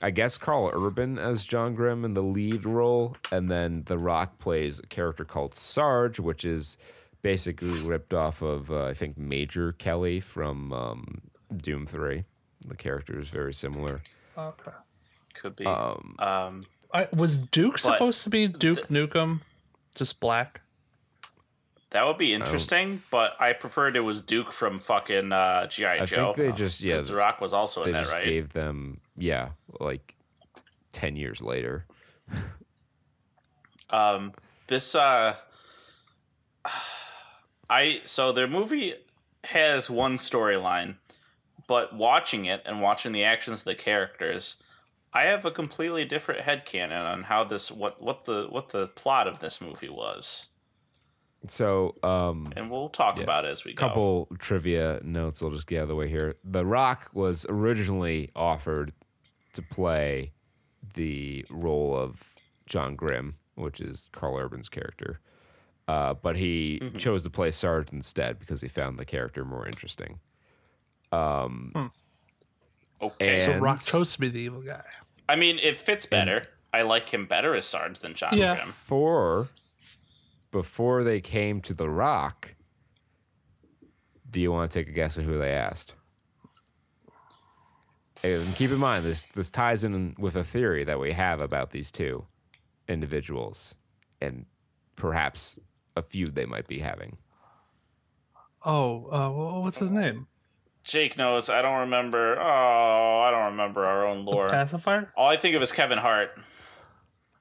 [0.03, 4.39] I guess Karl Urban as John Grimm in the lead role, and then The Rock
[4.39, 6.79] plays a character called Sarge, which is
[7.23, 11.21] basically ripped off of uh, I think Major Kelly from um,
[11.55, 12.25] Doom Three.
[12.67, 14.03] The character is very similar.
[14.37, 14.73] Okay.
[15.35, 15.67] Could be.
[15.67, 16.17] Um,
[16.93, 19.41] I, was Duke supposed to be Duke Nukem,
[19.95, 20.63] just black?
[21.91, 26.05] That would be interesting, but I preferred it was Duke from fucking uh, GI I
[26.05, 26.33] Joe.
[26.33, 28.25] think they just yeah The Rock was also in that, just right?
[28.25, 29.51] gave them yeah
[29.81, 30.15] like
[30.93, 31.87] ten years later.
[33.93, 34.33] Um,
[34.69, 35.37] this uh,
[37.69, 38.95] I so their movie
[39.45, 40.97] has one storyline,
[41.67, 44.57] but watching it and watching the actions of the characters,
[45.13, 48.89] I have a completely different head headcanon on how this what what the what the
[48.89, 50.47] plot of this movie was,
[51.49, 53.85] So um, and we'll talk about it as we go.
[53.85, 56.35] A couple trivia notes I'll just get out of the way here.
[56.45, 58.93] The Rock was originally offered
[59.55, 60.33] to play
[60.95, 62.35] the role of
[62.67, 65.21] John Grimm, which is Karl Urban's character.
[65.89, 66.99] Uh, but he Mm-hmm.
[66.99, 70.21] chose to play Sarge instead because he found the character more interesting.
[71.13, 71.91] Okay,
[73.35, 74.83] And- So Rock chose to be the evil guy.
[75.29, 76.45] I mean it fits better.
[76.73, 78.57] I like him better as Sarge than John Yeah.
[78.57, 78.69] Grimm.
[78.69, 79.49] For
[80.51, 82.55] before they came to The Rock,
[84.31, 85.95] do you want to take a guess at who they asked?
[88.23, 91.71] And keep in mind this this ties in with a theory that we have about
[91.71, 92.27] these two
[92.87, 93.75] individuals
[94.21, 94.45] and
[94.97, 95.59] perhaps
[95.97, 97.17] a feud they might be having.
[98.63, 100.27] Oh, uh, what's his name?
[100.85, 101.49] Jake knows.
[101.49, 102.39] I don't remember.
[102.39, 104.49] Oh, I don't remember our own lore.
[104.49, 105.13] Pacifier.
[105.17, 106.31] All I think of is Kevin Hart.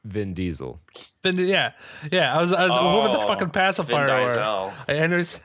[0.06, 0.80] Vin Diesel.
[1.24, 1.74] Vin, yeah,
[2.12, 2.36] yeah.
[2.38, 4.28] I was, I was whoever the Oh, fucking pacifier Vin were.
[4.28, 4.74] Diesel.
[4.88, 5.40] And it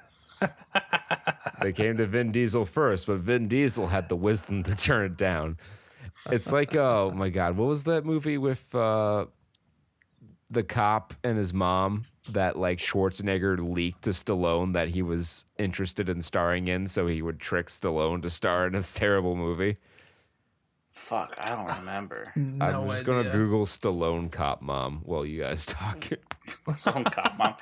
[1.62, 5.16] They came to Vin Diesel first, but Vin Diesel had the wisdom to turn it
[5.16, 5.56] down.
[6.30, 9.26] It's like, oh my god, what was that movie with uh,
[10.50, 16.08] the cop and his mom that like Schwarzenegger leaked to Stallone that he was interested
[16.08, 19.76] in starring in, so he would trick Stallone to star in this terrible movie.
[20.94, 22.32] Fuck, I don't remember.
[22.36, 26.08] I'm just gonna Google Stallone cop mom while you guys talk.
[26.72, 27.54] Some cop mom.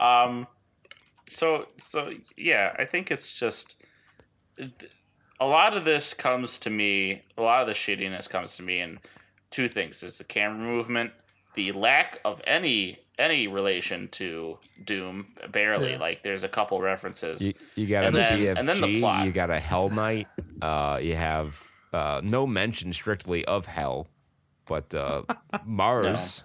[0.00, 0.46] Um,
[1.28, 3.80] so so yeah, I think it's just
[5.40, 7.22] a lot of this comes to me.
[7.38, 8.98] A lot of the shittiness comes to me in
[9.50, 11.12] two things: there's the camera movement,
[11.54, 15.92] the lack of any any relation to Doom, barely.
[15.92, 15.98] Yeah.
[15.98, 17.46] Like there's a couple references.
[17.46, 19.24] You, you got And a then- BFG, and then the plot.
[19.26, 20.26] you got a Hell Knight,
[20.62, 24.08] uh, you have uh, no mention strictly of Hell,
[24.66, 25.22] but uh,
[25.64, 26.44] Mars.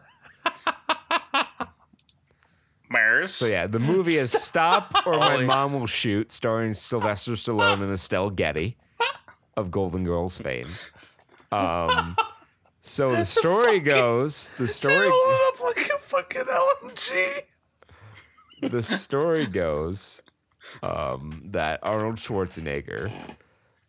[2.90, 3.34] Mars.
[3.34, 5.44] So yeah, the movie is Stop or My.
[5.44, 8.78] Mom Will Shoot, starring Sylvester Stallone and Estelle Getty
[9.58, 10.68] of Golden Girls fame.
[11.52, 12.16] Um,
[12.82, 17.42] so the story goes, the story, up like a fucking LMG.
[18.62, 20.22] the story goes
[20.84, 23.12] um, that Arnold Schwarzenegger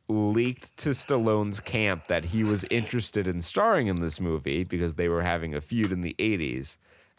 [0.08, 5.08] leaked to Stallone's camp that he was interested in starring in this movie because they
[5.08, 6.78] were having a feud in the 80s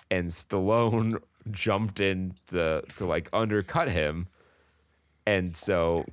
[0.09, 1.21] and Stallone
[1.51, 4.27] jumped in to, to like undercut him
[5.25, 6.05] and so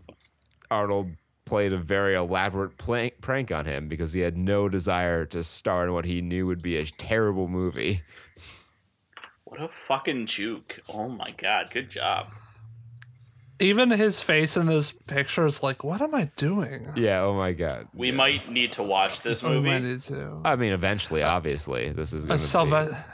[0.71, 1.09] Arnold
[1.47, 5.85] played a very elaborate plank, prank on him because he had no desire to star
[5.85, 8.03] in what he knew would be a terrible movie.
[9.45, 10.81] What a fucking juke!
[10.93, 12.33] Oh my god, good job.
[13.59, 16.89] Even his face in this picture is like, what am I doing?
[16.95, 17.89] Yeah, oh my god.
[17.95, 19.87] We might need to watch this What am I movie.
[19.93, 20.41] need to?
[20.45, 23.05] I mean, eventually, obviously, this is going to Sylve-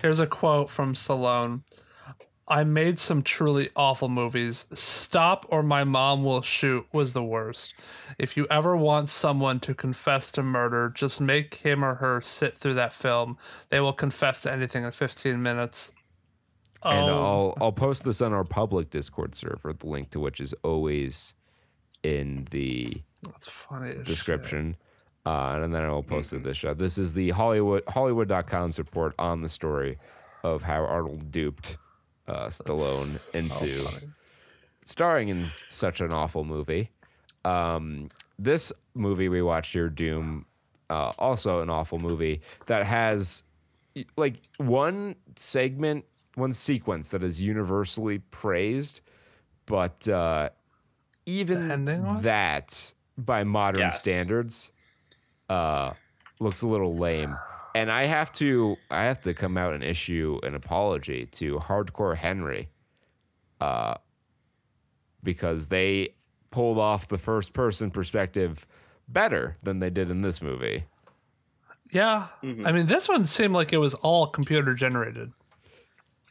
[0.00, 1.62] Here's a quote from Stallone.
[2.50, 4.64] I made some truly awful movies.
[4.72, 7.74] Stop or my mom will shoot was the worst.
[8.18, 12.56] If you ever want someone to confess to murder, just make him or her sit
[12.56, 13.36] through that film.
[13.68, 15.92] They will confess to anything in 15 minutes.
[16.84, 20.40] And Oh, I'll I'll post this on our public Discord server, the link to which
[20.40, 21.34] is always
[22.02, 23.02] in the
[24.04, 24.76] description.
[25.26, 26.72] Uh, and then I will post it this show.
[26.74, 29.98] This is the Hollywood Hollywood.com's report on the story
[30.44, 31.76] of how Arnold duped
[32.28, 34.08] uh, Stallone into
[34.86, 36.90] starring in such an awful movie.
[37.44, 40.46] Um, this movie we watched here, Doom,
[40.88, 43.42] uh, also an awful movie that has
[44.16, 46.04] like one segment,
[46.38, 49.00] one sequence that is universally praised,
[49.66, 50.48] but uh,
[51.26, 52.22] even The ending one?
[52.22, 54.00] that, by modern Yes.
[54.00, 54.72] standards,
[55.50, 55.92] uh,
[56.40, 57.36] looks a little lame.
[57.74, 62.16] And I have to, I have to come out and issue an apology to Hardcore
[62.16, 62.68] Henry,
[63.60, 63.94] uh,
[65.22, 66.14] because they
[66.50, 68.66] pulled off the first person perspective
[69.08, 70.84] better than they did in this movie.
[71.90, 72.28] Yeah.
[72.42, 75.32] I mean, this one seemed like it was all computer generated.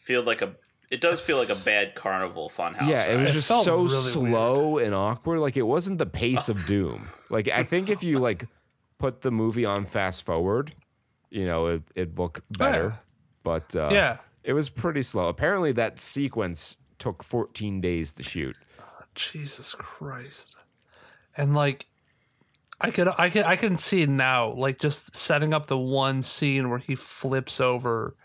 [0.08, 0.56] Feel like a.
[0.90, 2.88] It does feel like a bad carnival funhouse.
[2.88, 5.40] Yeah, it was just felt so really slow and awkward.
[5.40, 7.10] Like it wasn't the pace of Doom.
[7.30, 8.42] Like I think if you like
[8.98, 10.74] put the movie on fast forward,
[11.30, 12.84] you know, it it'd look better.
[12.88, 12.96] Yeah.
[13.44, 14.18] But uh, Yeah.
[14.46, 15.28] it was pretty slow.
[15.28, 18.56] Apparently, that sequence took 14 days to shoot.
[19.14, 20.56] Jesus Christ.
[21.36, 21.86] And like
[22.80, 26.70] I could I can I can see now like just setting up the one scene
[26.70, 28.16] where he flips over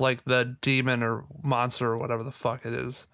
[0.00, 3.06] like the demon or monster or whatever the fuck it is.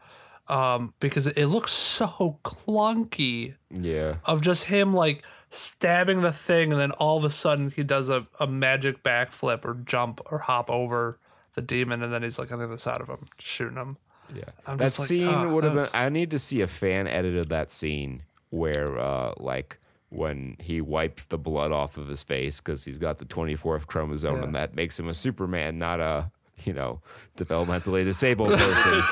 [0.49, 6.81] Um because it looks so clunky Yeah, of just him like stabbing the thing and
[6.81, 10.71] then all of a sudden he does a, a magic backflip or jump or hop
[10.71, 11.19] over
[11.55, 13.97] the demon and then he's like on the other side of him shooting him.
[14.35, 14.45] yeah.
[14.67, 16.01] I'm that like, scene ah, would have that been.
[16.01, 19.79] I need to see a fan edit of that scene where, uh, like.
[20.09, 24.37] When he wipes the blood off of his face because he's got the 24th chromosome,
[24.37, 24.43] Yeah.
[24.45, 26.31] and that makes him a Superman, not a
[26.65, 27.01] you know
[27.37, 29.03] developmentally disabled person.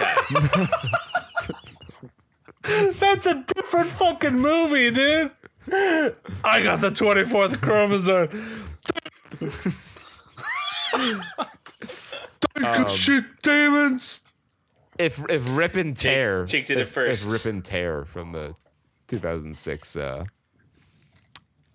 [2.98, 5.32] That's a different fucking movie, dude.
[5.70, 8.30] I got the 24th chromosome.
[12.56, 14.20] I could shoot demons.
[14.98, 17.26] if if Rip and Tear, Jake did it if, first.
[17.26, 18.54] If Rip and Tear from the
[19.08, 20.24] 2006 uh,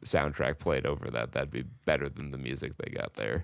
[0.06, 3.44] soundtrack played over that, that'd be better than the music they got there.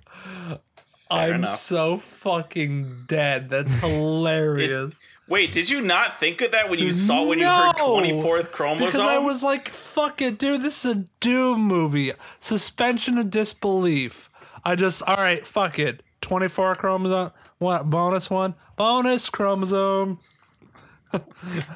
[1.11, 1.55] I'm enough.
[1.57, 3.49] so fucking dead.
[3.49, 4.93] That's hilarious.
[5.27, 8.51] Wait, did you not think of that when you saw when you heard twenty fourth
[8.51, 8.85] chromosome?
[8.85, 10.61] Because I was like, fuck it, dude.
[10.61, 12.11] This is a Doom movie.
[12.39, 14.29] Suspension of disbelief.
[14.63, 16.01] I just, all right, fuck it.
[16.21, 17.31] 24 chromosome.
[17.59, 17.89] What?
[17.89, 18.55] Bonus one?
[18.75, 20.19] Bonus chromosome.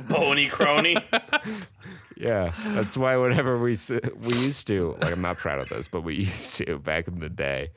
[0.07, 0.97] bony crony.
[2.17, 5.87] Yeah, that's why whenever we s- we used to like, I'm not proud of this,
[5.87, 7.69] but we used to back in the day.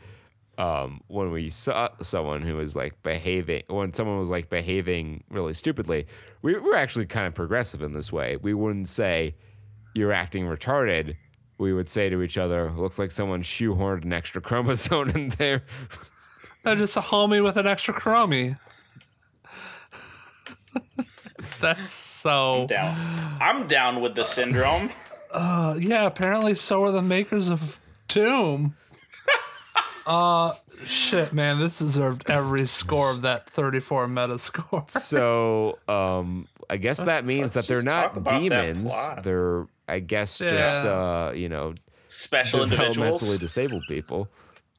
[0.62, 5.54] Um, when we saw someone who was like behaving, when someone was like behaving really
[5.54, 6.06] stupidly,
[6.42, 8.36] we were actually kind of progressive in this way.
[8.36, 9.34] We wouldn't say
[9.92, 11.16] you're acting retarded.
[11.58, 15.64] We would say to each other, "Looks like someone shoehorned an extra chromosome in there."
[16.62, 18.56] They're just a homie with an extra chromie.
[21.60, 22.66] That's so.
[22.68, 23.38] down.
[23.40, 24.90] I'm down with the syndrome.
[25.32, 28.76] Uh, yeah, apparently so are the makers of Doom.
[30.06, 30.54] Uh,
[30.86, 34.84] shit, man, this deserved every score of that 34 meta score.
[34.88, 38.92] So, um, I guess that means that let's they're not demons.
[39.22, 41.74] They're, I guess, just uh, you know,
[42.08, 43.38] Special developmentally individuals.
[43.38, 44.28] disabled people.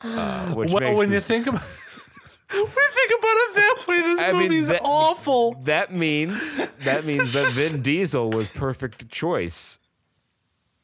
[0.02, 1.62] Uh, which well, makes when you think about
[2.52, 5.54] when you think about it that way, this I mean, movie's that- awful.
[5.64, 9.80] that means that means that Vin Diesel was perfect choice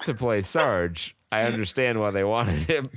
[0.01, 1.15] to play Sarge.
[1.31, 2.89] I understand why they wanted him.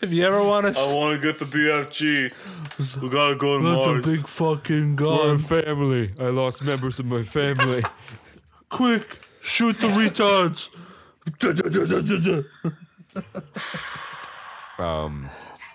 [0.00, 3.00] If you ever want to, I want to get the BFG.
[3.00, 5.38] We gotta go to That's a big fucking My gun.
[5.38, 6.10] family.
[6.18, 7.84] I lost members of my family.
[8.68, 10.70] Quick, shoot the retards.
[14.78, 15.28] Um,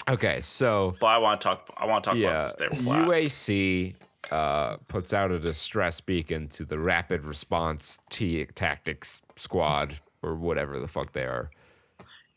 [0.10, 1.70] okay, so But I want to talk.
[1.78, 2.54] I want to talk yeah, about this.
[2.56, 3.08] Their plot.
[3.08, 3.94] UAC
[4.32, 9.94] uh, puts out a distress beacon to the Rapid Response T- Tactics Squad
[10.24, 11.52] or whatever the fuck they are.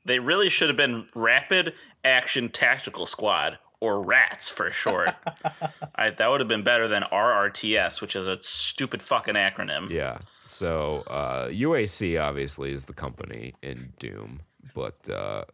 [0.04, 1.74] They really should have been Rapid
[2.04, 5.10] Action Tactical Squad or RATS for short.
[5.94, 9.90] I, that would have been better than RRTS, which is a stupid fucking acronym.
[9.90, 10.18] Yeah.
[10.44, 14.40] So uh, UAC obviously is the company in Doom,
[14.74, 15.44] but uh,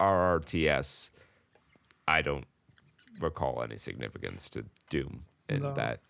[0.00, 1.10] RRTS,
[2.08, 2.44] I don't
[3.20, 5.74] recall any significance to Doom in No.
[5.74, 6.00] that.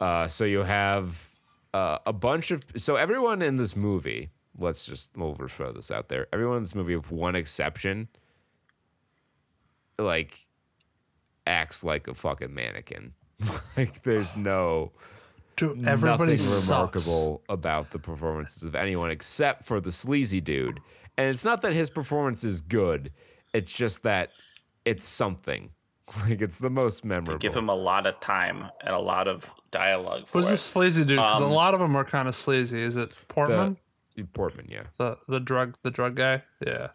[0.00, 1.28] Uh, so you have
[1.74, 4.30] uh, a bunch of so everyone in this movie.
[4.58, 6.26] Let's just we'll throw this out there.
[6.32, 8.08] Everyone in this movie, with one exception,
[9.98, 10.46] like
[11.46, 13.12] acts like a fucking mannequin.
[13.76, 14.92] like there's no
[15.56, 16.68] Dude, everybody nothing sucks.
[16.68, 20.80] remarkable about the performances of anyone except for the sleazy dude.
[21.18, 23.12] And it's not that his performance is good;
[23.52, 24.30] it's just that
[24.84, 25.70] it's something.
[26.28, 27.38] Like it's the most memorable.
[27.38, 30.50] Give him a lot of time and a lot of dialogue for Who's it.
[30.50, 31.16] this sleazy dude?
[31.16, 32.82] Because Um, a lot of them are kind of sleazy.
[32.82, 33.80] Is it Portman, the,
[34.34, 36.42] Portman, yeah, the, the drug the drug guy?
[36.66, 36.88] Yeah.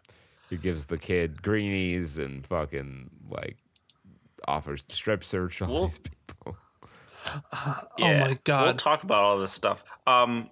[0.50, 3.56] who gives the kid greenies and fucking like
[4.46, 6.56] offers to strip search all Well- these people.
[7.98, 8.24] Yeah.
[8.24, 8.64] Oh my God.
[8.64, 9.84] We'll talk about all this stuff.
[10.06, 10.48] Um,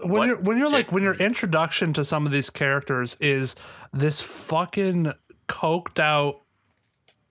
[0.00, 0.26] when What?
[0.28, 3.56] you're when you're like Jake- when your introduction to some of these characters is
[3.92, 5.12] this fucking
[5.48, 6.40] coked out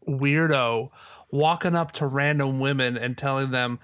[0.07, 0.89] weirdo
[1.31, 3.79] walking up to random women and telling them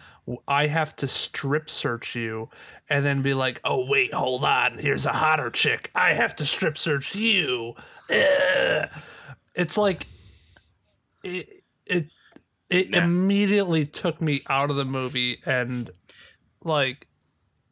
[0.48, 2.50] I have to strip search you
[2.90, 4.78] and then be like, "Oh wait, hold on.
[4.78, 5.92] Here's a hotter chick.
[5.96, 7.76] I have to strip search you."
[8.10, 8.90] Ugh.
[9.56, 10.08] It's like
[11.24, 11.48] it
[11.86, 12.12] it
[12.70, 13.00] it Nah.
[13.04, 15.90] immediately took me out of the movie and
[16.64, 17.08] like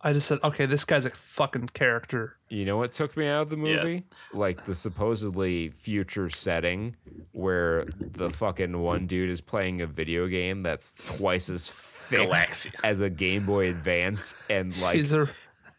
[0.02, 2.38] I just said, okay, this guy's a fucking character.
[2.48, 3.84] You know what took me out of the Yeah.
[3.84, 4.04] movie?
[4.34, 6.96] Like the supposedly future setting
[7.34, 11.70] where the fucking one dude is playing a video game that's twice as
[12.10, 12.76] thick Galaxia.
[12.84, 15.28] as a Game Boy Advance and like He's a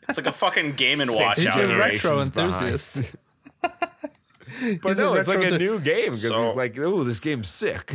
[0.09, 3.13] it's like a fucking game and watch he's out a retro generations enthusiast.
[3.61, 7.49] but he's no, it's like a new game because So- he's like, oh, this game's
[7.51, 7.95] sick.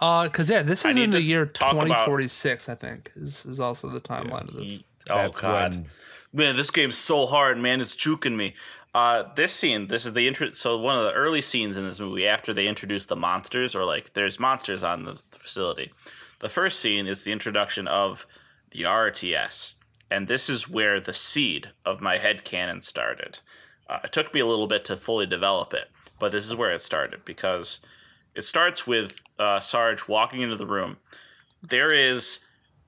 [0.00, 3.12] Uh, cause yeah, this is in the year talk about- 2046, I think.
[3.16, 4.82] Is is also the timeline of this.
[5.10, 5.74] Oh That's god.
[5.74, 5.86] when
[6.32, 7.80] Man, this game's so hard, man.
[7.80, 8.54] It's juking me.
[8.94, 10.52] Uh, this scene, this is the intro.
[10.52, 13.84] So one of the early scenes in this movie after they introduce the monsters, or
[13.84, 15.92] like there's monsters on the facility.
[16.40, 18.26] The first scene is the introduction of
[18.70, 19.74] the RTS,
[20.10, 23.38] and this is where the seed of my head canon started.
[23.88, 26.72] Uh, it took me a little bit to fully develop it, but this is where
[26.72, 27.80] it started because
[28.34, 30.96] it starts with uh, Sarge walking into the room.
[31.62, 32.40] There is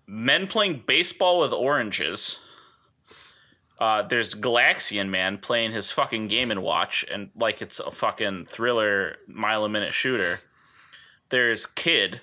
[0.07, 2.39] men playing baseball with oranges.
[3.79, 8.47] Uh, there's Galaxian Man playing his fucking Game and Watch, and like it's a fucking
[8.47, 10.41] thriller mile a minute shooter.
[11.29, 12.23] There's Kid,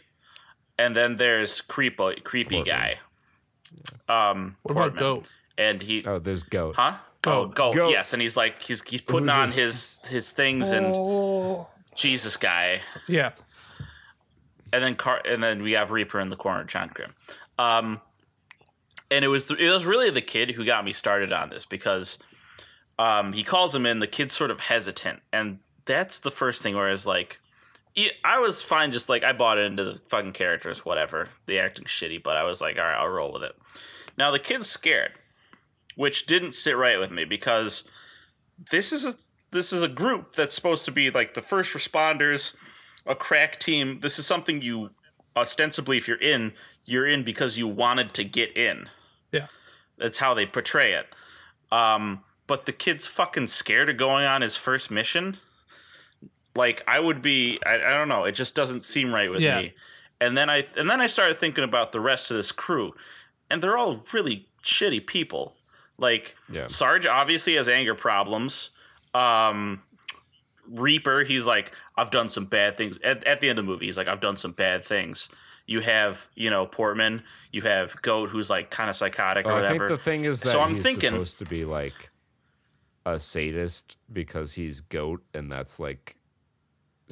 [0.84, 2.98] and then there's Creepo, creepy guy.
[4.10, 5.30] Um, What about Goat?
[5.58, 6.76] And he, oh, there's Goat.
[6.76, 6.98] huh?
[7.26, 7.56] Oh, Goat.
[7.56, 7.76] Goat.
[7.76, 7.90] Goat.
[7.92, 11.70] Yes, and he's like he's he's putting on this- his his things and Oh.
[11.96, 13.32] Jesus guy Yeah.
[14.74, 17.14] and then Car- and then we have Reaper in the corner, John Grimm.
[17.58, 18.02] Um,
[19.12, 22.18] and it was it was really the kid who got me started on this because
[23.00, 24.00] um, he calls him in.
[24.00, 27.43] The kid's sort of hesitant, and that's the first thing where it's like, yeah,
[28.24, 31.30] I was fine, just like I bought into the fucking characters, whatever.
[31.46, 33.56] The acting shitty, but I was like, all right, I'll roll with it.
[34.18, 35.14] Now the kid's scared,
[35.96, 37.88] which didn't sit right with me because
[38.72, 39.14] this is a
[39.52, 42.56] this is a group that's supposed to be like the first responders
[43.06, 44.00] a crack team.
[44.00, 44.90] This is something you
[45.36, 46.54] ostensibly, if you're in,
[46.86, 48.90] you're in because you wanted to get in.
[49.32, 49.48] Yeah.
[49.98, 51.08] That's how they portray it.
[51.72, 55.38] Um, but the kid's fucking scared of going on his first mission.
[56.56, 58.26] Like I would be, I, I don't know.
[58.26, 59.62] It just doesn't seem right with Yeah.
[59.62, 59.74] me.
[60.22, 62.94] And then I and then I started thinking about the rest of this crew,
[63.50, 65.56] and they're all really shitty people.
[65.98, 66.68] Like Yeah.
[66.68, 68.70] Sarge obviously has anger problems.
[69.14, 69.82] Um,
[70.70, 72.98] Reaper, he's like, I've done some bad things.
[73.04, 75.28] At, at the end of the movie, he's like, I've done some bad things.
[75.66, 77.24] You have, you know, Portman.
[77.52, 79.88] You have Goat, who's like kind of psychotic or Well, I whatever.
[79.90, 82.10] think the thing is that So I'm he's thinking- supposed to be like
[83.06, 86.16] a sadist because he's goat, and that's like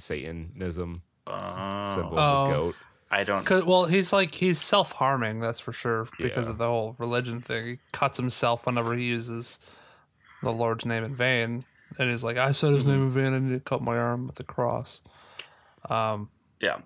[0.01, 2.43] Satanism symbol Oh.
[2.43, 2.75] of the goat.
[3.13, 3.45] I don't.
[3.45, 5.39] Cause, well, he's like he's self harming.
[5.39, 6.51] That's for sure because Yeah.
[6.51, 7.65] of the whole religion thing.
[7.65, 9.59] He cuts himself whenever he uses
[10.41, 11.65] the Lord's name in vain,
[11.99, 13.33] and he's like, "I said his name in vain.
[13.33, 15.01] I need to cut my arm with the cross."
[15.89, 16.29] Um,
[16.59, 16.79] Yeah.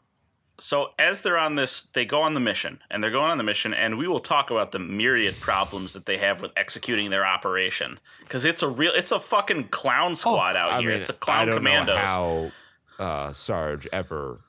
[0.57, 3.43] So as they're on this, they go on the mission, and they're going on the
[3.43, 7.25] mission, and we will talk about the myriad problems that they have with executing their
[7.25, 10.91] operation because it's a real, it's a fucking clown squad out I here.
[10.91, 11.95] mean, it's a I clown don't commandos.
[11.97, 12.51] know how
[12.99, 14.39] uh, Sarge ever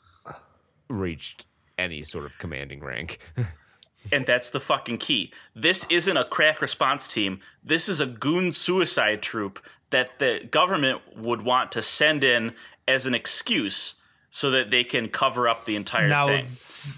[0.89, 1.47] reached
[1.79, 3.19] any sort of commanding rank.
[4.13, 5.33] And that's the fucking key.
[5.55, 7.41] This isn't a crack response team.
[7.63, 9.61] This is a goon suicide troop
[9.91, 12.55] that the government would want to send in
[12.87, 13.95] as an excuse
[14.31, 16.47] so that they can cover up the entire Now thing.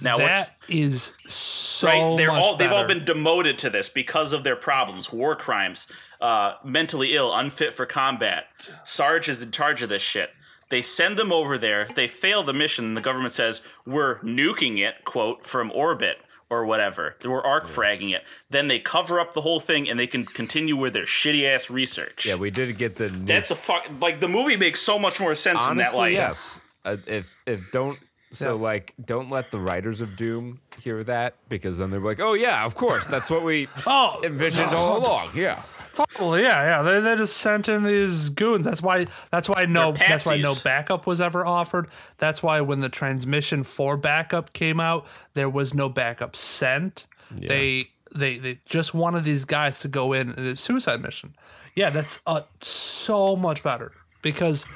[0.00, 2.16] Now, what, that is so right?
[2.18, 5.86] They're much all they've all been demoted to this because of their problems, war crimes,
[6.20, 8.44] uh, mentally ill, unfit for combat.
[8.84, 10.30] Sarge is in charge of this shit.
[10.70, 11.88] They send them over there.
[11.94, 12.84] They fail the mission.
[12.86, 16.18] And the government says we're nuking it, quote, from orbit
[16.50, 17.16] or whatever.
[17.24, 18.22] We're arc fragging it.
[18.50, 21.68] Then they cover up the whole thing and they can continue with their shitty ass
[21.70, 22.26] research.
[22.26, 23.08] yeah, we did get the.
[23.08, 23.84] That's a fuck.
[24.00, 26.12] Like the movie makes so much more sense in that honestly light.
[26.12, 26.60] yes.
[26.84, 27.98] Uh, if if don't
[28.32, 32.34] so like don't let the writers of Doom hear that because then they're like, oh
[32.34, 35.30] yeah, of course, that's what we Oh, envisioned all along.
[35.34, 35.62] Yeah.
[35.92, 36.82] Totally, yeah, yeah.
[36.82, 38.66] They, they just sent in these goons.
[38.66, 39.06] That's why.
[39.30, 39.92] That's why no.
[39.92, 41.88] That's why no backup was ever offered.
[42.18, 47.06] That's why when the transmission for backup came out, there was no backup sent.
[47.30, 51.34] They they they just wanted these guys to go in the suicide mission.
[51.74, 53.92] Yeah, that's uh, so much better
[54.22, 54.66] because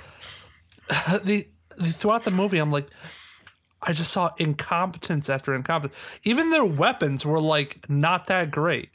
[1.25, 2.89] the, the throughout the movie, I'm like.
[3.85, 5.99] I just saw incompetence after incompetence.
[6.23, 8.91] Even their weapons were like not that great.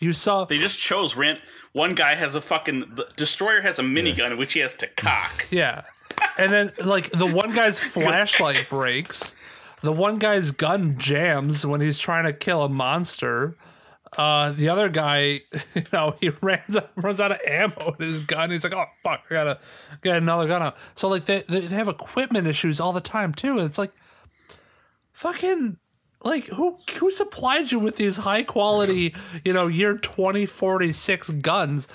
[0.00, 1.40] You saw They just chose rant.
[1.72, 5.46] One guy has a fucking the destroyer has a minigun which he has to cock.
[5.50, 5.82] Yeah.
[6.38, 9.34] And then like the one guy's flashlight breaks.
[9.82, 13.56] The one guy's gun jams when he's trying to kill a monster.
[14.18, 15.40] Uh, the other guy,
[15.74, 18.50] you know, he runs runs out of ammo in his gun.
[18.50, 19.58] He's like, "Oh fuck, I gotta
[20.02, 23.32] get another gun out." So like they they they have equipment issues all the time
[23.32, 23.52] too.
[23.52, 23.92] And it's like,
[25.12, 25.76] fucking,
[26.22, 29.14] like who who supplied you with these high quality,
[29.44, 31.88] you know, year twenty forty six guns?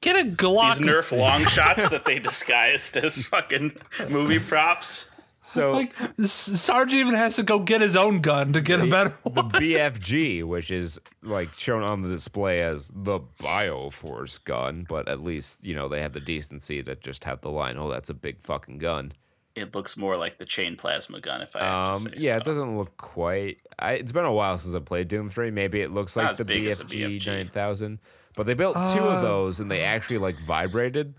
[0.00, 0.78] Get a Glock.
[0.78, 3.76] These Nerf long shots that they disguised as fucking
[4.08, 5.12] movie props.
[5.42, 5.92] So Like
[6.24, 9.44] Sarge even has to go get his own gun to get a better the.
[9.44, 15.64] BFG, which is like shown on the display as the Bioforce gun, but at least
[15.64, 18.40] you know they have the decency to just have the line, "Oh, that's a big
[18.40, 19.12] fucking gun."
[19.56, 22.32] It looks more like the chain plasma gun, if I have Um, to say yeah,
[22.32, 22.36] so.
[22.36, 23.56] it doesn't look quite.
[23.78, 25.50] I, it's been a while since I played Doom Three.
[25.50, 27.26] Maybe it looks like the big as a BFG, BFG.
[27.26, 27.98] nine thousand,
[28.34, 29.16] but they built two Uh.
[29.16, 31.14] of those and they actually like vibrated.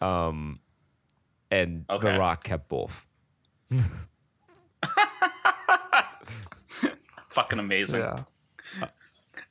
[0.00, 0.56] Um,
[1.50, 2.12] and Okay.
[2.12, 3.06] the Rock kept both.
[7.28, 8.00] fucking amazing.
[8.00, 8.22] Yeah.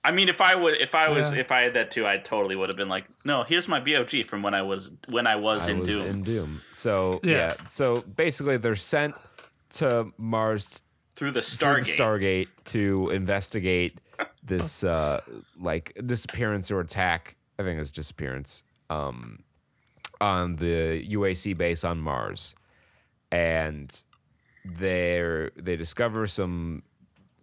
[0.04, 1.42] I mean, if I would, if I was, Yeah.
[1.42, 4.24] if I had that too, I totally would have been like, no, here's my BOG
[4.26, 6.08] from when I was when I was I in was Doom.
[6.08, 6.62] in Doom.
[6.72, 7.32] So Yeah.
[7.36, 7.54] yeah.
[7.68, 9.16] So basically, they're sent
[9.72, 10.82] to Mars
[11.16, 11.98] through the through the Stargate.
[11.98, 14.00] Stargate to investigate
[14.44, 15.20] this uh
[15.60, 17.36] like disappearance or attack.
[17.60, 19.44] I think it's disappearance um
[20.22, 22.56] on the UAC base on Mars.
[23.32, 23.96] And
[24.66, 26.84] they they discover some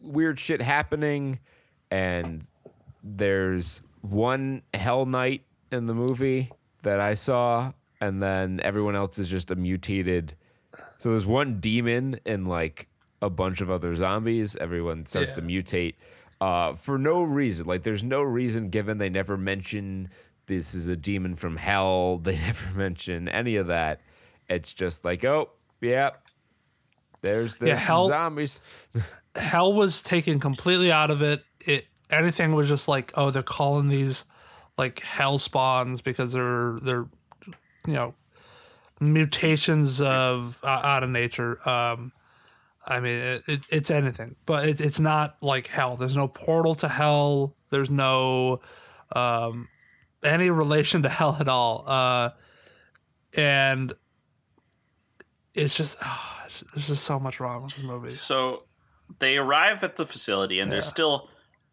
[0.01, 1.39] weird shit happening
[1.91, 2.45] and
[3.03, 5.43] there's one hell knight
[5.73, 6.51] in the movie
[6.83, 10.35] that I saw and then everyone else is just a mutated
[10.99, 12.89] so there's one demon and like
[13.23, 14.57] a bunch of other zombies.
[14.57, 15.95] Everyone starts to mutate
[16.41, 17.67] uh, for no reason.
[17.67, 18.99] Like there's no reason given.
[18.99, 20.09] They never mention
[20.47, 22.19] this is a demon from hell.
[22.23, 24.01] They never mention any of that.
[24.49, 25.51] It's just like, oh,
[25.81, 26.11] yeah,
[27.21, 28.61] there's there's some hell- zombies.
[29.35, 31.45] Hell was taken completely out of it.
[31.67, 34.25] It anything was just like, oh, they're calling these
[34.79, 37.07] like hell spawns because they're they're
[37.87, 38.15] you know
[39.01, 41.67] mutations of uh, out of nature.
[41.69, 42.13] Um,
[42.87, 45.97] I mean, it, it, it's anything, but it, it's not like hell.
[45.97, 47.57] There's no portal to hell.
[47.71, 48.61] There's no
[49.13, 49.69] um,
[50.23, 51.85] any relation to hell at all.
[51.87, 52.31] Uh,
[53.37, 53.93] and
[55.55, 58.09] it's just ah, there's just so much wrong with this movie.
[58.11, 58.65] So
[59.19, 61.29] they arrive at the facility and there's still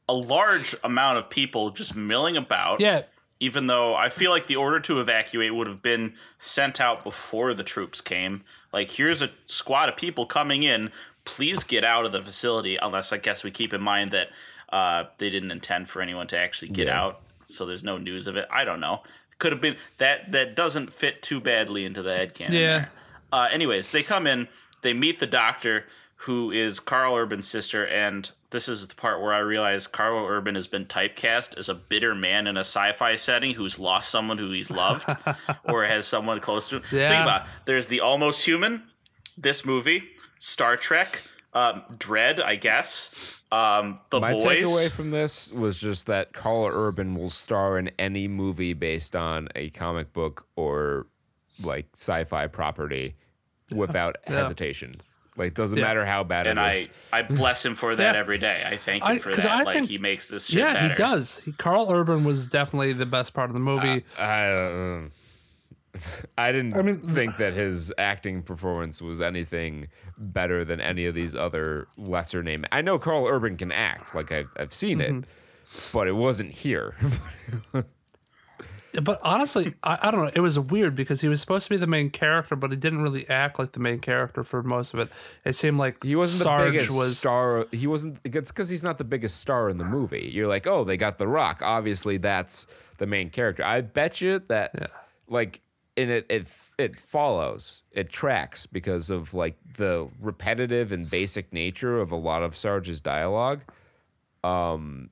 [0.10, 2.80] a large amount of people just milling about.
[2.80, 3.04] Yeah,
[3.40, 7.54] Even though I feel like the order to evacuate would have been sent out before
[7.54, 8.44] the troops came.
[8.72, 10.92] Like, here's a squad of people coming in.
[11.26, 12.76] Please get out of the facility.
[12.82, 14.30] Unless I guess we keep in mind that
[14.72, 17.02] uh, they didn't intend for anyone to actually get Yeah.
[17.02, 18.48] out, so there's no news of it.
[18.52, 19.04] I don't know.
[19.40, 20.32] Could have been that.
[20.32, 22.52] That doesn't fit too badly into the headcanon.
[22.54, 22.86] Yeah.
[23.32, 24.48] Uh, anyways, they come in,
[24.82, 25.86] they meet the doctor,
[26.26, 30.56] who is Karl Urban's sister, and this is the part where I realize Karl Urban
[30.56, 34.52] has been typecast as a bitter man in a sci-fi setting who's lost someone who
[34.52, 35.10] he's loved
[35.66, 36.84] or has someone close to him.
[36.92, 37.10] Yeah.
[37.10, 37.48] Think about it.
[37.66, 38.84] there's the Almost Human,
[39.38, 40.04] this movie,
[40.40, 41.24] Star Trek,
[41.54, 44.44] um, Dredd, I guess, um, The My Boys.
[44.46, 49.50] takeaway from this was just that Karl Urban will star in any movie based on
[49.56, 51.08] a comic book or
[51.62, 53.16] like sci-fi property
[53.72, 54.96] without hesitation.
[55.36, 55.84] Like doesn't Yeah.
[55.86, 56.58] matter how bad it is.
[56.58, 57.20] and it I.
[57.20, 58.20] I bless him for that Yeah.
[58.20, 58.64] every day.
[58.66, 59.52] I thank him I- for 'cause that.
[59.52, 60.90] I like think- he makes this shit yeah, better.
[60.90, 61.42] he does.
[61.46, 64.06] He, Karl Urban was definitely the best part of the movie.
[64.18, 65.12] I, don't-
[66.38, 69.88] I didn't I mean, think that his acting performance was anything
[70.18, 72.66] better than any of these other lesser name.
[72.72, 75.20] I know Karl Urban can act, like I've, I've seen Mm-hmm.
[75.20, 75.26] it,
[75.92, 76.96] but it wasn't here.
[79.02, 80.32] But honestly, I, I don't know.
[80.36, 83.02] It was weird because he was supposed to be the main character, but he didn't
[83.02, 85.10] really act like the main character for most of it.
[85.46, 87.18] It seemed like He wasn't Sarge the biggest was.
[87.18, 87.66] star.
[87.72, 88.20] He wasn't.
[88.24, 90.30] It's because he's not the biggest star in the movie.
[90.32, 91.62] You're like, oh, they got The Rock.
[91.64, 92.68] Obviously, that's
[93.00, 93.64] the main character.
[93.64, 94.88] I bet you that, Yeah.
[95.28, 95.62] like,
[95.96, 96.48] in it, it
[96.78, 102.42] it follows, it tracks because of like the repetitive and basic nature of a lot
[102.44, 103.62] of Sarge's dialogue.
[104.44, 105.10] Um,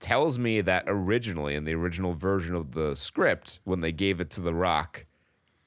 [0.00, 4.30] tells me that originally in the original version of the script, when they gave it
[4.30, 5.04] to The Rock,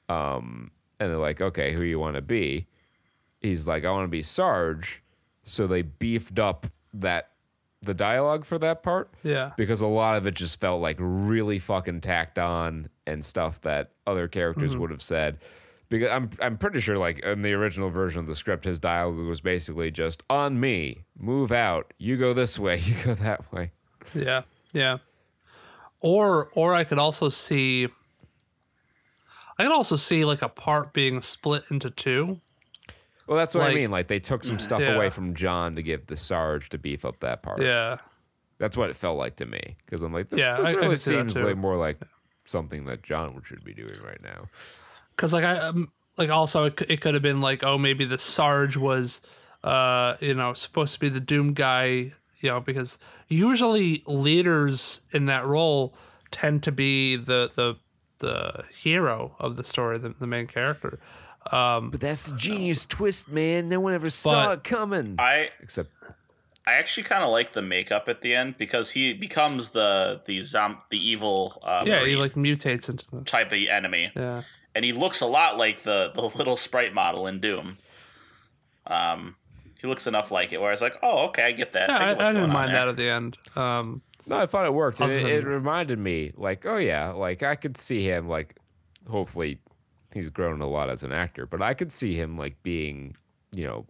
[0.10, 2.66] um, and they're like, okay, who you want to be?
[3.41, 5.04] he's like, I want to be Sarge.
[5.44, 7.30] So they beefed up that
[7.84, 9.52] the dialogue for that part Yeah.
[9.56, 13.91] because a lot of it just felt like really fucking tacked on and stuff that
[14.08, 14.82] other characters Mm-hmm.
[14.82, 15.38] would have said.
[15.90, 19.20] Because I'm I'm pretty sure like in the original version of the script, his dialogue
[19.28, 23.72] was basically just on me, move out, you go this way, you go that way.
[24.13, 24.41] Yeah,
[24.73, 24.97] yeah.
[25.99, 27.88] Or or I could also see
[29.59, 32.39] I could also see like a part being split into two.
[33.27, 33.91] Well, that's what Like- I mean.
[33.91, 34.93] Like they took some stuff Yeah.
[34.95, 37.61] away from John to give the Sarge to beef up that part.
[37.61, 37.97] Yeah.
[38.59, 40.75] That's what it felt like to me because I'm like, this, Yeah, this I- I
[40.75, 41.97] really that seems like more like
[42.45, 44.47] something that John should be doing right now.
[45.17, 48.17] Cuz like I um, like also it, it could have been like oh maybe the
[48.17, 49.21] Sarge was
[49.63, 52.97] uh you know supposed to be the doom guy, you know, because
[53.28, 55.94] usually leaders in that role
[56.32, 57.76] tend to be the the
[58.20, 60.99] the hero of the story, the, the main character.
[61.52, 63.70] But that's the genius twist, man.
[63.70, 65.16] No one ever saw But- it coming.
[65.20, 65.91] I Except
[66.66, 70.41] I actually kind of like the makeup at the end because he becomes the the
[70.41, 74.41] zom- the evil uh, Yeah, he like mutates into the type of enemy, yeah.
[74.76, 77.78] and he looks a lot like the the little sprite model in Doom.
[78.86, 79.36] Um,
[79.80, 81.90] he looks enough like it where I was like, oh, okay, I get that.
[81.90, 82.86] Yeah, I, I, get what's I didn't mind there.
[82.86, 83.38] that at the end.
[83.56, 84.99] Um, no, I thought it worked.
[84.99, 88.58] It, Other it reminded me, like, oh yeah, like I could see him, like,
[89.10, 89.60] hopefully,
[90.14, 93.16] he's grown a lot as an actor, but I could see him like being,
[93.54, 93.86] you know,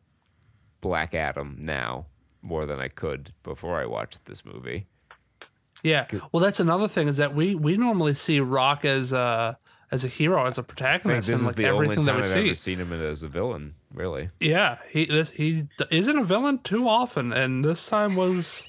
[0.82, 2.06] Black Adam now
[2.42, 4.86] more than I could before I watched this movie.
[5.84, 6.06] yeah.
[6.32, 9.58] Well, that's another thing is that we we normally see Rock as a
[9.92, 12.04] as a hero, as a I think protagonist, this and is like the only everything
[12.04, 12.46] time that we I've see.
[12.46, 14.30] ever seen him as a villain, really.
[14.40, 18.64] Yeah, he this, he isn't a villain too often, and this time was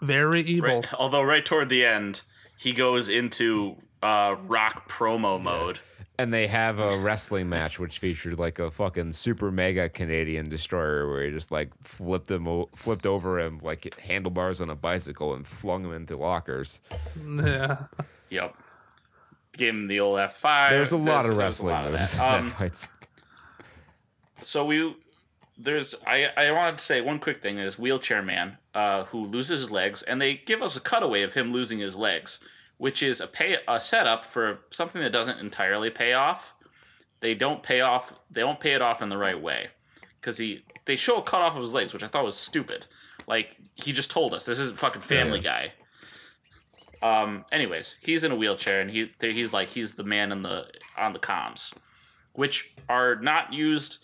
[0.00, 0.80] very evil.
[0.80, 2.22] Right, although right toward the end,
[2.58, 5.80] he goes into uh, rock promo mode.
[6.18, 11.08] And they have a wrestling match which featured like a fucking super mega Canadian destroyer
[11.08, 15.34] where he just like flipped him, o- flipped over him like handlebars on a bicycle
[15.34, 16.80] and flung him into lockers.
[17.26, 17.86] Yeah,
[18.28, 18.54] Yep.
[19.56, 20.70] Give him the old F five.
[20.70, 22.28] There's a lot of there's a wrestling lot of moves that.
[22.28, 22.88] in Um, that fight.
[24.42, 24.94] So we
[25.58, 29.60] there's I I wanted to say one quick thing is wheelchair man uh, who loses
[29.60, 32.40] his legs and they give us a cutaway of him losing his legs,
[32.78, 36.54] which is a pay a setup for something that doesn't entirely pay off.
[37.20, 38.14] They don't pay off.
[38.30, 39.68] They don't pay it off in the right way
[40.20, 42.86] because he they show a cut off of his legs, which I thought was stupid.
[43.26, 45.72] Like he just told us this isn't fucking Family Guy.
[47.02, 47.44] Um.
[47.52, 50.66] Anyways, he's in a wheelchair and he he's like he's the man in the
[50.96, 51.74] on the comms,
[52.32, 53.98] which are not used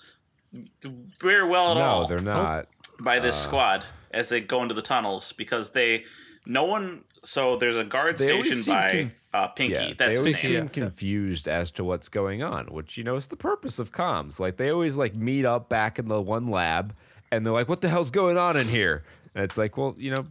[1.21, 2.69] very well at No, all they're not.
[3.01, 3.23] by Uh.
[3.23, 6.05] this squad as they go into the tunnels because they
[6.47, 9.75] no one so there's a guard They always station seem by conf- uh, Pinky.
[9.75, 10.61] Yeah, That's they always his name.
[10.61, 14.39] seem confused as to what's going on, which you know is the purpose of comms.
[14.41, 16.95] Like they always like meet up back in the one lab,
[17.33, 19.03] and they're like, "What the hell's going on in here?"
[19.35, 20.25] And it's like, well, you know,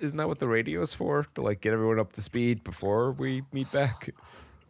[0.00, 1.24] isn't that what the radio is for?
[1.34, 4.10] To like get everyone up to speed before we meet back?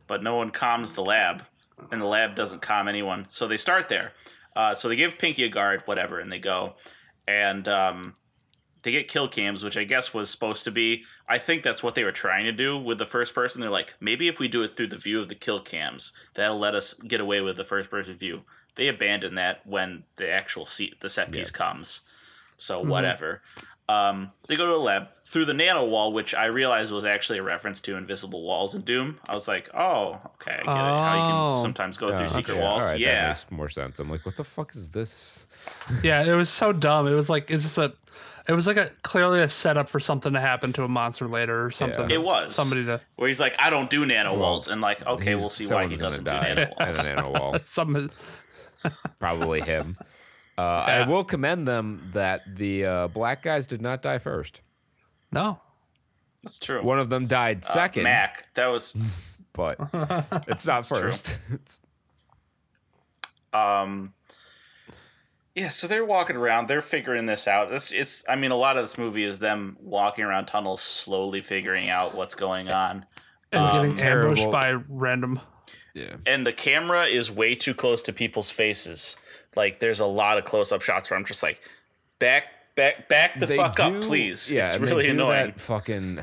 [0.08, 1.44] but no one calms the lab,
[1.92, 3.26] and the lab doesn't calm anyone.
[3.28, 4.12] So they start there.
[4.54, 6.74] Uh, so they give Pinky a guard, whatever, and they go,
[7.26, 8.16] and um,
[8.82, 11.04] they get kill cams, which I guess was supposed to be.
[11.28, 13.60] I think that's what they were trying to do with the first person.
[13.60, 16.58] They're like, maybe if we do it through the view of the kill cams, that'll
[16.58, 18.42] let us get away with the first person view.
[18.76, 22.00] They abandon that when the actual seat, the set piece comes.
[22.56, 23.42] So whatever.
[23.90, 27.38] Um, they go to the lab through the nano wall, which I realized was actually
[27.38, 29.18] a reference to invisible walls in Doom.
[29.28, 30.74] I was like, oh, okay, I get it.
[30.74, 31.52] How you Oh.
[31.54, 32.84] can sometimes go through secret Okay, walls.
[32.84, 33.22] all right, yeah.
[33.22, 33.98] that makes more sense.
[34.00, 35.46] I'm like, what the fuck is this?
[36.02, 37.06] Yeah, it was so dumb.
[37.06, 37.92] It was like it's just a,
[38.48, 41.64] it was like a clearly a setup for something to happen to a monster later
[41.64, 42.10] or something.
[42.10, 42.16] Yeah.
[42.16, 45.34] It was somebody to where he's like, I don't do nano walls, and like, okay,
[45.36, 46.98] we'll see why he doesn't gonna do die nano walls.
[46.98, 47.56] at a nano wall.
[47.64, 48.10] some.
[49.18, 49.96] Probably him.
[50.60, 54.60] Uh, I will commend them that the uh, black guys did not die first.
[55.32, 55.60] No,
[56.42, 56.82] That's true.
[56.82, 58.96] One of them died Uh, second, Mac, that was
[59.52, 59.76] but
[60.48, 61.38] it's not first.
[61.52, 61.80] It's-
[63.52, 64.12] um
[65.56, 68.76] yeah so they're walking around they're figuring this out it's it's i mean a lot
[68.76, 73.04] of this movie is them walking around tunnels slowly figuring out what's going on
[73.50, 75.40] and Um, getting ambushed by random.
[75.94, 76.14] yeah.
[76.26, 79.16] and the camera is way too close to people's faces
[79.56, 81.60] like there's a lot of close-up shots where i'm just like
[82.18, 82.46] back
[82.76, 85.60] back back the They fuck up please Yeah, it's and they really do annoying That
[85.60, 86.20] fucking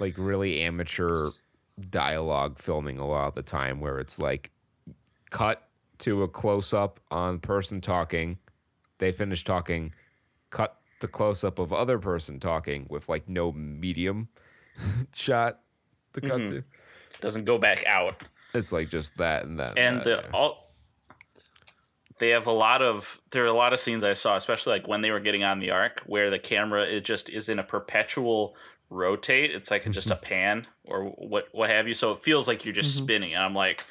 [0.00, 1.30] like really amateur
[1.90, 4.50] dialogue filming a lot of the time, where it's like
[5.30, 5.68] cut
[5.98, 8.38] to a close up on person talking,
[8.98, 9.92] they finish talking,
[10.50, 14.28] cut to close up of other person talking with like no medium
[15.14, 15.60] shot
[16.14, 16.54] to cut Mm-hmm.
[16.56, 16.64] to.
[17.20, 18.22] doesn't go back out
[18.54, 19.78] It's like just that and that.
[19.78, 20.30] and that, the yeah.
[20.32, 20.71] all
[22.22, 24.86] they have a lot of there are a lot of scenes I saw, especially like
[24.86, 27.64] when they were getting on the arc, where the camera is just is in a
[27.64, 28.54] perpetual
[28.90, 29.50] rotate.
[29.50, 31.94] It's like just a pan or what what have you.
[31.94, 33.84] So it feels like you're just spinning, and I'm like,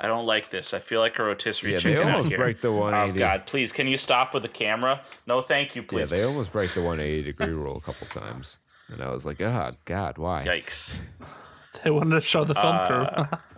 [0.00, 0.74] I don't like this.
[0.74, 2.38] I feel like a rotisserie yeah, chicken they out almost here.
[2.38, 3.12] break the 180.
[3.12, 3.46] Oh God!
[3.46, 5.02] Please, can you stop with the camera?
[5.28, 5.84] No, thank you.
[5.84, 6.10] Please.
[6.10, 8.58] Yeah, they almost break the 180 degree rule a couple times.
[8.88, 10.44] And I was like, oh, God, why?
[10.44, 11.00] Yikes!
[11.84, 12.86] They wanted to show the film Uh,
[13.26, 13.38] crew.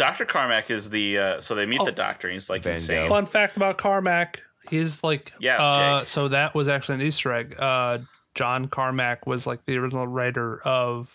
[0.00, 1.84] Doctor Carmack is the uh, so they meet Oh.
[1.84, 2.26] the doctor.
[2.28, 3.00] and He's like Van insane.
[3.02, 3.08] Gogh.
[3.08, 6.08] Fun fact about Carmack: he's like, Yes, uh, Jake.
[6.08, 7.54] so that was actually an Easter egg.
[7.58, 7.98] Uh,
[8.34, 11.10] John Carmack was like the original writer of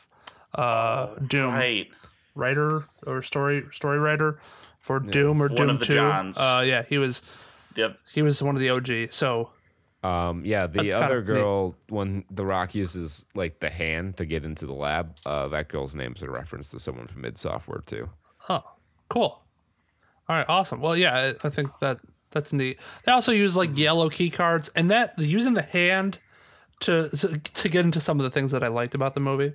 [0.53, 1.87] uh, Doom, Right.
[2.35, 4.39] writer or story story writer
[4.79, 5.93] for Doom or One Doom of the Two.
[5.95, 6.37] Johns.
[6.37, 7.21] Uh, yeah, he was
[7.75, 7.97] Yep.
[8.13, 9.11] he was one of the OG.
[9.11, 9.49] So
[10.03, 11.39] Um, yeah, the That's other kinda neat.
[11.39, 15.67] girl, when The Rock uses like the hand to get into the lab, uh, that
[15.69, 18.09] girl's name's a reference to someone from id Software too.
[18.47, 18.63] Oh,
[19.09, 19.41] cool.
[20.27, 20.81] All right, awesome.
[20.81, 21.99] Well, yeah, I, think that
[22.31, 22.79] that's neat.
[23.05, 26.17] They also use like yellow key cards, and that using the hand
[26.81, 29.53] to to get into some of the things that I liked about the movie,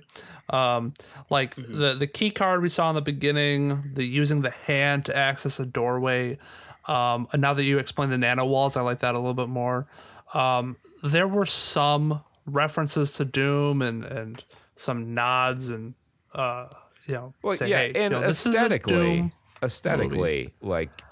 [0.49, 0.93] um,
[1.29, 5.17] like the the key card we saw in the beginning, the using the hand to
[5.17, 6.37] access a doorway.
[6.87, 9.49] Um, and now that you explained the nano walls, I like that a little bit
[9.49, 9.87] more.
[10.33, 14.43] Um, there were some references to Doom and and
[14.75, 15.93] some nods and
[16.33, 16.67] uh,
[17.05, 19.31] you know, Well, say, yeah, hey, you and know, is a aesthetically,
[19.61, 21.03] aesthetically, like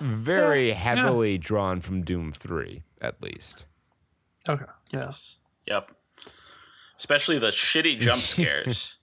[0.00, 3.64] very heavily drawn from Doom Three, at least.
[4.48, 4.64] Okay.
[4.92, 5.38] Yes.
[5.66, 5.90] Yep.
[6.98, 8.96] Especially the shitty jump scares.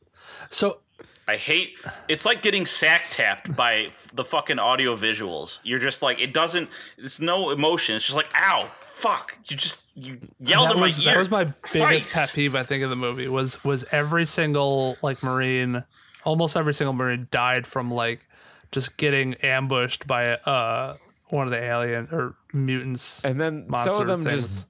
[0.50, 0.80] So
[1.28, 1.78] I hate.
[2.08, 5.60] It's like getting sack tapped by f- the fucking audio visuals.
[5.64, 6.70] You're just like it doesn't.
[6.98, 7.96] It's no emotion.
[7.96, 9.38] It's just like ow, fuck.
[9.48, 11.14] You just you yelled that in was, my ear.
[11.14, 12.14] that was my biggest Christ.
[12.14, 12.56] pet peeve.
[12.56, 15.84] I think of the movie was was every single like marine,
[16.24, 18.28] almost every single marine died from like
[18.72, 20.96] just getting ambushed by uh
[21.30, 23.24] one of the alien or mutants.
[23.24, 24.50] And then monster some of them things.
[24.50, 24.68] just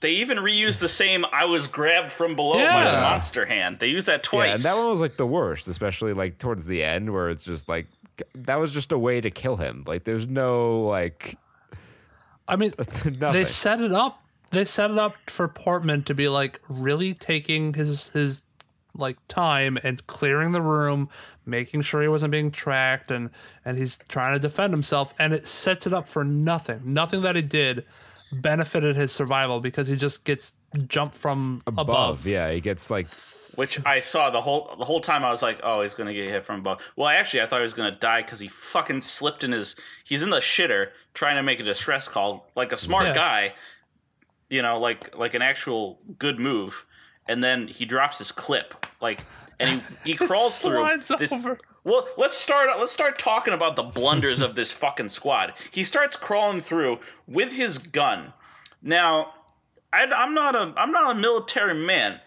[0.00, 3.88] They even reused the same "I was grabbed from below by the monster hand." They
[3.88, 4.54] used that yeah, twice.
[4.56, 7.68] and that one was like the worst, especially like towards the end where it's just
[7.68, 7.86] like
[8.34, 9.84] that was just a way to kill him.
[9.86, 11.36] Like there's no like
[12.50, 12.74] I mean,
[13.04, 14.22] they set it up.
[14.50, 18.42] They set it up for Portman to be like really taking his his
[18.94, 21.08] like time and clearing the room,
[21.46, 23.30] making sure he wasn't being tracked, and
[23.64, 25.14] and he's trying to defend himself.
[25.18, 26.80] And it sets it up for nothing.
[26.84, 27.84] Nothing that he did
[28.32, 30.52] benefited his survival because he just gets
[30.86, 31.88] jumped from above.
[31.88, 32.26] above.
[32.26, 33.08] Yeah, he gets like
[33.56, 35.24] which I saw the whole the whole time.
[35.24, 37.62] I was like, "Oh, he's gonna get hit from above." Well, actually, I thought he
[37.64, 39.74] was gonna die because he fucking slipped in his.
[40.04, 43.14] He's in the shitter trying to make a distress call, like a smart Yeah.
[43.14, 43.54] guy.
[44.48, 46.86] You know, like like an actual good move,
[47.30, 49.24] and then he drops his clip, like,
[49.60, 51.32] and he, he crawls through this.
[51.32, 51.58] over.
[51.84, 52.68] Well, let's start.
[52.78, 55.54] Let's start talking about the blunders of this fucking squad.
[55.70, 58.32] He starts crawling through with his gun.
[58.82, 59.34] Now,
[59.92, 62.20] I, I'm not a I'm not a military man,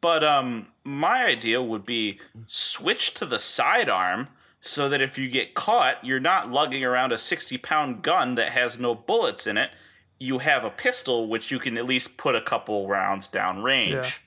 [0.00, 4.28] but um, my idea would be switch to the sidearm
[4.60, 8.50] so that if you get caught, you're not lugging around a 60 pound gun that
[8.50, 9.70] has no bullets in it.
[10.18, 14.20] You have a pistol, which you can at least put a couple rounds down range.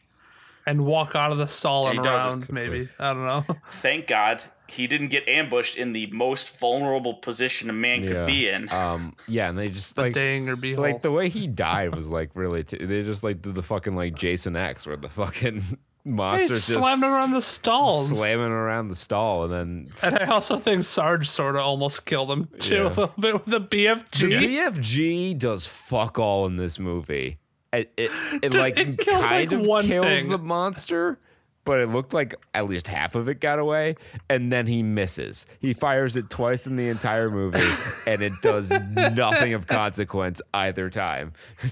[0.65, 0.71] Yeah.
[0.71, 2.29] And walk out of the stall and doesn't.
[2.49, 2.89] around, maybe.
[2.99, 3.45] I don't know.
[3.69, 8.25] Thank God he didn't get ambushed in the most vulnerable position a man could Yeah.
[8.25, 8.71] be in.
[8.71, 10.81] Um, yeah, and they just like Dang or behold.
[10.87, 12.63] like the way he died was like really.
[12.63, 15.61] T- they just like did the fucking like Jason X, where the fucking
[16.05, 18.09] monster just slammed around the stalls.
[18.17, 22.31] slamming around the stall, and then And I also think Sarge sort of almost killed
[22.31, 22.81] him too Yeah.
[22.87, 24.19] a little bit with the BFG.
[24.29, 27.37] the BFG does fuck all in this movie.
[27.73, 30.29] It it, it like it kills, kind like, of one kills thing.
[30.29, 31.19] the monster.
[31.65, 33.95] But it looked like at least half of it got away,
[34.29, 35.45] and then he misses.
[35.59, 37.63] He fires it twice in the entire movie,
[38.05, 41.31] and it does nothing of consequence either time.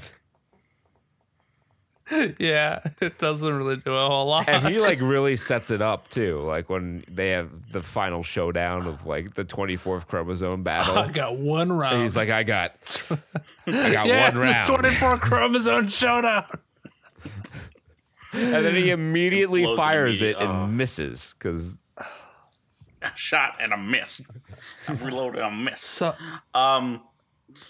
[2.40, 4.48] yeah, it doesn't really do a whole lot.
[4.50, 8.86] and he like really sets it up too like when they have the final showdown
[8.88, 11.94] of like the 24th chromosome battle I got one round.
[11.96, 12.74] and he's like i got
[13.68, 16.46] i got yeah, one round it's 24 chromosome showdown.
[18.34, 22.06] and then he immediately Blows it fires it immediate- and misses because A
[23.16, 24.22] shot and a miss.
[24.88, 25.82] I reloaded and a miss.
[25.82, 26.14] So
[26.54, 27.02] Um,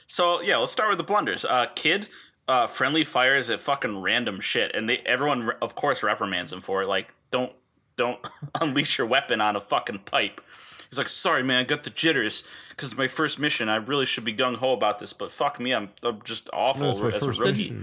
[0.08, 1.46] so yeah, let's start with the blunders.
[1.46, 2.10] Uh, kid,
[2.48, 6.82] uh, friendly fires at fucking random shit, and they everyone of course reprimands him for
[6.84, 6.88] it.
[6.88, 7.54] Like, don't
[7.98, 8.20] don't
[8.62, 10.42] unleash your weapon on a fucking pipe.
[10.90, 13.70] He's like, sorry man, I got the jitters because it's my first mission.
[13.70, 16.90] I really should be gung ho about this, but fuck me, I'm I'm just awful
[16.90, 17.74] it's my as a first rookie.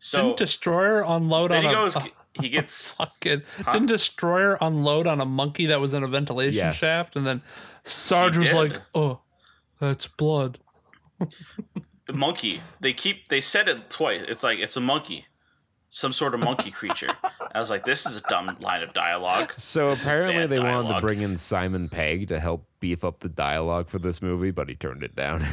[0.00, 1.96] So didn't Destroyer unload on he a goes,
[2.40, 6.76] he gets fucking didn't Destroyer unload on a monkey that was in a ventilation Yes.
[6.76, 7.42] shaft, and then
[7.84, 8.56] Sarge was did.
[8.56, 9.20] like, "Oh,
[9.78, 10.58] that's blood."
[12.12, 12.60] monkey.
[12.80, 14.22] They keep they said it twice.
[14.28, 15.26] It's like it's a monkey,
[15.88, 17.10] some sort of monkey creature.
[17.54, 19.52] I was like, this is a dumb line of dialogue.
[19.56, 23.20] so This apparently bad they wanted to bring in simon pegg to help beef up
[23.20, 25.44] the dialogue for this movie but he turned it down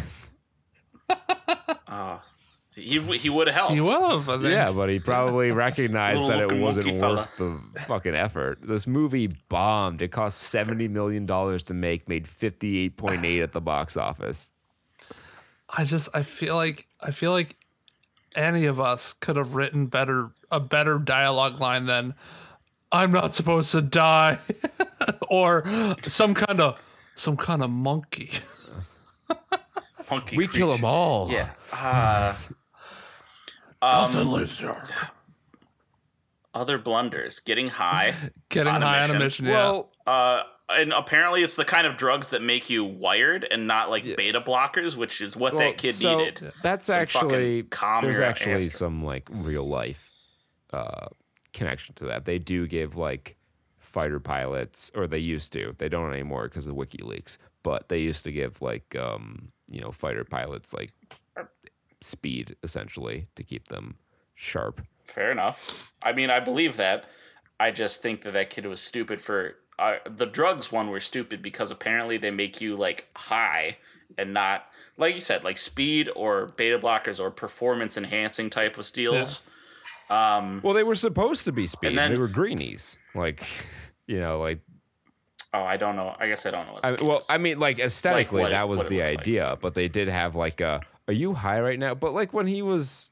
[1.89, 2.21] Oh
[2.75, 3.73] He he would have helped.
[3.73, 4.43] He would have.
[4.43, 7.15] Yeah but he probably recognized that it wasn't monkey fella.
[7.15, 12.25] worth the fucking effort this movie bombed it cost 70 million dollars to make made
[12.25, 14.51] 58.8 at the box office
[15.69, 17.55] I just I feel like I feel like
[18.35, 22.13] any of us could have written better a better dialogue line than
[22.91, 24.39] I'm not supposed to die
[25.29, 25.63] or
[26.03, 26.81] some kind of
[27.15, 28.31] some kind of monkey.
[30.09, 31.49] monkey we kill them all Yeah.
[31.73, 32.33] Uh,
[33.81, 34.89] Nothing lives dark.
[36.53, 37.39] other blunders.
[37.39, 38.13] Getting high.
[38.49, 39.19] Getting On a high on a mission.
[39.19, 39.45] mission.
[39.47, 39.51] Yeah.
[39.53, 43.89] well Uh, and apparently it's the kind of drugs that make you wired and not
[43.89, 46.51] like beta blockers, which is what Well, that kid so needed.
[46.61, 50.11] That's Some actually calm there's actually ass some like real life
[50.73, 51.07] uh,
[51.53, 52.25] connection to that.
[52.25, 53.37] They do give like
[53.77, 55.73] fighter pilots, or they used to.
[55.77, 57.37] They don't anymore because of WikiLeaks.
[57.63, 60.91] But they used to give like um, you know fighter pilots like
[62.01, 63.95] speed essentially to keep them
[64.35, 64.81] sharp.
[65.05, 65.93] Fair enough.
[66.03, 67.05] I mean, I believe that.
[67.59, 70.71] I just think that that kid was stupid for uh, the drugs.
[70.71, 73.77] One were stupid because apparently they make you like high
[74.17, 74.65] and not
[74.97, 79.43] like you said, like speed or beta blockers or performance enhancing type of steals.
[80.09, 81.97] Um, Well, they were supposed to be speed.
[81.97, 83.43] then- they were greenies, like
[84.07, 84.59] you know, like
[85.53, 86.15] oh, I don't know.
[86.19, 86.73] I guess I don't know.
[86.73, 87.27] What I, well, is.
[87.29, 89.19] I mean, like aesthetically, what that was it the looks like.
[89.19, 89.57] idea.
[89.61, 92.61] But they did have like a, "Are you high right now?" But like when he
[92.61, 93.11] was,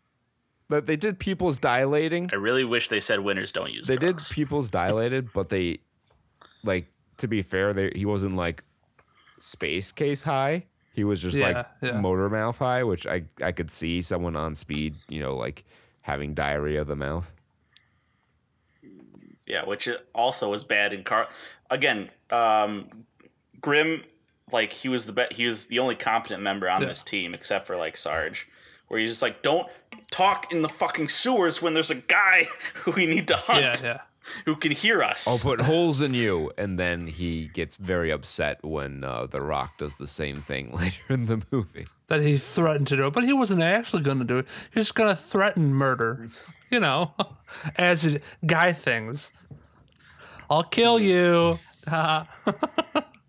[0.69, 2.29] that they did pupils dilating.
[2.31, 3.87] I really wish they said winners don't use.
[3.87, 4.29] They drugs.
[4.29, 5.79] did pupils dilated, but they,
[6.65, 6.87] like
[7.17, 8.63] to be fair, they, he wasn't like
[9.39, 10.65] space case high.
[10.93, 11.99] He was just Yeah, like yeah.
[11.99, 15.63] motor mouth high, which I I could see someone on speed, you know, like
[16.01, 17.29] having diarrhea of the mouth.
[19.47, 21.27] Yeah, which also was bad in car.
[21.69, 22.87] Again, um,
[23.61, 24.03] Grimm,
[24.51, 26.87] like he was the be- he was the only competent member on Yeah.
[26.87, 28.47] this team except for like Sarge,
[28.87, 29.67] where he's just like, don't
[30.11, 33.81] talk in the fucking sewers when there's a guy who we need to yeah, hunt
[33.83, 34.01] yeah.
[34.45, 35.27] Who can hear us.
[35.27, 36.51] I'll put holes in you.
[36.57, 41.01] And then he gets very upset when uh, The Rock does the same thing later
[41.09, 41.87] in the movie.
[42.07, 44.47] That he threatened to do it, but he wasn't actually going to do it.
[44.71, 46.29] He's was going to threaten murder,
[46.69, 47.13] you know,
[47.75, 49.31] as it, guy things.
[50.49, 51.59] I'll kill you.
[51.87, 52.25] uh,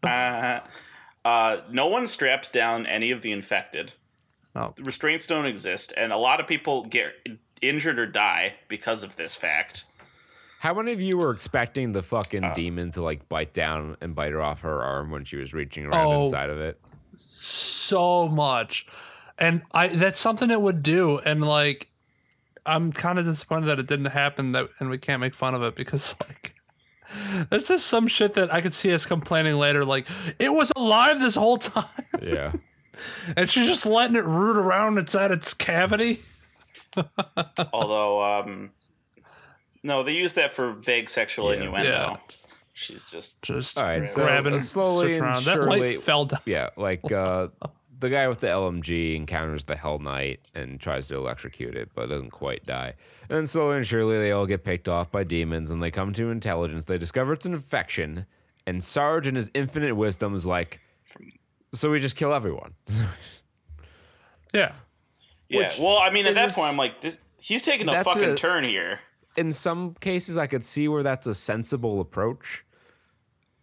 [0.05, 3.95] no one straps down any of the infected.
[4.55, 4.75] Oh.
[4.79, 7.13] Restraints don't exist, and a lot of people get
[7.61, 9.85] injured or die because of this fact.
[10.59, 12.55] How many of you were expecting the fucking Uh.
[12.55, 15.87] demon to like bite down and bite her off her arm when she was reaching
[15.87, 16.23] around Oh.
[16.25, 16.81] inside of it?
[17.39, 18.85] so much
[19.39, 21.89] and i that's something it would do and like
[22.67, 25.63] I'm kind of disappointed that it didn't happen that and we can't make fun of
[25.63, 26.55] it because like
[27.49, 30.09] there's just some shit that I could see us complaining later like
[30.41, 31.85] it was alive this whole time
[32.21, 32.53] Yeah.
[33.37, 36.21] and she's just letting it root around inside its cavity.
[37.73, 38.71] Although, um,
[39.87, 41.61] no, they use that for vague sexual Yeah.
[41.63, 41.91] innuendo.
[41.91, 42.17] Yeah.
[42.75, 44.07] She's just Just All right.
[44.07, 45.25] So grabbing uh, slowly and.
[45.35, 46.41] That surely, light fell down.
[46.45, 47.49] yeah, like uh,
[47.99, 52.11] the guy with the LMG encounters the Hell Knight and tries to electrocute it, but
[52.11, 52.93] doesn't quite die.
[53.31, 56.13] And then slowly and surely, they all get picked off by demons, and they come
[56.15, 56.85] to intelligence.
[56.85, 58.27] They discover it's an infection,
[58.67, 60.81] and Sarge, in his infinite wisdom, is like,
[61.73, 62.75] "So we just kill everyone."
[64.55, 64.73] Yeah.
[65.49, 65.59] yeah.
[65.67, 67.21] Which well, I mean, at that point, I'm like, this.
[67.41, 69.01] He's taking a fucking a- turn here.
[69.37, 72.65] In some cases I could see where that's a sensible approach.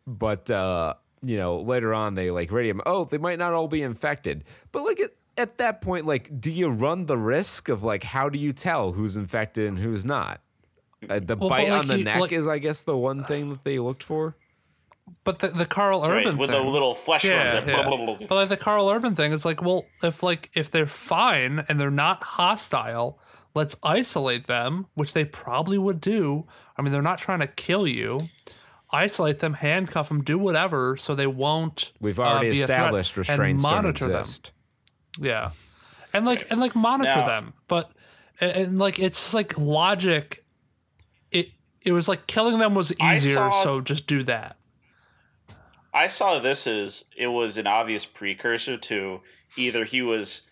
[0.06, 3.82] But uh, you know, later on they like radium, oh, they might not all be
[3.82, 4.44] infected.
[4.72, 8.30] But like at, at that point, like, do you run the risk of like how
[8.30, 10.42] do you tell who's infected and who's not?
[11.10, 13.24] Uh, the Well, bite like, on the you- neck like- is, I guess, the one
[13.24, 14.36] thing that they looked for.
[15.26, 16.64] But the, the Karl Right, Urban with thing.
[16.64, 17.68] the little flesh yeah, runs.
[17.68, 17.76] yeah.
[17.76, 18.28] Blah, blah, blah, blah.
[18.28, 21.78] But like the Karl Urban thing is like, well, if like if they're fine and
[21.80, 23.20] they're not hostile,
[23.54, 26.46] let's isolate them, which they probably would do.
[26.78, 28.30] I mean, they're not trying to kill you.
[28.92, 31.94] Isolate them, handcuff them, do whatever, so they won't.
[32.00, 34.26] We've uh, already be a threat, established and restraints don't monitor them.
[35.20, 35.52] Yeah,
[36.14, 37.92] and like and like monitor Now- them, but
[38.40, 40.46] and, and like it's like logic.
[41.32, 41.50] It
[41.82, 44.58] it was like killing them was easier, saw- so just do that.
[45.92, 49.22] I saw this as it was an obvious precursor to
[49.58, 50.50] either he was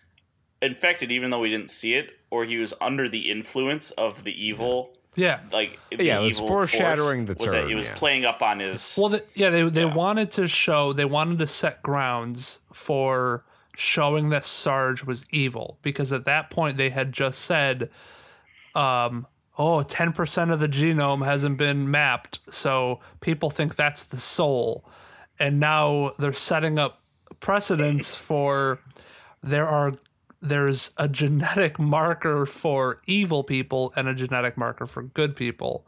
[0.60, 4.32] infected even though we didn't see it, or he was under the influence of the
[4.42, 4.90] evil.
[5.14, 5.40] Yeah.
[5.52, 7.94] Like the Yeah, it was evil foreshadowing force the was that turn, it was yeah.
[7.94, 8.96] playing up on his.
[8.98, 13.44] Well, the, yeah, they they wanted to show they wanted to set grounds for
[13.76, 17.90] showing that Sarge was evil because at that point they had just said,
[18.74, 19.26] um,
[19.58, 24.86] "Oh, 10 percent of the genome hasn't been mapped, so people think that's the soul,"
[25.38, 27.02] and now they're setting up
[27.40, 28.80] precedents for
[29.42, 29.92] there are
[30.42, 35.86] there's a genetic marker for evil people and a genetic marker for good people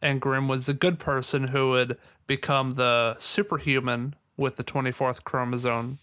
[0.00, 5.98] and Grimm was the good person who would become the superhuman with the 24th chromosome.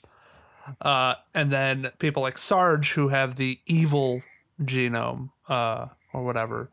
[0.82, 4.22] Uh, and then people like Sarge who have the evil
[4.62, 6.70] genome uh, or whatever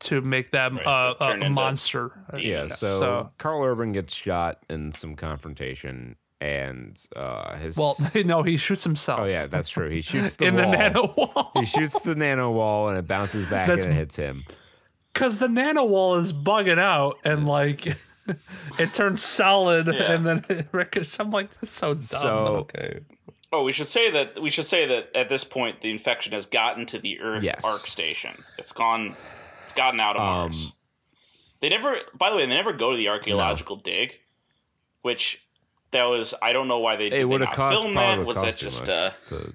[0.00, 2.12] to make them Right, uh, a, turn a into monster.
[2.38, 8.42] Yeah, so, So- Karl Urban gets shot in some confrontation, and uh, his Well, no,
[8.42, 9.20] he shoots himself.
[9.20, 9.88] oh yeah, that's true.
[9.90, 10.70] He shoots the in wall.
[10.70, 11.50] the nano wall.
[11.54, 14.44] he shoots the nano wall and it bounces back That's- and it hits him.
[15.12, 17.86] because the nano wall is bugging out and like
[18.78, 21.18] it turns solid and then it ricochets.
[21.18, 21.96] I'm like, that's so dumb.
[22.02, 22.28] So-
[22.60, 23.00] okay.
[23.50, 26.44] Oh, we should say that we should say that at this point the infection has
[26.44, 27.64] gotten to the Earth Yes.
[27.64, 28.44] arc station.
[28.58, 29.16] It's gone.
[29.64, 30.74] It's gotten out of Um, Mars.
[31.60, 31.96] They never.
[32.14, 34.20] By the way, they never go to the archaeological dig,
[35.00, 35.47] which
[35.92, 36.34] that was.
[36.42, 38.26] I don't know why they It did would they have not cost film probably that.
[38.26, 39.54] Was that just much uh, to-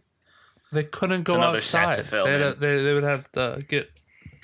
[0.71, 1.95] They couldn't go outside.
[1.95, 2.59] to film they, had in.
[2.59, 3.89] they, they would have to get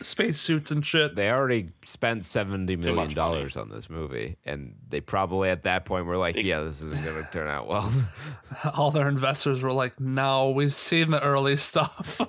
[0.01, 1.13] spacesuits and shit.
[1.15, 6.05] they already spent seventy million dollars on this movie, and they probably at that point
[6.05, 7.91] were like, "Yeah, this isn't going to turn out well."
[8.75, 12.21] All their investors were like, "No, we've seen the early stuff."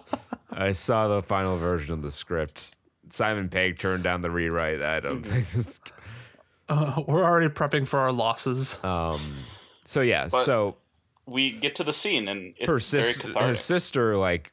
[0.53, 2.75] I saw the final version of the script.
[3.11, 4.83] Simon Pegg turned down the rewrite.
[4.83, 5.31] I don't Mm-hmm.
[5.33, 5.81] think this.
[6.71, 8.83] Uh, we're already prepping for our losses.
[8.85, 9.21] Um.
[9.85, 10.29] So yeah.
[10.31, 10.77] But so
[11.27, 13.49] we get to the scene and it's her very sis- cathartic.
[13.49, 14.53] his sister, like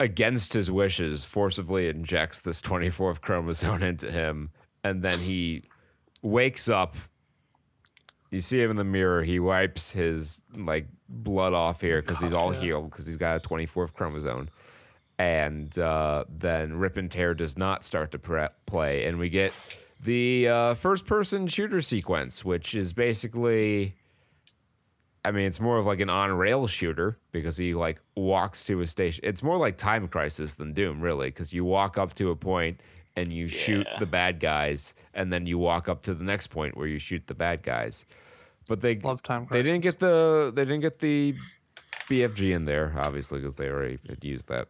[0.00, 4.50] against his wishes, forcibly injects this 24th chromosome into him,
[4.82, 5.64] and then he
[6.22, 6.96] wakes up.
[8.30, 9.22] You see him in the mirror.
[9.22, 13.46] He wipes his like blood off here because he's all healed because he's got a
[13.46, 14.48] 24th chromosome.
[15.18, 19.52] And uh, then Rip and Tear does not start to pre- play, and we get
[20.02, 23.94] the uh, first-person shooter sequence, which is basically
[25.24, 28.80] I mean, it's more of like an on rail shooter because he like walks to
[28.80, 29.24] a station.
[29.24, 32.80] It's more like Time Crisis than Doom, really, because you walk up to a point
[33.14, 36.76] and you shoot the bad guys, and then you walk up to the next point
[36.76, 38.04] where you shoot the bad guys.
[38.66, 41.34] But they Love Time they didn't get the they didn't get the
[42.08, 44.68] BFG in there, obviously, because they already had used that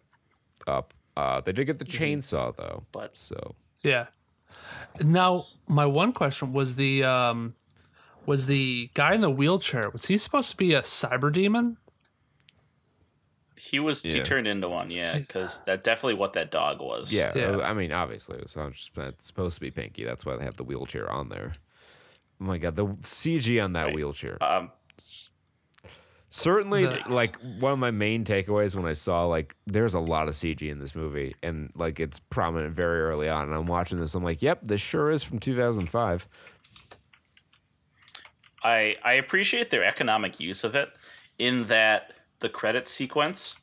[0.67, 0.93] up.
[1.17, 4.07] Uh, they did get the chainsaw though, But- so Yeah.
[5.03, 7.55] Now, my one question was the um,
[8.27, 9.91] was the guy in the wheelchair.
[9.91, 11.79] Was he supposed to be a cyber demon?
[13.57, 17.13] he was he turned into one, yeah, because that's definitely what that dog was.
[17.13, 17.33] yeah.
[17.35, 17.59] Yeah.
[17.59, 18.53] I mean, obviously, it was
[19.21, 20.05] supposed to be Pinky.
[20.05, 21.53] That's why they have the wheelchair on there.
[22.41, 23.95] Oh my god, the CG on that Right.
[23.95, 24.43] wheelchair.
[24.43, 24.73] Um,
[26.35, 30.29] Certainly, That's- like one of my main takeaways when I saw like there's a lot
[30.29, 33.45] of CG in this movie, and like it's prominent very early on.
[33.45, 36.27] And I'm watching this, I'm like, yep, this sure is from 2005.
[38.65, 40.89] I I appreciate their economic use of it
[41.39, 43.57] in that the credit sequence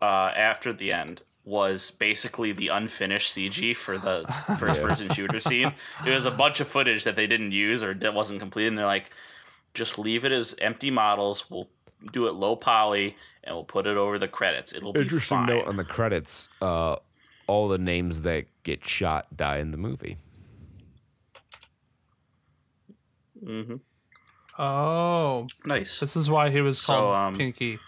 [0.00, 4.24] uh, after the end was basically the unfinished CG for the
[4.58, 5.74] first person shooter scene.
[6.06, 8.78] It was a bunch of footage that they didn't use or that wasn't complete, and
[8.78, 9.10] they're like,
[9.74, 11.50] just leave it as empty models.
[11.50, 11.68] We'll
[12.12, 14.72] do it low poly and we'll put it over the credits.
[14.74, 15.46] It'll be Interesting fine.
[15.46, 16.96] note on the credits: uh,
[17.46, 20.16] all the names that get shot die in the movie.
[23.44, 23.76] Mm-hmm.
[24.62, 25.98] Oh, nice.
[25.98, 27.78] this is why he was So, called um, Pinky.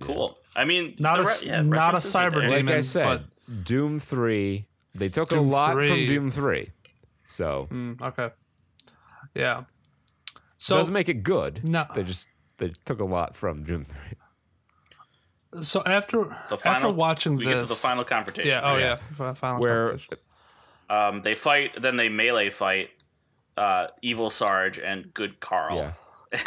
[0.00, 0.38] Cool.
[0.54, 2.66] I mean, Not a re- s- yeah, not a cyber demon.
[2.66, 3.04] Like I said,
[3.48, 4.66] but- Doom Three.
[4.94, 5.88] They took a lot 3.
[5.88, 6.68] from Doom Three,
[7.26, 8.30] so Mm, okay.
[9.34, 9.64] Yeah.
[10.62, 11.68] It So doesn't make it good.
[11.68, 11.86] No.
[11.94, 12.28] they just
[12.58, 15.62] they took a lot from Doom Three.
[15.62, 18.50] so after The final, after watching we this, get to the final confrontation.
[18.50, 18.60] yeah.
[18.62, 18.80] Oh right?
[19.18, 19.32] yeah.
[19.34, 20.18] Final Where confrontation.
[20.88, 22.90] Um, they fight, then they melee fight
[23.56, 25.76] uh, Evil Sarge and Good Karl.
[25.76, 25.92] yeah,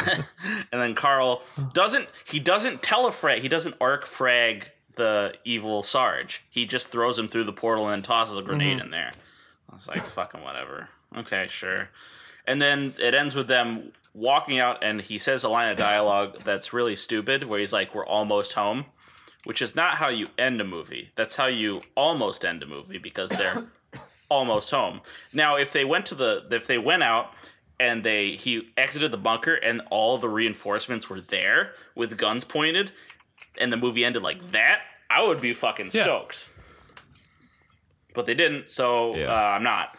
[0.72, 6.44] and then Karl doesn't he doesn't telefrag he doesn't arc frag the evil Sarge.
[6.48, 9.12] He just throws him through the portal and tosses a grenade in there.
[9.68, 10.88] I was like, fucking whatever.
[11.16, 11.90] Okay, sure.
[12.46, 16.38] And then it ends with them walking out and he says a line of dialogue
[16.44, 18.86] that's really stupid where he's like, We're almost home.
[19.44, 21.12] Which is not how you end a movie.
[21.14, 23.66] That's how you almost end a movie because they're
[24.28, 25.02] almost home.
[25.32, 27.32] Now, if they went to the if they went out
[27.78, 32.90] and they he exited the bunker and all the reinforcements were there with guns pointed
[33.58, 36.02] and the movie ended like that, I would be fucking Yeah.
[36.02, 36.48] stoked.
[38.14, 39.26] But they didn't, so Yeah.
[39.32, 39.96] uh, I'm not.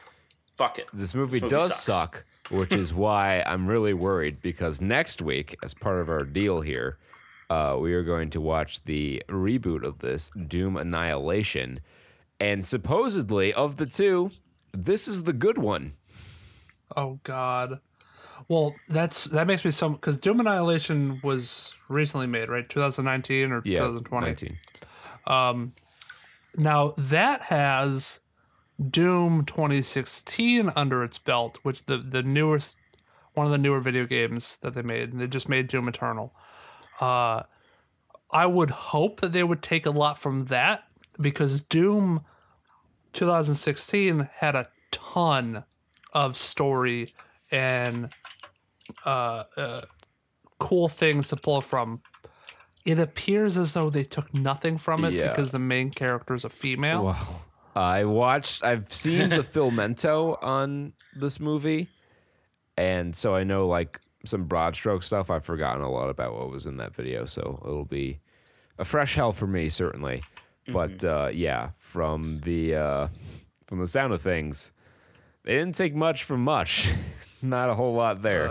[0.56, 0.88] Fuck it.
[0.92, 1.84] this movie, movie does sucks.
[1.84, 6.62] suck, which is why I'm really worried because next week, as part of our deal
[6.62, 6.98] here,
[7.50, 11.80] uh, we are going to watch the reboot of this Doom Annihilation,
[12.40, 14.32] and supposedly of the two,
[14.74, 15.94] this is the good one.
[16.96, 17.80] Oh God.
[18.50, 22.68] Well, that's that makes me so because Doom Annihilation was recently made, right?
[22.68, 24.58] 2019 or Yeah, 2020.
[25.26, 25.74] 19.
[26.58, 28.20] Now that has
[28.90, 32.76] Doom 2016 under its belt, which the the newest
[33.34, 35.12] one of the newer video games that they made.
[35.14, 36.34] And they just made Doom Eternal.
[37.00, 37.44] Uh,
[38.32, 40.86] I would hope that they would take a lot from that
[41.20, 42.22] because Doom
[43.14, 45.64] 2016 had a ton
[46.14, 47.08] of story
[47.52, 48.12] and
[49.06, 49.82] uh, uh,
[50.60, 52.02] cool things to pull from.
[52.86, 55.30] It appears as though they took nothing from it Yeah.
[55.30, 57.06] because the main character is a female.
[57.06, 57.46] Well,
[57.78, 58.64] I watched.
[58.64, 61.88] I've seen the Filmento on this movie,
[62.76, 65.30] and so I know like some broad stroke stuff.
[65.30, 68.20] I've forgotten a lot about what was in that video, so it'll be
[68.80, 70.22] a fresh hell for me certainly.
[70.68, 73.08] But uh, yeah, from the uh,
[73.68, 74.72] from the sound of things,
[75.44, 76.92] they didn't take much from much.
[77.42, 78.48] Not a whole lot there.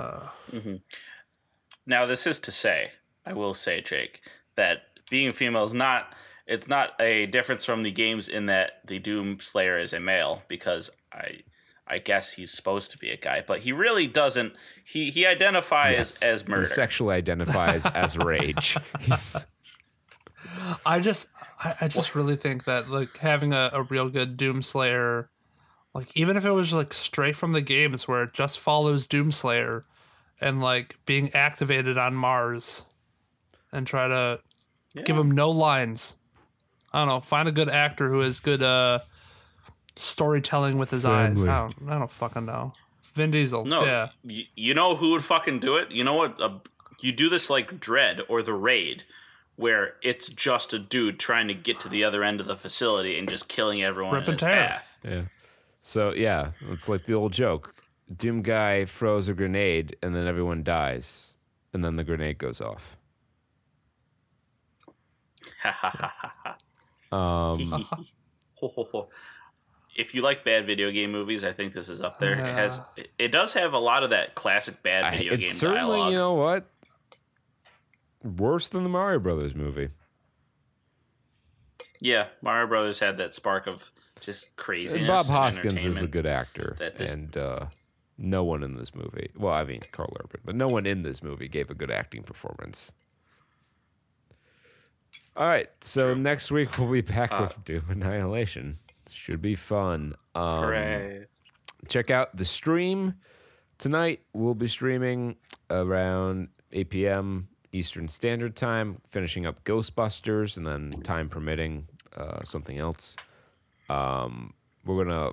[1.86, 2.90] Now, this is to say,
[3.24, 4.22] I will say, Jake,
[4.56, 6.12] that being female is not.
[6.46, 10.42] It's not a difference from the games in that the Doom Slayer is a male
[10.46, 11.40] because I,
[11.88, 14.54] I guess he's supposed to be a guy, but he really doesn't.
[14.84, 16.62] He he identifies as murder.
[16.62, 18.76] He sexually identifies as rage.
[19.00, 19.44] He's,
[20.84, 21.28] I just,
[21.60, 25.28] I, I just really think that like having a, a real good Doomslayer,
[25.94, 29.82] like even if it was like straight from the games where it just follows Doomslayer,
[30.40, 32.84] and like being activated on Mars,
[33.72, 34.40] and try to
[35.04, 36.14] give him no lines.
[36.96, 37.20] I don't know.
[37.20, 39.00] Find a good actor who has good uh
[39.96, 41.44] storytelling with his eyes.
[41.44, 42.72] I don't, I don't fucking know.
[43.14, 43.64] Vin Diesel.
[43.64, 44.08] No, Yeah.
[44.24, 45.90] you, you know who would fucking do it?
[45.90, 46.40] You know what?
[46.40, 46.58] Uh,
[47.00, 49.04] you do this like Dredd or The Raid,
[49.56, 53.18] where it's just a dude trying to get to the other end of the facility
[53.18, 54.66] and just killing everyone Rip in and his tear.
[54.68, 54.98] path.
[55.04, 55.22] Yeah.
[55.82, 57.74] So yeah, it's like the old joke.
[58.14, 61.34] Doom guy throws a grenade and then everyone dies.
[61.72, 62.96] And then the grenade goes off.
[67.12, 67.86] Um
[69.96, 72.32] if you like bad video game movies, I think this is up there.
[72.32, 75.40] It has it, it does have a lot of that classic bad I- video game
[75.42, 76.12] it's certainly, dialogue.
[76.12, 76.66] you know what?
[78.22, 79.88] Worse than the Mario Brothers movie.
[82.00, 85.06] yeah, Mario Brothers had that spark of just And craziness.
[85.08, 86.74] Bob and Hoskins is a good actor.
[86.78, 87.66] that this- and uh,
[88.18, 89.30] no one in this movie.
[89.36, 92.22] Well, I mean Karl Urban, but no one in this movie gave a good acting
[92.22, 92.92] performance.
[95.36, 98.76] All right, so next week we'll be back Uh, with Doom Annihilation.
[99.10, 100.14] Should be fun.
[100.34, 101.26] Um, Hooray.
[101.88, 103.14] check out the stream
[103.78, 104.20] tonight.
[104.32, 105.36] We'll be streaming
[105.68, 107.48] around 8 p.m.
[107.72, 111.86] Eastern Standard Time, finishing up Ghostbusters, and then time permitting,
[112.16, 113.16] uh, something else.
[113.90, 114.54] Um,
[114.86, 115.32] we're gonna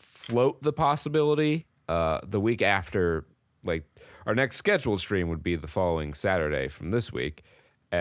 [0.00, 3.26] float the possibility uh, the week after,
[3.62, 3.84] like
[4.26, 7.44] our next scheduled stream would be the following Saturday from this week,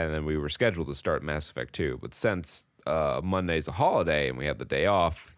[0.01, 1.99] and then we were scheduled to start Mass Effect 2.
[2.01, 5.35] But since uh, Monday's a holiday and we have the day off,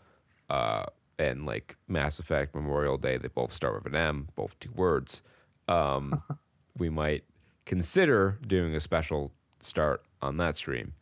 [0.50, 0.86] uh,
[1.18, 5.22] and like Mass Effect Memorial Day, they both start with an M, both two words.
[5.68, 6.22] Um,
[6.78, 7.24] we might
[7.66, 10.94] consider doing a special start on that stream,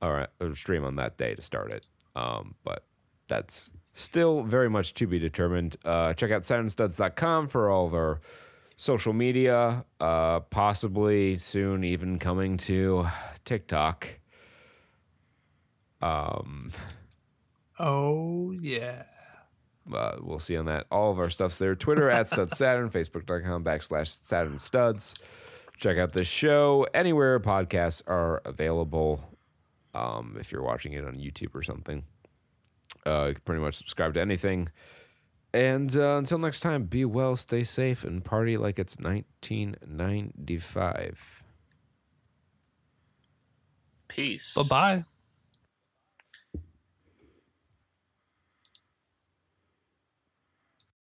[0.00, 1.86] or a stream on that day to start it.
[2.16, 2.84] Um, but
[3.28, 5.76] that's still very much to be determined.
[5.84, 8.20] Uh, check out SaturnStuds.com for all of our
[8.80, 13.06] social media, uh, possibly soon even coming to
[13.44, 14.08] TikTok.
[16.00, 16.70] Um,
[17.78, 19.02] Oh yeah.
[19.94, 20.86] uh, we'll see on that.
[20.90, 21.74] All of our stuff's there.
[21.74, 25.14] Twitter at Stud Saturn, Facebook.com backslash Saturn Studs.
[25.76, 29.22] Check out this show anywhere podcasts are available.
[29.94, 32.02] Um, if you're watching it on YouTube or something,
[33.06, 34.70] uh, you can pretty much subscribe to anything.
[35.52, 41.42] And uh, until next time, be well, stay safe, and party like it's 1995.
[44.08, 44.54] Peace.
[44.54, 45.04] Bye bye.